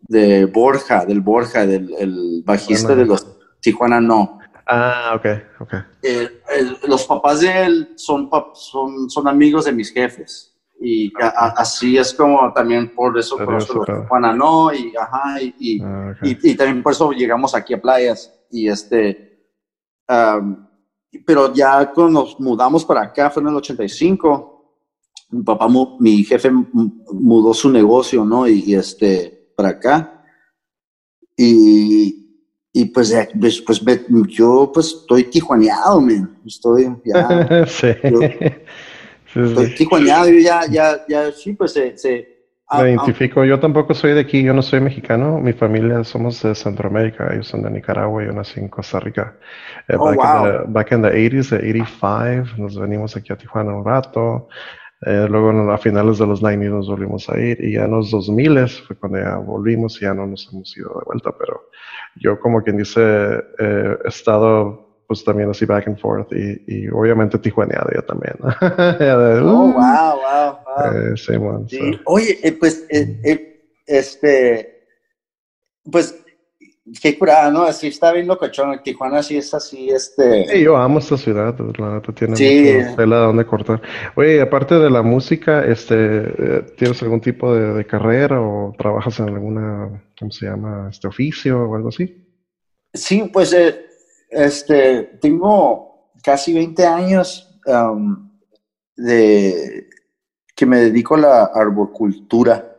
de 0.00 0.44
Borja, 0.46 1.04
del 1.04 1.20
Borja, 1.20 1.66
del 1.66 1.94
el 1.98 2.42
bajista 2.44 2.94
de 2.94 3.06
los 3.06 3.26
Tijuana 3.60 4.00
No. 4.00 4.38
Ah, 4.66 5.12
ok, 5.16 5.26
ok. 5.60 5.74
Eh, 6.02 6.40
los 6.88 7.04
papás 7.06 7.40
de 7.40 7.64
él 7.64 7.92
son, 7.96 8.30
son, 8.54 9.10
son 9.10 9.28
amigos 9.28 9.66
de 9.66 9.72
mis 9.72 9.92
jefes. 9.92 10.50
Y 10.80 11.12
así 11.56 11.96
es 11.96 12.12
como 12.12 12.52
también 12.52 12.94
por 12.94 13.16
eso 13.18 13.36
conozco 13.38 13.84
los 13.86 13.86
Tijuana 13.86 14.34
No 14.34 14.72
y, 14.74 14.92
ajá, 14.96 15.40
y, 15.40 15.80
ah, 15.82 16.14
y, 16.22 16.50
y, 16.50 16.54
también 16.56 16.82
por 16.82 16.92
eso 16.92 17.10
llegamos 17.12 17.54
aquí 17.54 17.74
a 17.74 17.80
playas. 17.80 18.32
Y 18.50 18.68
este, 18.68 19.34
pero 21.24 21.52
ya 21.54 21.92
cuando 21.92 22.20
nos 22.20 22.40
mudamos 22.40 22.84
para 22.84 23.02
acá, 23.02 23.30
fue 23.30 23.42
en 23.42 23.48
el 23.48 23.56
85, 23.56 24.54
mi 25.30 25.42
papá, 25.42 25.68
mi 25.98 26.24
jefe 26.24 26.50
mudó 26.50 27.54
su 27.54 27.70
negocio, 27.70 28.24
¿no? 28.24 28.46
Y, 28.48 28.74
este, 28.74 29.52
para 29.56 29.70
acá. 29.70 30.24
Y, 31.36 32.23
y 32.76 32.86
pues, 32.86 33.14
pues, 33.40 33.80
pues, 33.80 34.00
yo 34.28 34.70
pues 34.74 34.88
estoy 34.88 35.24
tijuaneado, 35.24 36.00
man. 36.00 36.36
Estoy 36.44 36.94
ya. 37.04 37.66
sí. 37.66 37.86
estoy 39.34 39.74
tijuaneado, 39.76 40.28
yo 40.28 40.40
ya, 40.40 40.66
ya, 40.68 41.04
ya, 41.08 41.32
sí, 41.32 41.52
pues 41.52 41.72
se 41.72 42.34
Ah, 42.66 42.82
Me 42.82 42.88
ah. 42.88 42.90
identifico, 42.94 43.44
yo 43.44 43.60
tampoco 43.60 43.94
soy 43.94 44.14
de 44.14 44.20
aquí, 44.20 44.42
yo 44.42 44.52
no 44.52 44.62
soy 44.62 44.80
mexicano, 44.80 45.38
mi 45.38 45.52
familia 45.52 46.02
somos 46.02 46.42
de 46.42 46.54
Centroamérica, 46.54 47.32
ellos 47.32 47.46
son 47.46 47.62
de 47.62 47.70
Nicaragua, 47.70 48.24
yo 48.24 48.32
nací 48.32 48.58
en 48.58 48.68
Costa 48.68 48.98
Rica. 48.98 49.36
Eh, 49.86 49.96
oh, 49.96 50.12
back, 50.66 50.90
in 50.92 51.02
the, 51.02 51.08
80s, 51.08 51.52
85, 51.52 52.56
nos 52.56 52.76
venimos 52.76 53.14
aquí 53.16 53.32
a 53.32 53.36
Tijuana 53.36 53.76
un 53.76 53.84
rato, 53.84 54.48
eh, 55.02 55.26
luego 55.28 55.70
a 55.70 55.78
finales 55.78 56.18
de 56.18 56.26
los 56.26 56.40
90 56.40 56.66
nos 56.70 56.88
volvimos 56.88 57.28
a 57.28 57.38
ir 57.38 57.62
y 57.62 57.74
ya 57.74 57.84
en 57.84 57.90
los 57.90 58.10
2000 58.10 58.68
fue 58.68 58.96
cuando 58.96 59.18
ya 59.18 59.36
volvimos 59.36 60.00
y 60.00 60.06
ya 60.06 60.14
no 60.14 60.26
nos 60.26 60.48
hemos 60.50 60.74
ido 60.76 60.88
de 60.88 61.04
vuelta, 61.04 61.32
pero 61.38 61.68
yo 62.16 62.38
como 62.40 62.62
quien 62.62 62.76
dice, 62.76 63.00
eh, 63.58 63.98
he 64.04 64.08
estado 64.08 64.84
pues 65.06 65.22
también 65.24 65.50
así 65.50 65.66
back 65.66 65.86
and 65.86 65.98
forth 65.98 66.32
y, 66.32 66.62
y 66.66 66.88
obviamente 66.88 67.38
tijuaneado 67.38 67.88
ya 67.94 68.02
también. 68.02 68.34
oh, 69.42 69.72
wow, 69.72 69.72
wow, 69.72 70.58
wow. 70.64 71.12
Eh, 71.12 71.16
sí. 71.68 72.00
Oye, 72.06 72.38
eh, 72.42 72.52
pues, 72.52 72.86
eh, 72.90 73.60
este, 73.86 74.86
pues, 75.90 76.23
qué 77.00 77.18
curada, 77.18 77.50
¿no? 77.50 77.62
Así 77.62 77.88
está 77.88 78.12
bien 78.12 78.26
locochón. 78.26 78.82
Tijuana 78.82 79.22
sí 79.22 79.36
es 79.36 79.52
así, 79.54 79.88
este... 79.88 80.46
Sí, 80.48 80.62
yo 80.62 80.76
amo 80.76 80.98
esta 80.98 81.16
ciudad, 81.16 81.54
la 81.78 81.94
neta 81.94 82.12
tiene 82.12 82.36
sí. 82.36 82.78
tela 82.96 83.16
donde 83.18 83.46
cortar. 83.46 83.80
Oye, 84.16 84.40
aparte 84.40 84.74
de 84.74 84.90
la 84.90 85.02
música, 85.02 85.64
este, 85.64 86.62
¿tienes 86.76 87.02
algún 87.02 87.20
tipo 87.20 87.54
de, 87.54 87.74
de, 87.74 87.86
carrera 87.86 88.40
o 88.40 88.74
trabajas 88.76 89.18
en 89.20 89.30
alguna, 89.30 90.02
¿cómo 90.18 90.30
se 90.30 90.46
llama? 90.46 90.88
Este 90.90 91.08
oficio 91.08 91.70
o 91.70 91.74
algo 91.74 91.88
así? 91.88 92.24
Sí, 92.92 93.30
pues, 93.32 93.52
eh, 93.52 93.86
este, 94.30 95.18
tengo 95.20 96.10
casi 96.22 96.52
20 96.52 96.86
años 96.86 97.60
um, 97.66 98.30
de 98.96 99.88
que 100.54 100.66
me 100.66 100.78
dedico 100.78 101.16
a 101.16 101.18
la 101.18 101.44
arboricultura. 101.44 102.76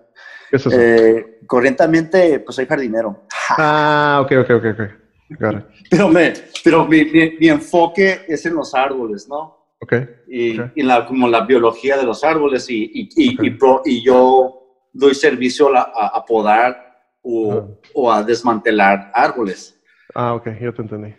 ¿Qué 0.49 0.57
es 0.57 0.65
eso? 0.65 0.75
Eh, 0.79 1.34
corrientemente, 1.47 2.39
pues 2.39 2.55
soy 2.55 2.65
jardinero. 2.65 3.23
Ah, 3.49 4.21
ok, 4.23 4.31
ok, 4.41 4.49
ok, 4.51 4.65
ok. 4.73 4.81
Pero, 5.89 6.07
me, 6.07 6.33
pero 6.63 6.85
mi, 6.85 7.03
mi, 7.03 7.47
enfoque 7.49 8.25
es 8.27 8.45
en 8.45 8.53
los 8.53 8.75
árboles, 8.75 9.27
¿no? 9.27 9.73
Ok. 9.81 9.93
Y, 10.27 10.55
y 10.75 10.83
la, 10.83 11.07
como 11.07 11.27
la 11.27 11.45
biología 11.45 11.97
de 11.97 12.03
los 12.03 12.23
árboles 12.23 12.69
y, 12.69 12.83
y, 12.93 13.09
y, 13.15 13.57
y 13.85 14.05
yo 14.05 14.87
doy 14.93 15.15
servicio 15.15 15.75
a, 15.75 16.11
a 16.15 16.23
podar 16.23 16.77
o, 17.23 17.79
o, 17.95 18.11
a 18.11 18.21
desmantelar 18.21 19.11
árboles. 19.15 19.81
Ah, 20.13 20.35
ok, 20.35 20.49
yo 20.61 20.73
te 20.73 20.81
entendí 20.83 21.15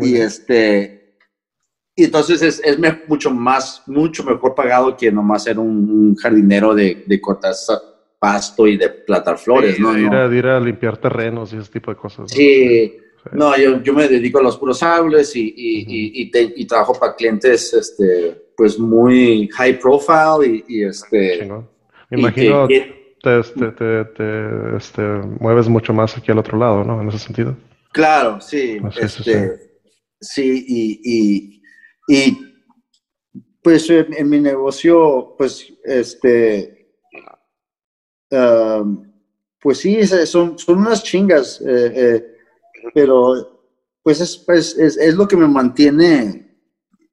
y 0.00 0.16
este, 0.16 1.16
y 1.94 2.04
entonces 2.04 2.42
es, 2.42 2.60
es, 2.64 2.78
mucho 3.08 3.30
más, 3.30 3.82
mucho 3.86 4.22
mejor 4.24 4.54
pagado 4.54 4.96
que 4.96 5.10
nomás 5.10 5.44
ser 5.44 5.58
un, 5.58 6.14
jardinero 6.16 6.74
de, 6.74 7.04
de 7.06 7.20
cortar 7.20 7.54
pasto 8.18 8.66
y 8.66 8.76
de 8.76 8.88
plantar 8.88 9.38
flores, 9.38 9.78
¿no? 9.78 9.96
Ir 9.96 10.12
a, 10.14 10.34
ir 10.34 10.46
a, 10.46 10.60
limpiar 10.60 10.96
terrenos 10.96 11.52
y 11.52 11.56
ese 11.56 11.70
tipo 11.70 11.90
de 11.90 11.96
cosas. 11.96 12.30
Sí, 12.30 12.98
no, 13.32 13.56
yo, 13.56 13.82
yo, 13.82 13.92
me 13.92 14.08
dedico 14.08 14.38
a 14.38 14.42
los 14.42 14.56
puros 14.56 14.82
árboles 14.82 15.34
y, 15.36 15.54
y, 15.56 16.22
y, 16.22 16.30
y, 16.32 16.66
trabajo 16.66 16.94
para 16.98 17.14
clientes, 17.14 17.72
este, 17.74 18.50
pues 18.56 18.78
muy 18.78 19.48
high 19.48 19.78
profile 19.78 20.64
y, 20.66 20.84
este... 20.84 21.48
Me 22.10 22.20
imagino 22.20 22.66
te, 23.22 23.40
este, 23.40 23.72
te, 23.72 24.04
te, 24.04 24.76
este, 24.76 25.02
mueves 25.40 25.68
mucho 25.68 25.92
más 25.92 26.16
aquí 26.16 26.30
al 26.30 26.38
otro 26.38 26.58
lado, 26.58 26.84
¿no? 26.84 27.00
En 27.00 27.08
ese 27.08 27.18
sentido. 27.18 27.56
Claro, 27.92 28.40
sí. 28.40 28.78
Ah, 28.82 28.90
sí, 28.92 29.08
sí, 29.08 29.30
este, 29.30 29.70
sí, 30.20 30.64
y, 30.68 31.00
y, 31.04 31.62
y, 32.08 32.38
pues 33.62 33.90
en, 33.90 34.14
en 34.14 34.28
mi 34.28 34.40
negocio, 34.40 35.34
pues, 35.36 35.72
este, 35.84 36.77
pues 38.30 39.78
sí, 39.78 39.96
es- 39.96 40.30
son, 40.30 40.58
son 40.58 40.78
unas 40.78 41.02
chingas, 41.02 41.60
eh, 41.60 41.92
eh, 41.96 42.26
pero 42.94 43.60
pues 44.02 44.20
es, 44.20 44.36
pues, 44.38 44.76
es, 44.78 44.96
es 44.96 45.14
lo 45.14 45.26
que 45.28 45.36
me 45.36 45.46
mantiene. 45.48 46.46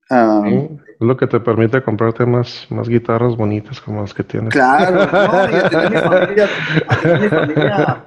um, 0.09 0.43
Sí, 0.49 0.77
Es 0.99 1.01
lo 1.07 1.17
que 1.17 1.27
te 1.27 1.39
permite 1.41 1.81
comprarte 1.83 2.25
más, 2.25 2.67
más 2.69 2.87
guitarras 2.87 3.35
bonitas 3.35 3.81
como 3.81 4.01
las 4.01 4.13
que 4.13 4.23
tienes. 4.23 4.53
Claro, 4.53 4.95
no, 5.11 5.51
y 5.51 5.55
a 5.59 5.69
tener 5.69 5.91
mi 5.91 5.97
familia, 6.09 6.49
a 6.87 6.99
tener 7.01 7.21
mi 7.21 7.27
familia, 7.29 8.05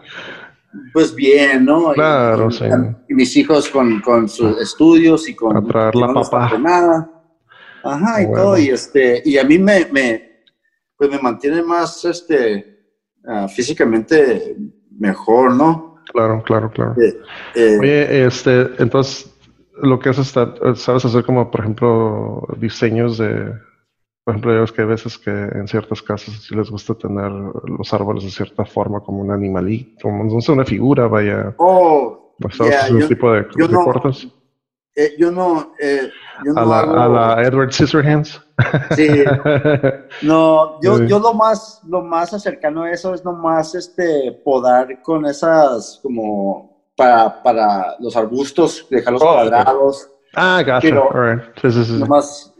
pues 0.95 1.15
bien, 1.15 1.65
¿no? 1.67 1.93
Claro, 1.93 2.49
y, 2.49 2.53
sí. 2.53 2.65
y 3.09 3.15
mis 3.15 3.37
hijos 3.37 3.69
con, 3.69 4.01
con 4.01 4.29
sus 4.29 4.59
estudios 4.61 5.29
y 5.29 5.35
con 5.35 5.57
A 5.57 5.63
traer 5.63 5.95
la 5.97 6.07
no 6.09 6.25
falta 6.25 6.59
nada. 6.59 7.11
Ajá, 7.85 8.23
y 8.23 8.27
todo, 8.33 8.57
y 8.59 8.69
este, 8.71 9.23
y 9.25 9.37
a 9.39 9.45
mí 9.45 9.59
me, 9.59 9.87
me 9.93 10.29
pues 10.97 11.11
me 11.11 11.19
mantiene 11.21 11.63
más, 11.63 12.05
este, 12.07 12.78
ah, 13.27 13.49
físicamente 13.49 14.57
mejor, 14.99 15.55
¿no? 15.55 15.97
Claro, 16.13 16.43
claro, 16.43 16.71
claro. 16.71 16.95
Eh, 17.01 17.21
eh, 17.55 17.79
Oye, 17.81 18.27
este, 18.27 18.71
entonces, 18.79 19.31
lo 19.83 19.99
que 19.99 20.11
está- 20.11 20.55
sabes 20.75 21.05
hacer 21.05 21.25
como, 21.25 21.51
por 21.51 21.61
ejemplo, 21.61 22.47
diseños 22.59 23.19
de, 23.19 23.53
por 24.25 24.35
ejemplo, 24.35 24.55
ya 24.55 24.61
ves 24.61 24.73
que 24.73 24.83
hay 24.83 24.89
veces 24.89 25.19
que 25.19 25.31
en 25.31 25.69
ciertas 25.69 26.03
casas 26.03 26.35
sí 26.43 26.55
les 26.55 26.71
gusta 26.71 26.95
tener 26.95 27.31
los 27.31 27.93
árboles 27.95 28.25
de 28.25 28.31
cierta 28.31 28.65
forma, 28.65 29.01
como 29.01 29.21
un 29.21 29.31
animalito, 29.31 30.03
como 30.03 30.25
no 30.25 30.41
sé, 30.41 30.53
una 30.53 30.65
figura, 30.65 31.07
vaya, 31.07 31.55
oh, 31.59 32.35
¿sabes 32.51 32.73
yeah, 32.73 32.81
hacer 32.85 32.97
ese 32.97 33.01
yo- 33.01 33.09
tipo 33.09 33.33
de, 33.33 33.47
yo 33.57 33.67
de 33.69 33.73
no- 33.75 33.85
cortes? 33.85 34.29
eh, 34.97 35.15
yo 35.19 35.31
no, 35.31 35.73
eh, 35.79 36.11
yo 36.45 36.53
no 36.55 36.61
A 36.61 36.65
la, 36.65 36.81
hago- 36.81 36.97
a 36.97 37.09
la 37.37 37.43
Edward 37.47 37.73
Scissorhands. 37.73 38.43
Sí, 38.97 39.09
No, 40.23 40.81
yo, 40.83 41.05
yo 41.05 41.19
lo 41.19 41.35
más, 41.35 41.81
lo 41.87 42.03
más 42.03 42.31
cercano 42.43 42.83
a 42.83 42.91
eso 42.91 43.15
es 43.15 43.25
nomás 43.25 43.75
este 43.75 44.33
podar 44.45 45.01
con 45.03 45.25
esas 45.27 46.01
como 46.03 46.77
para, 46.97 47.43
para 47.43 47.97
los 48.01 48.17
arbustos, 48.17 48.87
dejarlos 48.91 49.23
Oh, 49.23 49.33
cuadrados, 49.35 50.11
ah, 50.35 50.61
gotcha. 50.65 50.81
Pero- 50.83 51.09
All 51.11 51.37
right. 51.37 51.45
Sí, 51.63 51.71
sí, 51.71 51.85
sí, 51.85 51.93
sí. 51.93 51.99
nomás 52.01 52.55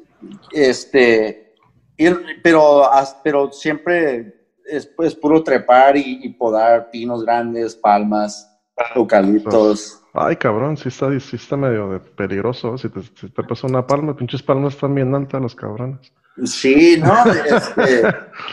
este 0.53 1.55
ir- 1.97 2.41
pero, 2.43 2.89
pero 3.23 3.51
siempre 3.53 4.35
es 4.67 4.87
pues 4.87 5.15
puro 5.15 5.43
trepar 5.43 5.97
y, 5.97 6.21
y 6.23 6.29
podar 6.31 6.91
pinos 6.91 7.25
grandes, 7.25 7.75
palmas, 7.75 8.49
eucaliptos. 8.95 10.01
Ay, 10.21 10.37
cabrón, 10.37 10.77
sí 10.77 10.89
está, 10.89 11.09
sí 11.21 11.37
está 11.37 11.57
medio 11.57 11.91
de 11.91 12.01
peligroso. 12.01 12.77
Si 12.79 12.89
te, 12.89 13.01
si 13.03 13.29
te 13.29 13.43
pasa 13.43 13.67
una 13.67 13.87
palma, 13.87 14.17
pinches 14.17 14.43
palmas 14.43 14.75
están 14.75 14.95
bien 14.95 15.15
altas 15.15 15.41
los 15.41 15.55
cabrones. 15.55 16.13
Sí, 16.45 17.01
¿no? 17.03 17.15
Este, 17.33 18.03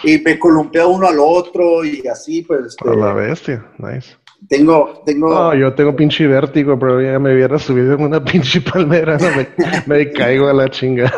y 0.03 0.19
me 0.21 0.39
columpeo 0.39 0.89
uno 0.89 1.07
al 1.07 1.17
otro 1.19 1.83
y 1.85 2.05
así, 2.07 2.41
pues 2.41 2.65
este, 2.67 2.89
A 2.89 2.93
la 2.95 3.13
bestia, 3.13 3.63
nice. 3.77 4.15
tengo, 4.49 5.03
tengo 5.05 5.29
No, 5.29 5.53
yo 5.55 5.73
tengo 5.75 5.95
pinche 5.95 6.25
vértigo, 6.25 6.77
pero 6.79 6.99
ya 7.01 7.19
me 7.19 7.33
hubiera 7.35 7.59
subido 7.59 7.93
en 7.93 8.01
una 8.03 8.23
pinche 8.25 8.61
palmera, 8.61 9.17
no 9.19 9.27
me, 9.35 9.47
me 9.85 10.11
caigo 10.11 10.47
a 10.47 10.53
la 10.53 10.67
chinga. 10.69 11.13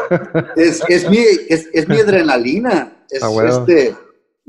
Es, 0.58 0.84
es, 0.90 1.10
mi, 1.10 1.18
es, 1.50 1.70
es 1.74 1.88
mi 1.88 2.00
adrenalina. 2.00 2.92
Es, 3.10 3.24
Ah, 3.24 3.30
bueno. 3.30 3.50
este, 3.50 3.96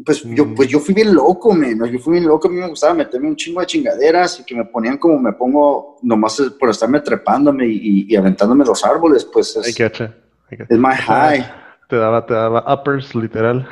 pues, 0.04 0.22
yo, 0.24 0.54
pues 0.54 0.68
yo 0.68 0.78
fui 0.80 0.94
bien 0.94 1.14
loco, 1.14 1.52
men. 1.54 1.78
Yo 1.90 1.98
fui 1.98 2.12
bien 2.14 2.26
loco. 2.26 2.48
A 2.48 2.50
mí 2.50 2.56
me 2.58 2.68
gustaba 2.68 2.94
meterme 2.94 3.28
un 3.28 3.36
chingo 3.36 3.60
de 3.60 3.66
chingaderas 3.66 4.40
y 4.40 4.44
que 4.44 4.54
me 4.54 4.64
ponían 4.64 4.98
como 4.98 5.18
me 5.18 5.32
pongo, 5.32 5.96
nomás 6.02 6.40
por 6.58 6.70
estarme 6.70 7.00
trepándome 7.00 7.66
y, 7.66 8.06
y 8.08 8.16
aventándome 8.16 8.64
los 8.64 8.84
árboles. 8.84 9.24
Pues 9.24 9.56
I 9.56 9.68
es, 9.70 9.76
getcha, 9.76 10.14
I 10.50 10.56
getcha. 10.56 10.66
es 10.74 10.78
my 10.78 10.94
high. 10.94 11.44
Te 11.88 11.96
daba, 11.96 12.26
te 12.26 12.34
daba 12.34 12.64
uppers, 12.74 13.14
literal. 13.14 13.66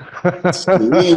Sí. 0.53 1.15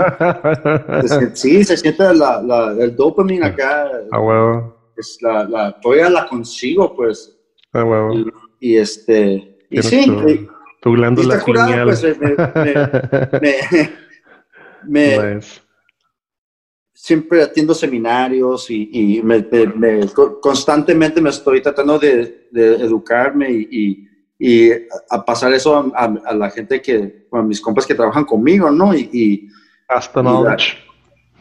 Se- 1.08 1.30
sí, 1.36 1.64
se 1.64 1.78
siente 1.78 2.14
la, 2.14 2.42
la, 2.42 2.72
el 2.78 2.94
dopamine 2.96 3.46
acá. 3.46 3.90
A 4.12 4.20
huevo, 4.20 4.92
Es 4.98 5.18
la, 5.22 5.46
la, 5.46 5.80
todavía 5.80 6.10
la 6.10 6.28
consigo, 6.28 6.94
pues. 6.96 7.38
a 7.72 7.84
huevo. 7.86 8.14
Y, 8.14 8.26
y 8.60 8.78
este. 8.78 9.58
Y 9.70 9.82
sí, 9.82 10.06
tu, 10.08 10.28
y- 10.30 10.50
tu 10.82 10.92
glándula 10.92 11.40
pineal. 11.44 11.86
pues, 11.86 12.04
me, 12.04 12.30
me, 12.36 13.40
me, 13.40 13.90
me- 14.88 15.36
Nice. 15.36 15.62
siempre 16.94 17.42
atiendo 17.42 17.74
seminarios 17.74 18.70
y, 18.70 18.90
y 19.18 19.24
me, 19.24 19.46
me- 19.52 19.68
me- 19.68 20.08
co- 20.10 20.40
constantemente 20.42 21.22
me 21.22 21.30
estoy 21.30 21.62
tratando 21.62 21.98
de, 21.98 22.48
de 22.52 22.76
educarme 22.76 23.50
y, 23.52 23.68
y- 23.72 24.10
y 24.42 24.72
a 25.10 25.24
pasar 25.26 25.54
eso 25.54 25.76
a, 25.76 25.92
a- 25.96 26.22
a 26.26 26.34
la 26.34 26.50
gente 26.50 26.82
que, 26.82 27.28
a 27.32 27.42
mis 27.42 27.62
compas 27.62 27.86
que 27.86 27.96
trabajan 27.96 28.26
conmigo, 28.26 28.70
¿no? 28.72 28.94
Y, 28.94 29.10
y 29.14 29.48
Hasta 29.88 30.20
y 30.20 30.24
knowledge. 30.24 30.78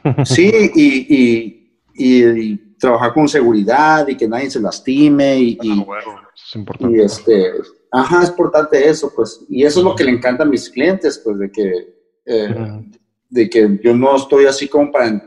sí, 0.24 0.50
y, 0.74 1.06
y- 1.08 1.70
y- 1.94 2.24
y 2.52 2.56
trabajar 2.78 3.12
con 3.12 3.28
seguridad 3.28 4.06
y 4.06 4.16
que 4.16 4.28
nadie 4.28 4.50
se 4.50 4.60
lastime 4.60 5.38
y, 5.38 5.58
y- 5.60 5.80
A 5.80 5.82
huevo, 5.82 5.96
eso 5.96 6.20
es 6.34 6.54
y, 6.54 6.58
importante. 6.58 7.04
este, 7.04 7.52
ajá, 7.90 8.22
es 8.22 8.28
importante 8.30 8.88
eso, 8.88 9.12
pues, 9.14 9.44
y 9.48 9.64
eso 9.64 9.80
es 9.80 9.84
lo 9.84 9.96
que 9.96 10.04
le 10.04 10.12
encanta 10.12 10.44
a 10.44 10.46
mis 10.46 10.70
clientes, 10.70 11.20
pues, 11.24 11.38
de 11.38 11.50
que, 11.50 11.72
eh. 12.26 12.84
De 13.28 13.48
que 13.48 13.78
yo 13.82 13.94
no 13.96 14.16
estoy 14.16 14.46
así 14.46 14.68
como 14.68 14.90
para, 14.90 15.22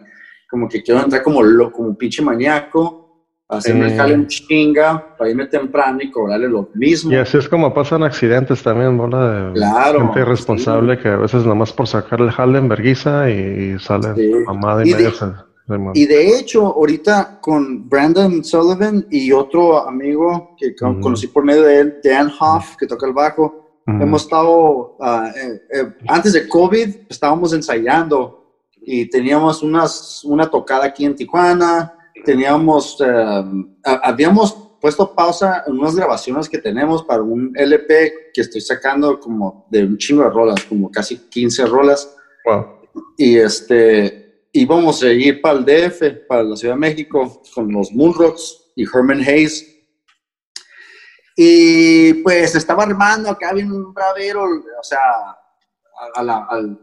como 0.50 0.68
que 0.68 0.82
quiero 0.82 1.02
entrar 1.02 1.24
como 1.24 1.42
lo, 1.44 1.72
como 1.72 1.96
pinche 1.98 2.22
maníaco, 2.22 3.26
hacerme 3.48 3.88
el 3.92 3.98
jale 3.98 4.14
en 4.14 4.28
chinga, 4.28 5.16
para 5.18 5.30
irme 5.30 5.46
temprano 5.48 6.00
y 6.02 6.10
cobrarle 6.10 6.48
lo 6.48 6.70
mismo. 6.74 7.12
Y 7.12 7.16
así 7.16 7.38
es 7.38 7.50
como 7.50 7.74
pasan 7.74 8.02
accidentes 8.04 8.64
también, 8.64 8.98
bola 8.98 9.50
de 9.50 9.54
Claro, 9.54 10.00
gente 10.00 10.22
irresponsable 10.22 10.98
que 10.98 11.10
a 11.10 11.18
veces 11.18 11.46
nomás 11.46 11.74
por 11.74 11.88
sacar 11.88 12.22
el 12.22 12.32
jale 12.32 12.58
en 12.60 12.70
verguiza 12.70 13.30
y, 13.30 13.74
y 13.76 13.80
sale 13.80 14.16
Sí. 14.16 14.32
mamada 14.46 14.86
y, 14.86 14.90
Y 14.90 14.94
media. 14.94 15.12
Y 15.94 16.06
de 16.06 16.38
hecho, 16.38 16.66
ahorita 16.66 17.40
con 17.40 17.88
Brandon 17.88 18.44
Sullivan 18.44 19.06
y 19.10 19.32
otro 19.32 19.88
amigo 19.88 20.54
que 20.58 20.76
conocí 20.76 21.28
por 21.28 21.46
medio 21.46 21.64
de 21.64 21.80
él, 21.80 21.96
Dan 22.04 22.30
Hoff, 22.40 22.76
que 22.78 22.88
toca 22.88 23.06
el 23.08 23.14
bajo, 23.14 23.61
Hemos 24.02 24.24
estado, 24.24 24.98
ah, 25.02 25.32
eh, 25.36 25.62
eh, 25.74 25.94
antes 26.08 26.34
de 26.34 26.48
COVID, 26.48 26.90
estábamos 27.10 27.54
ensayando 27.54 28.56
y 28.84 29.10
teníamos 29.10 29.62
unas, 29.64 30.24
una 30.24 30.50
tocada 30.50 30.86
aquí 30.86 31.06
en 31.06 31.16
Tijuana, 31.16 31.94
teníamos, 32.26 32.98
eh, 33.00 33.44
ha- 33.84 34.02
habíamos 34.04 34.56
puesto 34.80 35.14
pausa 35.14 35.64
en 35.68 35.78
unas 35.78 35.96
grabaciones 35.96 36.50
que 36.50 36.58
tenemos 36.58 37.04
para 37.04 37.22
un 37.22 37.52
LP 37.56 38.14
que 38.34 38.42
estoy 38.42 38.62
sacando 38.62 39.20
como 39.20 39.68
de 39.70 39.84
un 39.84 39.98
chingo 39.98 40.24
de 40.24 40.30
rolas, 40.30 40.64
como 40.66 40.90
casi 40.90 41.18
15 41.30 41.66
rolas 41.68 42.16
Wow. 42.46 42.66
y 43.18 43.38
este 43.38 44.48
íbamos 44.54 45.02
a 45.04 45.12
ir 45.14 45.40
para 45.42 45.60
el 45.60 45.66
DF, 45.66 46.26
para 46.28 46.44
la 46.44 46.56
Ciudad 46.56 46.74
de 46.74 46.80
México, 46.80 47.42
con 47.54 47.72
los 47.72 47.92
Moonrocks 47.94 48.72
y 48.76 48.84
Herman 48.84 49.22
Hayes. 49.22 49.71
Y 51.36 52.14
pues 52.16 52.56
estaba 52.56 52.84
armando 52.84 53.30
acá 53.30 53.54
bien 53.54 53.72
un 53.72 53.94
bravero, 53.94 54.44
o 54.44 54.84
sea, 54.84 55.00
al, 56.16 56.30
al- 56.30 56.80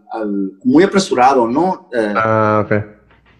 muy 0.64 0.84
apresurado, 0.84 1.46
¿no? 1.48 1.88
Eh, 1.92 2.14
Ah, 2.16 2.62
ok. 2.64 2.72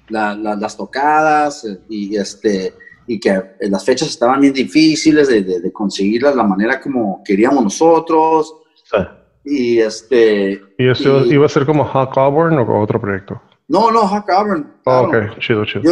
la- 0.08 0.34
la- 0.34 0.56
las 0.56 0.76
tocadas 0.76 1.64
eh, 1.64 1.80
y 1.88 2.16
este 2.16 2.74
y 3.06 3.18
que 3.20 3.30
eh, 3.30 3.70
las 3.70 3.84
fechas 3.84 4.08
estaban 4.08 4.40
bien 4.40 4.52
difíciles 4.52 5.28
de, 5.28 5.42
de- 5.42 5.60
de 5.60 5.72
conseguirlas 5.72 6.34
la 6.36 6.44
manera 6.44 6.80
como 6.80 7.22
queríamos 7.24 7.62
nosotros 7.64 8.54
Sí. 8.84 8.96
y 9.44 9.78
este 9.80 10.60
¿Y 10.78 10.88
eso 10.90 11.24
Y- 11.26 11.34
iba 11.34 11.46
a 11.46 11.48
ser 11.48 11.64
como 11.66 11.84
Hawk 11.84 12.16
Auburn 12.18 12.58
o 12.58 12.80
otro 12.82 13.00
proyecto? 13.00 13.40
no 13.68 13.90
no 13.90 14.00
Hawk 14.06 14.28
Auburn 14.30 14.74
Oh, 14.84 15.08
claro. 15.10 15.32
ok, 15.32 15.38
chido, 15.38 15.64
chido. 15.64 15.82
Yo, 15.82 15.90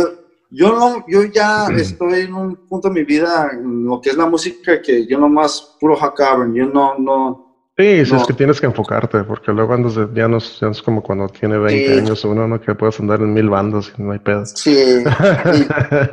yo 0.51 0.73
no, 0.73 1.05
yo 1.09 1.25
ya 1.25 1.67
estoy 1.75 2.21
en 2.23 2.35
un 2.35 2.57
punto 2.69 2.89
de 2.89 2.95
mi 2.95 3.05
vida 3.05 3.51
en 3.53 3.85
lo 3.85 4.01
que 4.01 4.11
es 4.11 4.17
la 4.17 4.27
música 4.27 4.81
que 4.81 5.07
yo 5.07 5.19
nomás 5.19 5.77
puro 5.81 5.97
Hawk 5.97 6.21
Auburn, 6.21 6.55
yo 6.55 6.67
no, 6.67 6.99
no, 6.99 7.43
Sí, 7.79 8.03
No. 8.11 8.17
es 8.23 8.27
que 8.27 8.33
tienes 8.33 8.59
que 8.59 8.65
enfocarte, 8.65 9.23
porque 9.25 9.53
luego 9.53 9.75
andas 9.75 9.97
de, 9.97 10.09
ya, 10.15 10.27
no, 10.29 10.39
es- 10.39 10.59
ya 10.61 10.67
no 10.69 10.73
es 10.73 10.81
como 10.81 11.03
cuando 11.03 11.29
tiene 11.29 11.59
20 11.59 11.93
Sí. 11.95 11.99
años 12.01 12.25
uno, 12.25 12.49
¿no? 12.49 12.59
Que 12.59 12.75
puedes 12.75 12.99
andar 13.01 13.21
en 13.21 13.35
mil 13.35 13.51
bandas 13.51 13.93
y 13.99 14.03
no 14.03 14.13
hay 14.13 14.19
pedo. 14.19 14.47
sí, 14.47 14.75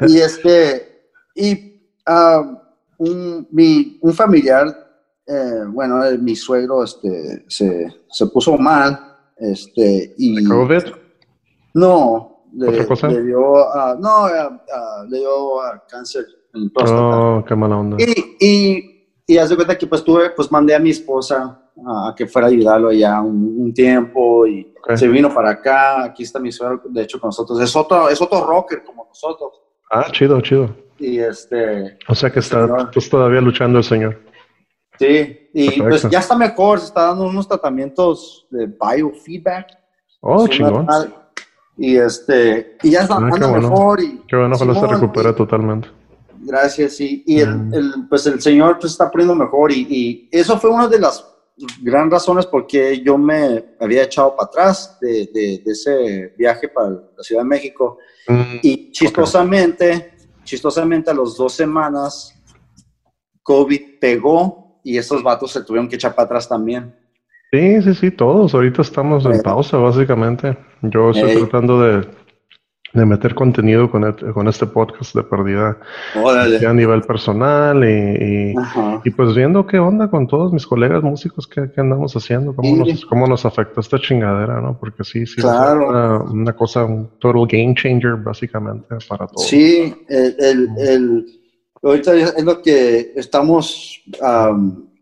y, 0.09 0.11
y 0.13 0.17
este, 0.21 1.07
y 1.36 1.88
ah, 2.05 2.43
un, 2.97 3.47
mi, 3.51 3.97
un 4.01 4.13
familiar, 4.13 4.67
eh, 5.25 5.63
bueno, 5.69 6.03
eh, 6.03 6.17
mi 6.17 6.36
suegro, 6.36 6.84
este, 6.84 7.45
se, 7.47 7.88
se 8.09 8.27
puso 8.27 8.57
mal, 8.57 8.99
este, 9.38 10.13
y 10.17 10.43
¿COVID? 10.45 10.84
no, 11.75 12.32
le, 12.54 12.70
¿Otra 12.70 12.88
cosa? 12.88 13.08
le 13.08 13.24
dio, 13.24 13.58
ah, 13.58 13.95
no, 13.99 14.28
le 15.10 15.20
dio 15.20 15.62
ah, 15.62 15.84
cáncer 15.89 16.26
en 16.54 16.70
próstata. 16.70 17.20
Oh, 17.20 17.45
qué 17.45 17.56
mala 17.56 17.78
onda. 17.78 17.97
Y, 17.99 18.38
y, 18.39 19.08
y 19.26 19.38
haz 19.38 19.49
de 19.49 19.56
cuenta 19.56 19.78
que 19.78 19.88
pues 19.88 20.04
tuve, 20.04 20.30
pues 20.32 20.51
mandé 20.51 20.76
a 20.76 20.80
mi 20.80 20.91
esposa 20.91 21.60
a 21.86 22.14
que 22.16 22.28
fuera 22.28 22.47
a 22.47 22.51
ayudarlo 22.51 22.89
allá 22.89 23.20
un, 23.22 23.74
tiempo 23.74 24.45
y 24.45 24.72
se 24.95 25.08
vino 25.08 25.34
para 25.34 25.51
acá. 25.51 26.04
Aquí 26.04 26.24
está 26.24 26.39
mi 26.39 26.51
suegro, 26.51 26.82
de 26.86 27.01
hecho, 27.01 27.20
con 27.20 27.30
nosotros. 27.30 27.60
Es 27.60 27.76
otro, 27.76 28.10
es 28.10 28.22
otro 28.22 28.45
rocker 28.45 28.84
como 28.84 29.06
nosotros. 29.06 29.62
Ah, 29.89 30.08
chido, 30.12 30.39
chido. 30.41 30.76
Y 30.99 31.20
este. 31.20 31.97
O 32.08 32.16
sea 32.16 32.32
que 32.32 32.39
está, 32.39 32.89
todavía 33.10 33.41
luchando 33.41 33.80
el 33.80 33.84
señor. 33.84 34.22
Sí, 34.99 35.49
y 35.54 35.82
pues 35.82 36.08
ya 36.10 36.20
está 36.20 36.38
mejor, 36.38 36.80
se 36.80 36.86
está 36.86 37.08
dando 37.08 37.26
unos 37.26 37.47
tratamientos 37.47 38.47
de 38.51 38.68
biofeedback. 38.68 39.68
Oh, 40.22 40.47
chingón. 40.47 40.88
Y 41.78 41.97
este, 41.97 42.78
y 42.84 42.91
ya 42.91 43.01
está, 43.01 43.15
ah, 43.15 43.30
anda 43.32 43.47
mejor. 43.47 44.01
Y, 44.01 44.21
qué 44.28 44.36
bueno, 44.36 44.55
ojalá 44.55 44.80
se 44.80 44.88
recupere 44.88 45.34
totalmente. 45.34 45.89
Gracias, 46.39 46.97
sí. 46.97 47.24
Y 47.26 47.39
el, 47.39 47.55
mm. 47.55 47.74
el, 47.74 47.93
pues 48.09 48.26
el 48.28 48.41
Señor 48.41 48.78
pues 48.80 48.91
está 48.91 49.09
poniendo 49.09 49.36
mejor 49.36 49.71
y, 49.71 49.88
y, 49.89 50.30
eso 50.32 50.59
fue 50.59 50.69
una 50.69 50.88
de 50.88 50.99
las 50.99 51.26
gran 51.82 52.09
razones 52.09 52.45
por 52.45 52.65
qué 52.65 53.01
yo 53.01 53.17
me 53.17 53.76
había 53.80 54.03
echado 54.03 54.36
para 54.36 54.47
atrás 54.47 54.97
de, 54.99 55.30
de, 55.34 55.61
ese 55.65 56.34
viaje 56.38 56.67
para 56.67 56.89
la 56.89 57.24
Ciudad 57.24 57.41
de 57.41 57.47
México. 57.47 57.97
Mm, 58.28 58.57
y 58.61 58.91
chistosamente, 58.91 60.13
chistosamente 60.43 61.11
a 61.11 61.13
las 61.13 61.36
dos 61.38 61.53
semanas, 61.53 62.34
COVID 63.43 63.99
pegó 63.99 64.80
y 64.84 64.97
esos 64.97 65.24
vatos 65.24 65.51
se 65.51 65.63
tuvieron 65.63 65.88
que 65.88 65.95
echar 65.95 66.15
para 66.15 66.26
atrás 66.26 66.47
también. 66.47 66.95
Sí, 67.54 67.82
sí, 67.84 67.93
sí, 67.93 68.12
todos. 68.12 68.56
Ahorita 68.56 68.82
estamos 68.82 69.26
en 69.26 69.41
pausa, 69.43 69.78
básicamente. 69.78 70.58
Yo 70.82 71.12
estoy 71.12 71.36
tratando 71.38 71.80
de 71.82 72.08
de 72.93 73.06
meter 73.06 73.34
contenido 73.34 73.89
con, 73.89 74.14
con 74.34 74.47
este 74.47 74.68
podcast 74.68 75.16
de 75.16 75.24
perdida 75.24 75.78
a 76.16 76.74
nivel 76.74 77.01
personal 77.01 77.84
y, 77.84 78.54
y, 79.04 79.10
pues 79.10 79.36
viendo 79.36 79.66
qué 79.66 79.80
onda 79.80 80.10
con 80.10 80.28
todos 80.28 80.54
mis 80.54 80.66
colegas 80.68 81.01
músicos 81.01 81.47
que, 81.47 81.72
andamos 81.78 82.16
haciendo, 82.16 82.56
cómo, 82.56 82.86
nos, 82.86 83.06
cómo 83.06 83.28
nos 83.28 83.45
afecta 83.45 83.82
esta 83.82 83.99
chingadera, 83.99 84.62
¿no? 84.62 84.78
Porque 84.80 85.04
sí, 85.04 85.26
sí, 85.26 85.41
claro. 85.41 86.24
es 86.24 86.32
una, 86.32 86.54
cosa, 86.54 86.86
un 86.86 87.10
total 87.20 87.47
game 87.47 87.74
changer 87.76 88.16
básicamente 88.18 88.95
para 89.10 89.26
todos. 89.26 89.47
Sí, 89.47 89.93
el, 90.08 90.36
el, 90.38 90.70
el 90.78 91.26
ahorita 91.82 92.14
es 92.14 92.43
lo 92.43 92.62
que 92.62 93.14
estamos, 93.16 94.04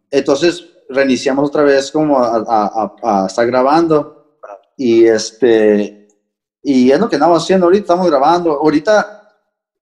entonces 0.10 0.71
reiniciamos 0.94 1.50
otra 1.50 1.64
vez 1.64 1.92
como 1.92 2.20
a, 2.20 2.44
a, 2.48 3.24
a 3.24 3.28
estar 3.28 3.46
grabando 3.48 4.38
y 4.78 5.06
este 5.06 6.02
y 6.64 6.92
es 6.92 7.00
lo 7.00 7.10
que 7.10 7.16
estamos 7.16 7.44
haciendo 7.44 7.66
ahorita, 7.66 7.82
estamos 7.82 8.08
grabando. 8.08 8.52
Ahorita, 8.52 9.36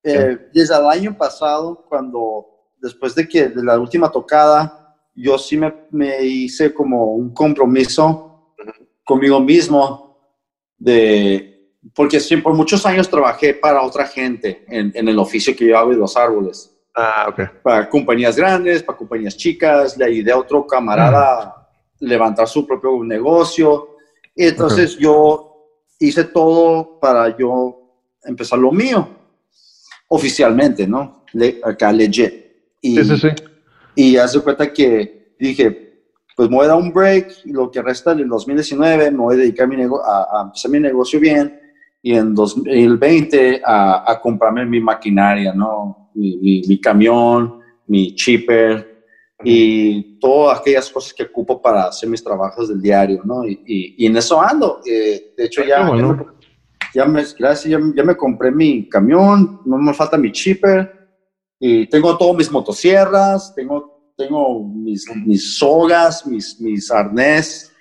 eh, 0.04 0.50
desde 0.54 0.78
el 0.78 0.86
año 0.86 1.18
pasado, 1.18 1.86
cuando 1.88 2.46
después 2.78 3.14
de 3.16 3.28
que 3.28 3.50
de 3.50 3.64
la 3.64 3.78
última 3.78 4.10
tocada, 4.10 4.98
yo 5.14 5.38
sí 5.38 5.58
me, 5.58 5.74
me 5.92 6.24
hice 6.24 6.74
como 6.74 7.14
un 7.14 7.34
compromiso 7.34 8.56
conmigo 9.04 9.40
mismo 9.42 10.34
de, 10.78 11.76
porque 11.94 12.20
sí, 12.22 12.38
por 12.38 12.54
muchos 12.54 12.86
años 12.86 13.10
trabajé 13.10 13.54
para 13.54 13.82
otra 13.82 14.06
gente 14.08 14.64
en, 14.70 14.92
en 14.96 15.08
el 15.10 15.20
oficio 15.20 15.56
que 15.56 15.68
yo 15.68 15.78
hago 15.78 15.92
de 15.92 15.98
los 15.98 16.16
árboles. 16.16 16.79
Ah, 17.02 17.28
ok. 17.30 17.62
Para 17.64 17.90
compañías 17.90 18.36
grandes, 18.36 18.84
para 18.84 18.98
compañías 18.98 19.38
chicas, 19.38 19.98
le 19.98 20.04
ayudé 20.04 20.34
a 20.34 20.38
otro 20.38 20.68
camarada 20.68 21.44
a 21.44 21.70
levantar 22.00 22.48
su 22.48 22.68
propio 22.68 23.02
negocio. 23.06 23.96
Y 24.36 24.48
entonces 24.48 24.98
yo 24.98 25.50
hice 25.98 26.26
todo 26.26 27.00
para 27.00 27.38
yo 27.38 27.80
empezar 28.24 28.60
lo 28.60 28.72
mío, 28.72 29.08
oficialmente, 30.10 30.86
¿no? 30.86 31.24
acá 31.64 31.92
legit. 31.92 32.34
Y, 32.82 32.98
sí, 32.98 33.04
sí, 33.06 33.18
sí. 33.18 33.28
Y 33.96 34.18
hace 34.18 34.42
cuenta 34.42 34.72
que 34.74 35.36
dije, 35.40 36.04
pues 36.36 36.50
me 36.50 36.58
voy 36.58 36.66
a 36.66 36.70
dar 36.70 36.78
un 36.78 36.92
break 36.92 37.46
y 37.46 37.52
lo 37.52 37.72
que 37.72 37.82
resta 37.82 38.14
del 38.14 38.28
2019 38.28 39.12
me 39.12 39.18
voy 39.18 39.36
a 39.36 39.40
dedicar 39.40 39.68
mi 39.68 39.82
a, 39.84 39.88
a 39.88 40.42
empezar 40.44 40.72
mi 40.72 40.80
negocio 40.80 41.20
bien 41.20 41.60
y 42.02 42.16
en 42.16 42.34
2020 42.34 43.62
a, 43.64 44.10
a 44.10 44.20
comprarme 44.22 44.66
mi 44.66 44.80
maquinaria, 44.80 45.54
¿no? 45.54 46.09
Mi, 46.14 46.64
mi, 46.68 46.82
camión, 46.82 47.60
mi 47.88 48.16
chipper 48.16 49.04
y 49.44 50.20
todas 50.20 50.60
aquellas 50.60 50.90
cosas 50.90 51.14
que 51.14 51.24
ocupo 51.24 51.62
para 51.62 51.86
hacer 51.86 52.10
mis 52.10 52.24
trabajos 52.24 52.68
del 52.68 52.82
diario, 52.82 53.22
¿no? 53.24 53.46
Y, 53.46 53.96
y, 53.98 54.06
en 54.06 54.18
eso 54.18 54.42
ando. 54.42 54.82
Eh, 54.86 55.34
de 55.38 55.46
hecho, 55.46 55.64
ya, 55.64 55.90
ya, 56.94 57.06
me, 57.06 57.24
gracias, 57.38 57.66
ya, 57.66 58.04
me 58.04 58.18
compré 58.18 58.52
mi 58.52 58.90
camión, 58.90 59.62
no 59.66 59.78
me 59.78 59.94
falta 59.94 60.18
mi 60.18 60.32
chipper, 60.32 60.92
y 61.60 61.88
tengo 61.88 62.18
todos 62.18 62.36
mis 62.36 62.52
motosierras, 62.52 63.54
tengo, 63.56 64.14
tengo 64.18 64.64
mis, 64.66 65.06
mis 65.26 65.58
sogas, 65.58 66.26
mis, 66.26 66.60
mis 66.60 66.92
arnés, 66.92 67.72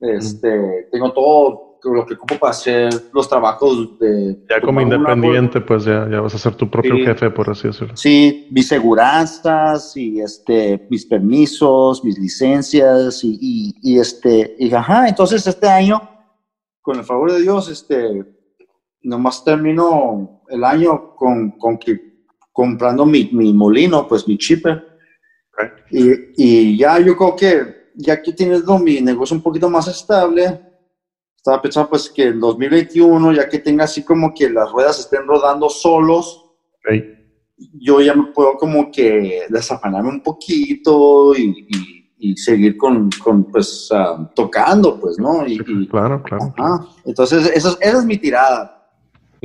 este, 0.00 0.88
tengo 0.90 1.12
todo 1.12 1.73
lo 1.92 2.06
que 2.06 2.14
ocupo 2.14 2.38
para 2.38 2.50
hacer 2.50 2.90
los 3.12 3.28
trabajos 3.28 3.98
de... 3.98 4.38
Ya 4.48 4.60
como 4.60 4.80
independiente, 4.80 5.60
pues 5.60 5.84
ya, 5.84 6.08
ya, 6.08 6.20
vas 6.20 6.34
a 6.34 6.38
ser 6.38 6.54
tu 6.54 6.70
propio 6.70 6.96
jefe, 6.96 7.30
por 7.30 7.50
así 7.50 7.68
decirlo. 7.68 7.96
Sí, 7.96 8.48
mis 8.50 8.68
seguranzas 8.68 9.96
y 9.96 10.20
este, 10.20 10.86
mis 10.88 11.04
permisos, 11.04 12.04
mis 12.04 12.18
licencias 12.18 13.22
y, 13.24 13.74
y, 13.82 13.98
este, 13.98 14.54
y 14.58 14.72
ajá, 14.72 15.08
entonces 15.08 15.46
este 15.46 15.68
año, 15.68 16.00
con 16.80 16.98
el 16.98 17.04
favor 17.04 17.32
de 17.32 17.42
Dios, 17.42 17.68
este, 17.68 18.24
nomás 19.02 19.44
termino 19.44 20.42
el 20.48 20.64
año 20.64 21.14
con, 21.16 21.52
con 21.52 21.78
que 21.78 22.14
comprando 22.52 23.04
mi, 23.04 23.30
mi 23.32 23.52
molino, 23.52 24.06
pues 24.06 24.26
mi 24.28 24.38
chipper. 24.38 24.86
Y, 25.90 26.12
y 26.36 26.78
ya 26.78 26.98
yo 26.98 27.16
creo 27.16 27.36
que 27.36 27.84
ya 27.94 28.20
que 28.20 28.32
tienes 28.32 28.64
mi 28.80 29.00
negocio 29.00 29.36
un 29.36 29.42
poquito 29.42 29.70
más 29.70 29.88
estable, 29.88 30.60
estaba 31.44 31.60
pensando 31.60 31.90
pues 31.90 32.08
que 32.08 32.22
el 32.22 32.40
2021, 32.40 33.32
ya 33.34 33.46
que 33.46 33.58
tenga 33.58 33.84
así 33.84 34.02
como 34.02 34.32
que 34.32 34.48
las 34.48 34.72
ruedas 34.72 34.98
estén 34.98 35.26
rodando 35.26 35.68
solos, 35.68 36.42
yo 37.74 38.00
ya 38.00 38.14
me 38.14 38.32
puedo 38.32 38.54
como 38.54 38.90
que 38.90 39.42
desafanarme 39.50 40.08
un 40.08 40.22
poquito 40.22 41.34
y, 41.36 41.68
y, 42.16 42.34
seguir 42.38 42.78
con, 42.78 43.10
con 43.22 43.44
pues 43.44 43.90
ah, 43.92 44.32
tocando, 44.34 44.98
pues, 44.98 45.18
¿no? 45.18 45.46
Y, 45.46 45.58
claro, 45.88 46.22
claro. 46.22 46.54
Entonces, 47.04 47.52
esa 47.54 47.76
es 47.78 48.04
mi 48.06 48.16
tirada. 48.16 48.83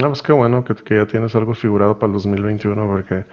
No, 0.02 0.08
pues 0.08 0.22
qué 0.22 0.32
bueno 0.32 0.64
que, 0.64 0.76
que, 0.76 0.95
ya 0.95 1.06
tienes 1.06 1.36
algo 1.36 1.54
figurado 1.54 2.00
para 2.00 2.08
el 2.08 2.14
2021 2.14 2.88
porque 2.88 3.26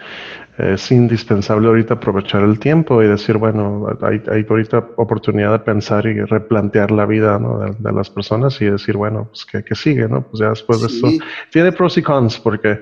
es 0.59 0.91
indispensable 0.91 1.69
ahorita 1.69 1.95
aprovechar 1.95 2.43
el 2.43 2.59
tiempo 2.59 3.03
y 3.03 3.07
decir, 3.07 3.37
bueno, 3.37 3.87
hay, 4.03 4.21
hay 4.31 4.47
ahorita 4.49 4.79
oportunidad 4.97 5.53
de 5.53 5.59
pensar 5.61 6.07
y 6.07 6.21
replantear 6.23 6.91
la 6.91 7.07
vida 7.07 7.39
¿no? 7.39 7.59
de, 7.59 7.93
las 7.93 8.11
personas 8.11 8.61
y 8.61 8.64
decir, 8.64 8.97
bueno, 8.97 9.29
pues 9.31 9.47
¿qué, 9.47 9.75
sigue, 9.75 10.09
¿no? 10.09 10.23
Pues 10.23 10.41
ya 10.41 10.49
después 10.49 10.81
de 10.81 10.89
esto 10.89 11.09
tiene 11.53 11.71
pros 11.71 11.99
y 11.99 12.03
cons 12.03 12.41
porque 12.41 12.81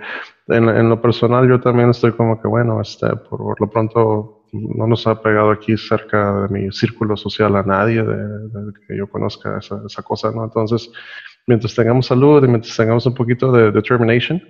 en, 0.49 0.69
en, 0.69 0.89
lo 0.89 1.03
personal 1.03 1.47
yo 1.49 1.61
también 1.61 1.91
estoy 1.91 2.13
como 2.13 2.41
que, 2.41 2.49
bueno, 2.49 2.81
este, 2.81 3.09
por, 3.29 3.61
lo 3.61 3.69
pronto 3.69 4.45
no 4.53 4.87
nos 4.87 5.07
ha 5.07 5.21
pegado 5.21 5.51
aquí 5.51 5.77
cerca 5.77 6.43
de 6.43 6.49
mi 6.49 6.73
círculo 6.73 7.17
social 7.17 7.57
a 7.57 7.65
nadie 7.65 8.03
de, 8.03 8.73
que 8.87 8.97
yo 8.97 9.09
conozca 9.09 9.59
esa, 9.59 9.83
esa 9.85 10.03
cosa, 10.03 10.31
¿no? 10.31 10.45
Entonces, 10.45 10.91
mientras 11.47 11.75
tengamos 11.75 12.07
salud 12.07 12.45
y 12.45 12.49
mientras 12.49 12.77
tengamos 12.77 13.07
un 13.07 13.15
poquito 13.15 13.53
de 13.53 13.71
determination, 13.71 14.41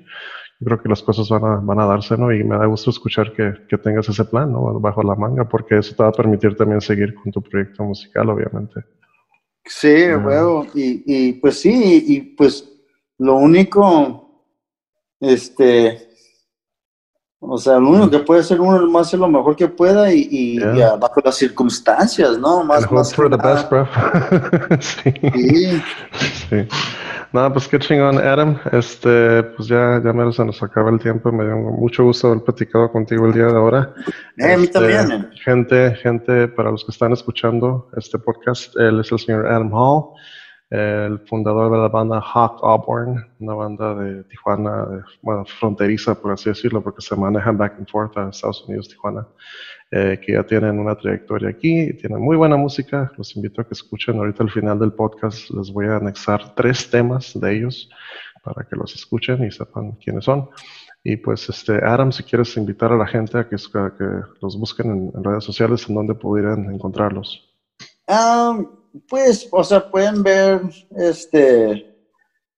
yo 0.60 0.66
creo 0.66 0.82
que 0.82 0.88
las 0.88 1.02
cosas 1.02 1.28
van 1.28 1.44
a, 1.44 1.56
van 1.56 1.80
a 1.80 1.86
darse, 1.86 2.16
¿no? 2.16 2.32
Y 2.32 2.44
me 2.44 2.56
da 2.56 2.66
gusto 2.66 2.90
escuchar 2.90 3.32
que, 3.32 3.52
que, 3.68 3.76
tengas 3.78 4.08
ese 4.08 4.24
plan, 4.24 4.52
¿no? 4.52 4.78
Bajo 4.80 5.02
la 5.02 5.14
manga, 5.14 5.48
porque 5.48 5.78
eso 5.78 5.94
te 5.96 6.02
va 6.02 6.10
a 6.10 6.12
permitir 6.12 6.56
también 6.56 6.80
seguir 6.80 7.14
con 7.14 7.32
tu 7.32 7.42
proyecto 7.42 7.82
musical, 7.84 8.30
obviamente. 8.30 8.80
Sí, 9.64 10.12
bueno, 10.22 10.66
y, 10.74 11.02
y 11.06 11.32
pues 11.34 11.60
sí, 11.60 12.04
y 12.06 12.20
pues 12.36 12.70
lo 13.18 13.36
único, 13.36 14.46
este, 15.20 16.13
o 17.48 17.58
sea, 17.58 17.78
lo 17.78 17.90
único 17.90 18.10
que 18.10 18.18
puede 18.20 18.40
hacer 18.40 18.60
uno 18.60 18.76
es 18.76 18.90
más 18.90 19.06
hacer 19.08 19.20
lo 19.20 19.28
mejor 19.28 19.56
que 19.56 19.68
pueda 19.68 20.12
y, 20.12 20.28
y, 20.30 20.58
bajo 20.58 21.20
las 21.24 21.36
circunstancias, 21.36 22.38
¿no? 22.38 22.64
Más, 22.64 22.90
más 22.90 23.14
for 23.14 23.30
the 23.30 23.36
best, 23.36 23.70
bro. 23.70 23.86
sí. 24.80 25.12
sí. 25.32 25.82
sí. 26.50 26.68
No, 27.34 27.52
pues 27.52 27.66
qué 27.66 27.80
chingón, 27.80 28.18
Adam. 28.18 28.60
Este, 28.70 29.42
pues 29.42 29.66
ya, 29.66 30.00
ya 30.04 30.12
menos 30.12 30.36
se 30.36 30.44
nos 30.44 30.62
acaba 30.62 30.88
el 30.90 31.00
tiempo. 31.00 31.32
Me 31.32 31.44
dio 31.44 31.56
mucho 31.56 32.04
gusto 32.04 32.28
haber 32.28 32.44
platicado 32.44 32.92
contigo 32.92 33.26
el 33.26 33.32
día 33.32 33.46
de 33.46 33.56
ahora. 33.56 33.92
Eh, 34.36 34.52
a 34.52 34.56
mí 34.56 34.64
este, 34.66 34.78
también. 34.78 35.30
Gente, 35.42 35.96
gente, 35.96 36.46
para 36.46 36.70
los 36.70 36.84
que 36.84 36.92
están 36.92 37.12
escuchando 37.12 37.88
este 37.96 38.20
podcast, 38.20 38.76
él 38.76 39.00
es 39.00 39.10
el 39.10 39.18
señor 39.18 39.48
Adam 39.48 39.68
Hall 39.74 40.10
el 40.74 41.20
fundador 41.20 41.70
de 41.70 41.78
la 41.78 41.88
banda 41.88 42.20
Hawk 42.20 42.58
Auburn, 42.62 43.24
una 43.38 43.54
banda 43.54 43.94
de 43.94 44.24
Tijuana, 44.24 45.04
bueno, 45.22 45.44
fronteriza 45.44 46.20
por 46.20 46.32
así 46.32 46.48
decirlo, 46.50 46.82
porque 46.82 47.00
se 47.00 47.14
manejan 47.14 47.56
back 47.56 47.74
and 47.78 47.88
forth 47.88 48.16
a 48.16 48.28
Estados 48.28 48.64
Unidos, 48.66 48.88
Tijuana, 48.88 49.26
eh, 49.92 50.18
que 50.20 50.32
ya 50.32 50.42
tienen 50.42 50.80
una 50.80 50.96
trayectoria 50.96 51.50
aquí, 51.50 51.92
tienen 51.92 52.20
muy 52.20 52.36
buena 52.36 52.56
música, 52.56 53.12
los 53.16 53.36
invito 53.36 53.60
a 53.60 53.64
que 53.64 53.74
escuchen, 53.74 54.16
ahorita 54.16 54.42
al 54.42 54.50
final 54.50 54.78
del 54.80 54.92
podcast 54.92 55.48
les 55.50 55.70
voy 55.70 55.86
a 55.86 55.96
anexar 55.96 56.54
tres 56.56 56.90
temas 56.90 57.38
de 57.38 57.56
ellos 57.56 57.88
para 58.42 58.66
que 58.66 58.74
los 58.74 58.94
escuchen 58.96 59.44
y 59.44 59.52
sepan 59.52 59.92
quiénes 59.92 60.24
son. 60.24 60.50
Y 61.04 61.18
pues, 61.18 61.48
este, 61.48 61.84
Adam, 61.84 62.10
si 62.10 62.22
quieres 62.24 62.56
invitar 62.56 62.90
a 62.90 62.96
la 62.96 63.06
gente 63.06 63.38
a 63.38 63.48
que, 63.48 63.56
que 63.56 64.04
los 64.40 64.58
busquen 64.58 65.12
en, 65.14 65.22
redes 65.22 65.44
sociales, 65.44 65.88
¿en 65.88 65.94
dónde 65.94 66.14
pudieran 66.14 66.72
encontrarlos? 66.72 67.48
Um, 68.08 68.83
pues, 69.08 69.48
o 69.50 69.64
sea, 69.64 69.90
pueden 69.90 70.22
ver, 70.22 70.62
este, 70.96 71.94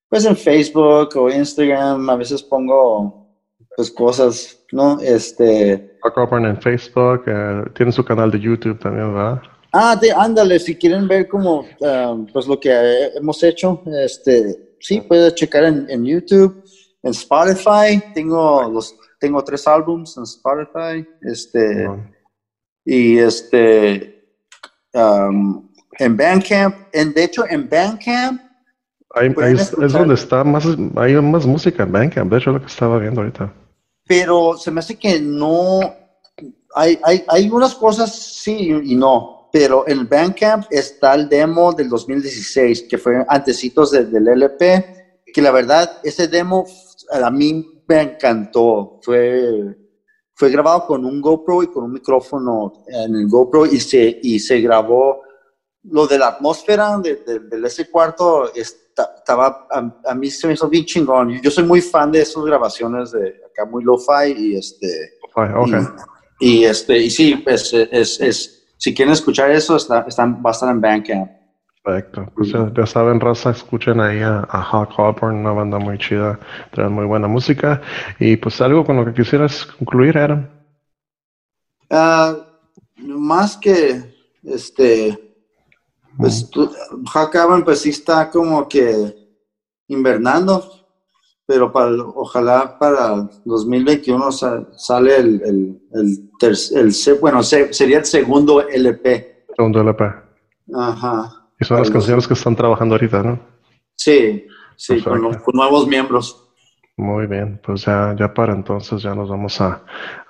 pues 0.09 0.24
en 0.24 0.37
Facebook 0.37 1.16
o 1.16 1.30
Instagram, 1.30 2.09
a 2.11 2.16
veces 2.16 2.43
pongo, 2.43 3.28
pues, 3.76 3.91
cosas, 3.91 4.59
¿no? 4.72 5.01
Este... 5.01 5.72
en 5.72 6.62
Facebook, 6.62 7.24
eh, 7.26 7.64
tiene 7.74 7.93
su 7.93 8.05
canal 8.05 8.30
de 8.30 8.41
YouTube 8.41 8.78
también, 8.78 9.14
¿verdad? 9.14 9.43
Ah, 9.72 9.97
de, 9.97 10.12
ándale, 10.12 10.59
si 10.59 10.76
quieren 10.76 11.09
ver 11.09 11.28
como, 11.28 11.66
um, 11.80 12.26
pues, 12.32 12.47
lo 12.47 12.59
que 12.59 12.70
hemos 13.14 13.43
hecho, 13.43 13.82
este, 13.87 14.76
sí, 14.80 15.01
puedes 15.01 15.34
checar 15.34 15.64
en, 15.64 15.87
en 15.91 16.05
YouTube, 16.05 16.62
en 17.03 17.11
Spotify, 17.11 18.03
tengo 18.14 18.68
los, 18.70 18.97
tengo 19.18 19.43
tres 19.43 19.66
álbums 19.66 20.16
en 20.16 20.22
Spotify, 20.24 21.07
este, 21.22 21.89
y 22.84 23.18
este, 23.18 24.39
um, 24.95 25.66
en 25.99 26.16
Bandcamp, 26.16 26.74
en, 26.92 27.12
de 27.12 27.24
hecho 27.24 27.44
en 27.49 27.68
Bandcamp. 27.68 28.40
es, 29.14 29.70
donde 29.92 30.14
está 30.14 30.44
más, 30.44 30.66
hay 30.97 31.14
más 31.16 31.47
música 31.47 31.82
en 31.82 31.92
Bandcamp, 31.92 32.30
de 32.30 32.38
hecho 32.38 32.53
lo 32.53 32.61
que 32.61 32.66
estaba 32.66 32.99
viendo 32.99 33.20
ahorita. 33.20 33.53
Pero 34.07 34.57
se 34.57 34.70
me 34.70 34.80
hace 34.80 34.97
que 34.97 35.20
no, 35.20 35.80
hay, 36.74 36.99
hay, 37.03 37.24
hay 37.28 37.49
unas 37.51 37.74
cosas 37.74 38.14
sí 38.14 38.70
y 38.84 38.94
no, 38.94 39.49
pero 39.53 39.84
en 39.88 40.09
Bandcamp 40.09 40.66
está 40.70 41.14
el 41.14 41.28
demo 41.28 41.72
del 41.72 41.88
2016, 41.88 42.86
que 42.88 42.99
fue 42.99 43.24
antecitos 43.28 43.90
del 43.90 44.28
LP, 44.28 45.22
que 45.32 45.42
la 45.42 45.51
verdad, 45.51 45.99
ese 46.03 46.28
demo 46.28 46.66
a 47.11 47.30
mí 47.30 47.82
me 47.88 48.03
encantó, 48.03 49.01
fue 49.03 49.76
fue 50.36 50.51
grabado 50.51 50.86
con 50.86 51.05
un 51.07 51.20
GoPro 51.22 51.62
y 51.62 51.68
con 51.68 51.84
un 51.84 51.92
micrófono 51.94 52.84
en 52.86 53.14
el 53.14 53.26
GoPro 53.26 53.64
y 53.64 53.80
se, 53.80 54.20
y 54.22 54.38
se 54.38 54.61
grabó 54.61 55.22
lo 55.91 56.07
de 56.07 56.18
la 56.18 56.28
atmósfera 56.28 56.99
de, 56.99 57.16
de, 57.16 57.66
ese 57.66 57.91
cuarto. 57.91 58.51
estaba, 58.55 59.66
a, 59.70 60.14
mí 60.14 60.30
se 60.30 60.47
me 60.47 60.55
hizo 60.55 60.68
bien 60.68 60.84
chingón. 60.84 61.41
Yo 61.41 61.51
soy 61.51 61.64
muy 61.64 61.80
fan 61.80 62.11
de 62.12 62.22
esas 62.22 62.45
grabaciones 62.45 63.12
de 63.12 63.41
acá, 63.51 63.64
muy 63.64 63.84
lo-fi 63.84 64.32
y 64.37 64.57
este. 64.57 65.18
Y, 66.39 66.64
este, 66.64 66.99
y 66.99 67.11
sí, 67.11 67.43
es, 67.47 67.72
es, 67.72 68.20
es, 68.20 68.66
si 68.76 68.95
quieren 68.95 69.12
escuchar 69.12 69.51
eso, 69.51 69.76
está, 69.76 70.05
están, 70.07 70.43
va 70.45 70.51
a 70.51 70.53
estar 70.53 70.70
en 70.70 70.80
Bandcamp. 70.80 71.30
Perfecto. 71.82 72.26
Pues 72.34 72.53
ya, 72.53 72.87
saben, 72.87 73.20
raza, 73.20 73.51
escuchen 73.51 74.01
ahí 74.01 74.20
a, 74.20 74.47
a 74.51 74.61
Hawk 74.61 74.91
Hawthorne, 74.99 75.39
una 75.39 75.53
banda 75.53 75.78
muy 75.78 75.99
chida, 75.99 76.39
traen 76.72 76.93
muy 76.93 77.05
buena 77.05 77.28
música. 77.28 77.80
Y 78.18 78.37
pues 78.37 78.61
algo 78.61 78.84
con 78.84 78.97
lo 78.97 79.05
que 79.05 79.14
quisieras 79.14 79.66
concluir, 79.66 80.18
Adam. 80.18 80.49
Uh, 81.89 82.43
más 83.07 83.57
que 83.57 84.16
este, 84.43 85.26
pues 86.17 86.51
Hawk 87.12 87.35
Hawthorne 87.35 87.64
pues 87.64 87.81
sí 87.81 87.91
está 87.91 88.31
como 88.31 88.69
que 88.69 89.14
invernando, 89.89 90.87
pero 91.47 91.73
para, 91.73 91.93
ojalá 91.93 92.79
para 92.79 93.29
2021 93.45 94.33
sale 94.33 95.17
el, 95.17 95.43
el, 95.45 95.81
el, 95.93 96.31
el, 96.75 97.19
bueno, 97.21 97.43
sería 97.43 97.99
el 97.99 98.05
segundo 98.05 98.67
LP. 98.67 99.47
Segundo 99.55 99.81
LP. 99.81 100.05
Ajá. 100.75 101.49
Y 101.61 101.64
son 101.64 101.79
las 101.79 101.91
canciones 101.91 102.27
que 102.27 102.35
están 102.35 102.57
trabajando 102.57 102.95
ahorita, 102.95 103.23
¿no? 103.23 103.41
Sí, 103.95 104.47
sí, 104.77 105.01
con, 105.03 105.23
nuevos 105.55 105.87
miembros. 105.87 106.45
Muy 106.99 107.26
bien, 107.26 107.61
pues 107.62 107.84
ya, 107.84 108.14
ya 108.18 108.32
para 108.32 108.55
entonces 108.55 109.03
ya 109.03 109.14
nos 109.14 109.28
vamos 109.28 109.61
a, 109.61 109.82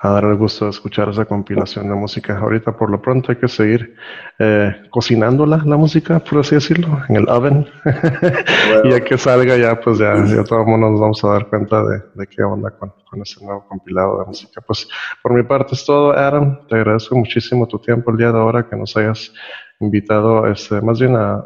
dar 0.02 0.24
el 0.24 0.34
gusto 0.34 0.64
de 0.64 0.72
escuchar 0.72 1.08
esa 1.08 1.24
compilación 1.24 1.88
de 1.88 1.94
música. 1.94 2.36
Ahorita 2.38 2.76
por 2.76 2.90
lo 2.90 3.00
pronto 3.00 3.30
hay 3.30 3.38
que 3.38 3.46
seguir 3.46 3.94
eh, 4.40 4.74
cocinándola, 4.90 5.62
la 5.64 5.76
música, 5.76 6.18
por 6.18 6.40
así 6.40 6.56
decirlo, 6.56 6.98
en 7.08 7.16
el 7.16 7.28
oven. 7.28 7.68
y 8.84 8.90
ya 8.90 9.00
que 9.00 9.16
salga 9.16 9.56
ya, 9.56 9.80
pues 9.80 9.98
ya, 9.98 10.16
ya 10.26 10.42
todo 10.42 10.62
el 10.62 10.66
mundo 10.66 10.90
nos 10.90 11.00
vamos 11.00 11.24
a 11.24 11.28
dar 11.28 11.46
cuenta 11.46 11.84
de, 11.84 12.02
de 12.14 12.26
qué 12.26 12.42
onda 12.42 12.72
con, 12.72 12.92
con, 13.08 13.22
ese 13.22 13.44
nuevo 13.44 13.64
compilado 13.68 14.18
de 14.18 14.26
música. 14.26 14.60
Pues 14.60 14.88
por 15.22 15.34
mi 15.34 15.44
parte 15.44 15.76
es 15.76 15.86
todo, 15.86 16.14
Adam. 16.14 16.66
Te 16.66 16.74
agradezco 16.74 17.14
muchísimo 17.14 17.68
tu 17.68 17.78
tiempo 17.78 18.10
el 18.10 18.16
día 18.16 18.32
de 18.32 18.38
ahora 18.40 18.68
que 18.68 18.74
nos 18.74 18.96
hayas 18.96 19.32
invitado, 19.78 20.46
este, 20.48 20.80
más 20.80 20.98
bien 20.98 21.14
a, 21.14 21.44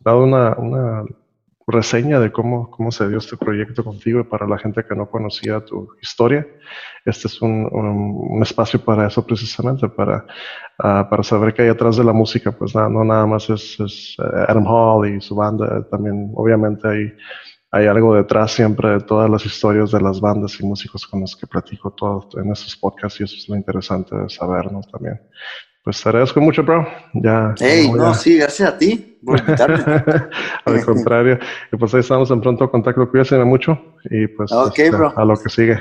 dado 0.00 0.22
una, 0.22 0.54
una, 0.58 1.04
reseña 1.70 2.20
de 2.20 2.32
cómo, 2.32 2.70
cómo 2.70 2.90
se 2.90 3.08
dio 3.08 3.18
este 3.18 3.36
proyecto 3.36 3.84
contigo 3.84 4.20
y 4.20 4.24
para 4.24 4.46
la 4.46 4.58
gente 4.58 4.84
que 4.84 4.94
no 4.94 5.08
conocía 5.10 5.64
tu 5.64 5.88
historia. 6.00 6.46
Este 7.04 7.28
es 7.28 7.40
un, 7.40 7.68
un, 7.72 8.42
espacio 8.42 8.84
para 8.84 9.06
eso 9.06 9.24
precisamente, 9.26 9.88
para, 9.88 10.26
uh, 10.78 11.08
para 11.08 11.22
saber 11.22 11.54
qué 11.54 11.62
hay 11.62 11.68
atrás 11.68 11.96
de 11.96 12.04
la 12.04 12.12
música. 12.12 12.52
Pues 12.52 12.74
nada, 12.74 12.88
no 12.88 13.04
nada 13.04 13.26
más 13.26 13.48
es, 13.50 13.78
es 13.80 14.16
eh, 14.18 14.44
Adam 14.48 14.66
Hall 14.66 15.08
y 15.08 15.20
su 15.20 15.34
banda, 15.34 15.86
también 15.90 16.32
obviamente 16.34 16.88
hay 16.88 17.12
hay 17.72 17.86
algo 17.86 18.16
detrás 18.16 18.50
siempre 18.50 18.88
de 18.90 19.00
todas 19.00 19.30
las 19.30 19.46
historias 19.46 19.92
de 19.92 20.00
las 20.00 20.20
bandas 20.20 20.58
y 20.58 20.66
músicos 20.66 21.06
con 21.06 21.20
los 21.20 21.36
que 21.36 21.46
platico 21.46 21.92
todo 21.92 22.28
en 22.36 22.50
estos 22.50 22.76
podcasts 22.76 23.20
y 23.20 23.24
eso 23.24 23.36
es 23.36 23.48
lo 23.48 23.54
interesante 23.54 24.16
de 24.16 24.28
saber. 24.28 24.68
También. 24.90 25.20
Pues 25.82 26.02
te 26.02 26.08
agradezco 26.08 26.40
mucho, 26.40 26.62
bro. 26.62 26.86
Ya. 27.14 27.54
Hey, 27.58 27.90
no, 27.90 28.12
sí, 28.14 28.36
gracias 28.36 28.68
a 28.68 28.78
ti 28.78 29.18
por 29.24 29.38
invitarme. 29.38 29.82
Al 30.64 30.84
contrario. 30.84 31.38
Y 31.72 31.76
pues 31.76 31.94
ahí 31.94 32.00
estamos 32.00 32.30
en 32.30 32.40
pronto 32.40 32.70
contacto. 32.70 33.08
Cuídense 33.10 33.36
mucho 33.44 33.78
y 34.10 34.26
pues 34.28 34.52
okay, 34.52 34.86
este, 34.86 34.98
a 35.16 35.24
lo 35.24 35.36
que 35.36 35.48
sigue. 35.48 35.78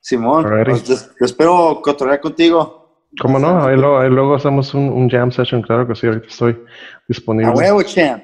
Simón, 0.00 0.46
pues 0.64 1.10
espero 1.20 1.80
cotorrear 1.82 2.20
contigo. 2.20 3.08
¿Cómo 3.20 3.38
no? 3.38 3.64
Ahí 3.64 3.76
luego, 3.76 3.98
ahí 3.98 4.10
luego 4.10 4.34
hacemos 4.34 4.72
un, 4.74 4.88
un, 4.90 5.08
jam 5.08 5.32
session, 5.32 5.62
claro 5.62 5.86
que 5.86 5.94
sí, 5.94 6.06
ahorita 6.06 6.26
estoy 6.28 6.64
disponible. 7.08 7.50
A 7.50 7.54
huevo, 7.54 7.82
champ. 7.82 8.22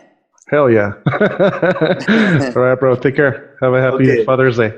Hell 0.50 0.68
yeah. 0.70 0.98
All 2.54 2.62
right, 2.62 2.78
bro. 2.78 2.96
Take 2.96 3.16
care. 3.16 3.56
Have 3.60 3.74
a 3.74 3.80
happy 3.80 4.24
Father's 4.24 4.58
Day. 4.58 4.74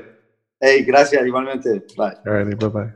Hey, 0.61 0.83
gracias, 0.85 1.25
igualmente. 1.25 1.83
Bye. 1.97 2.15
All 2.25 2.33
right, 2.33 2.57
bye 2.57 2.93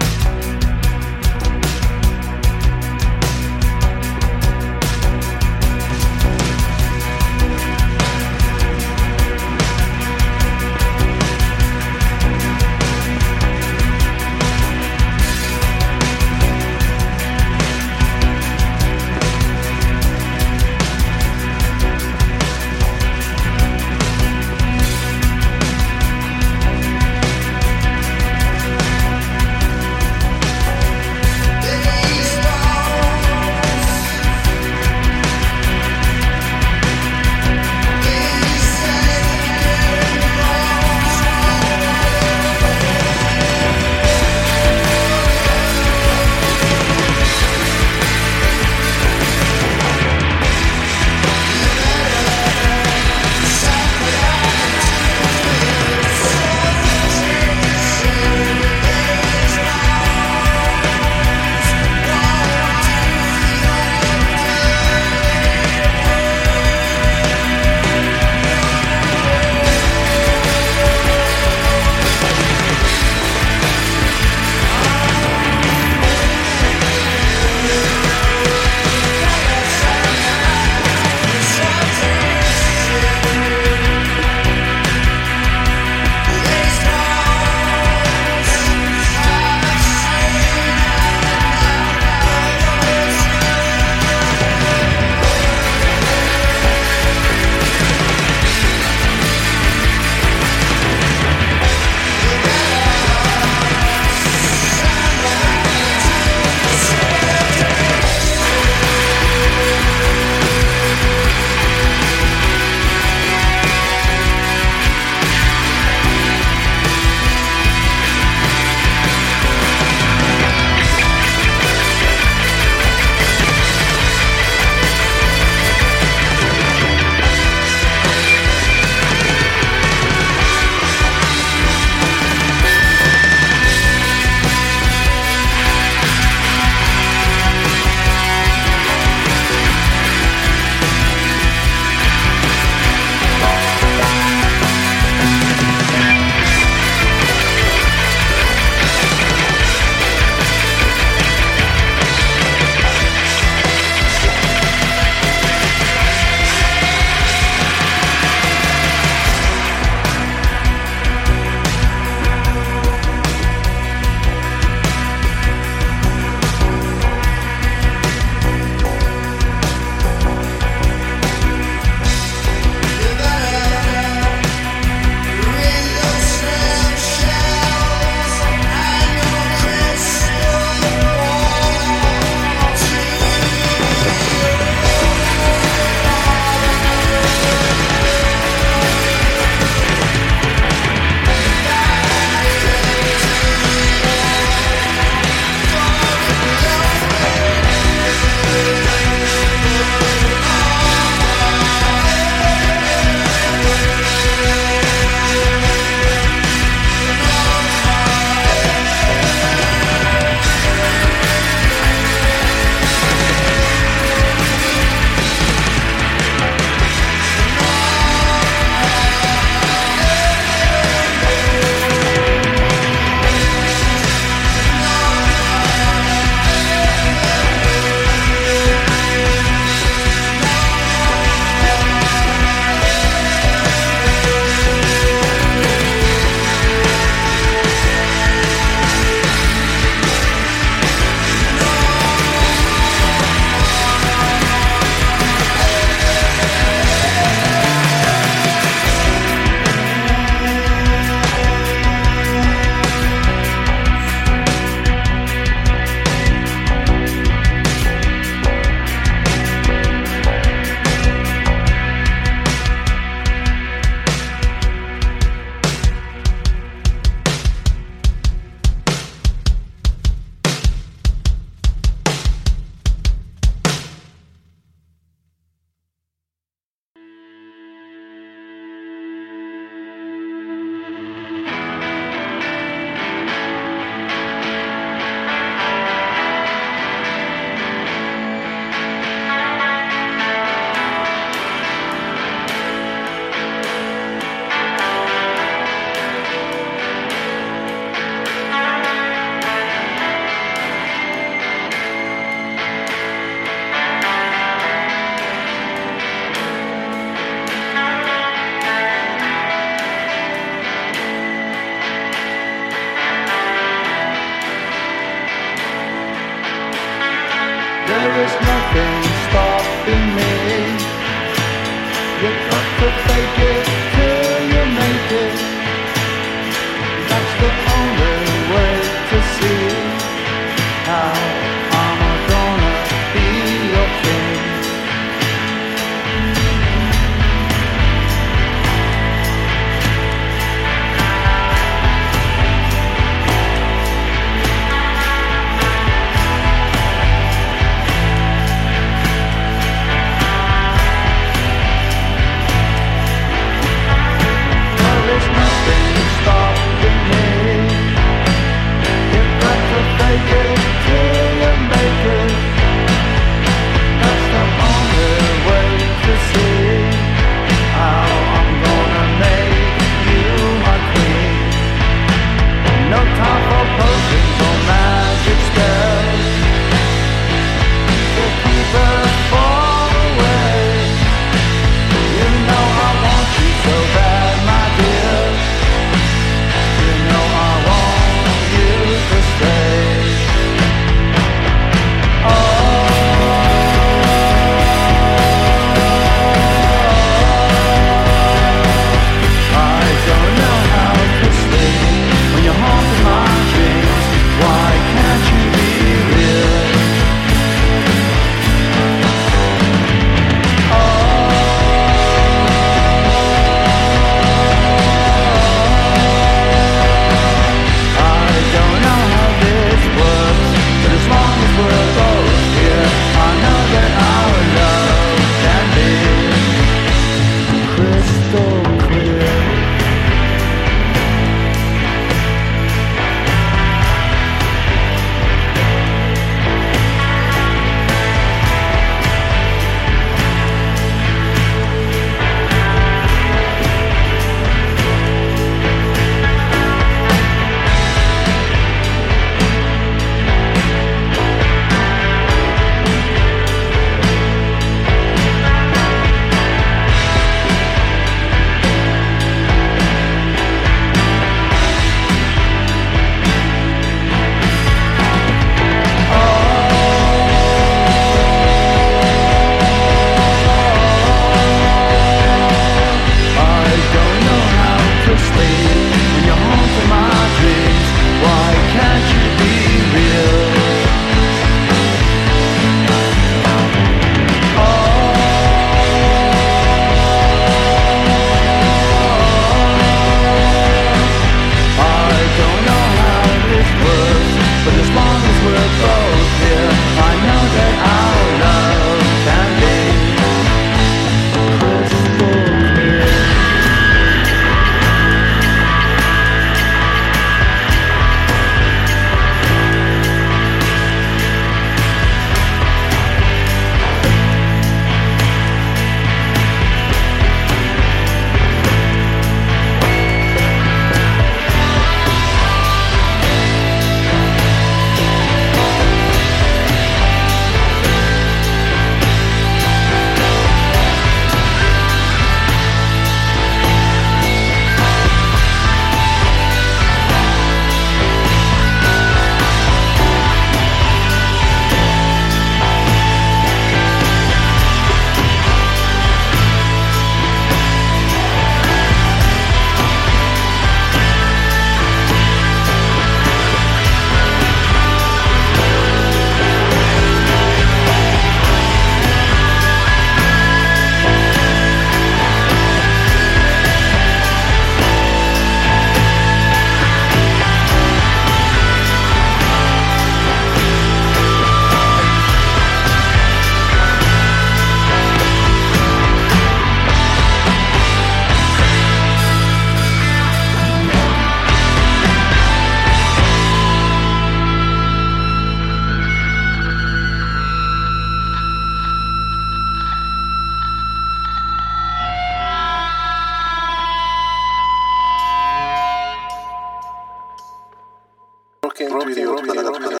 روبي 598.91 599.23
روبي 599.23 599.59
روبي 599.59 600.00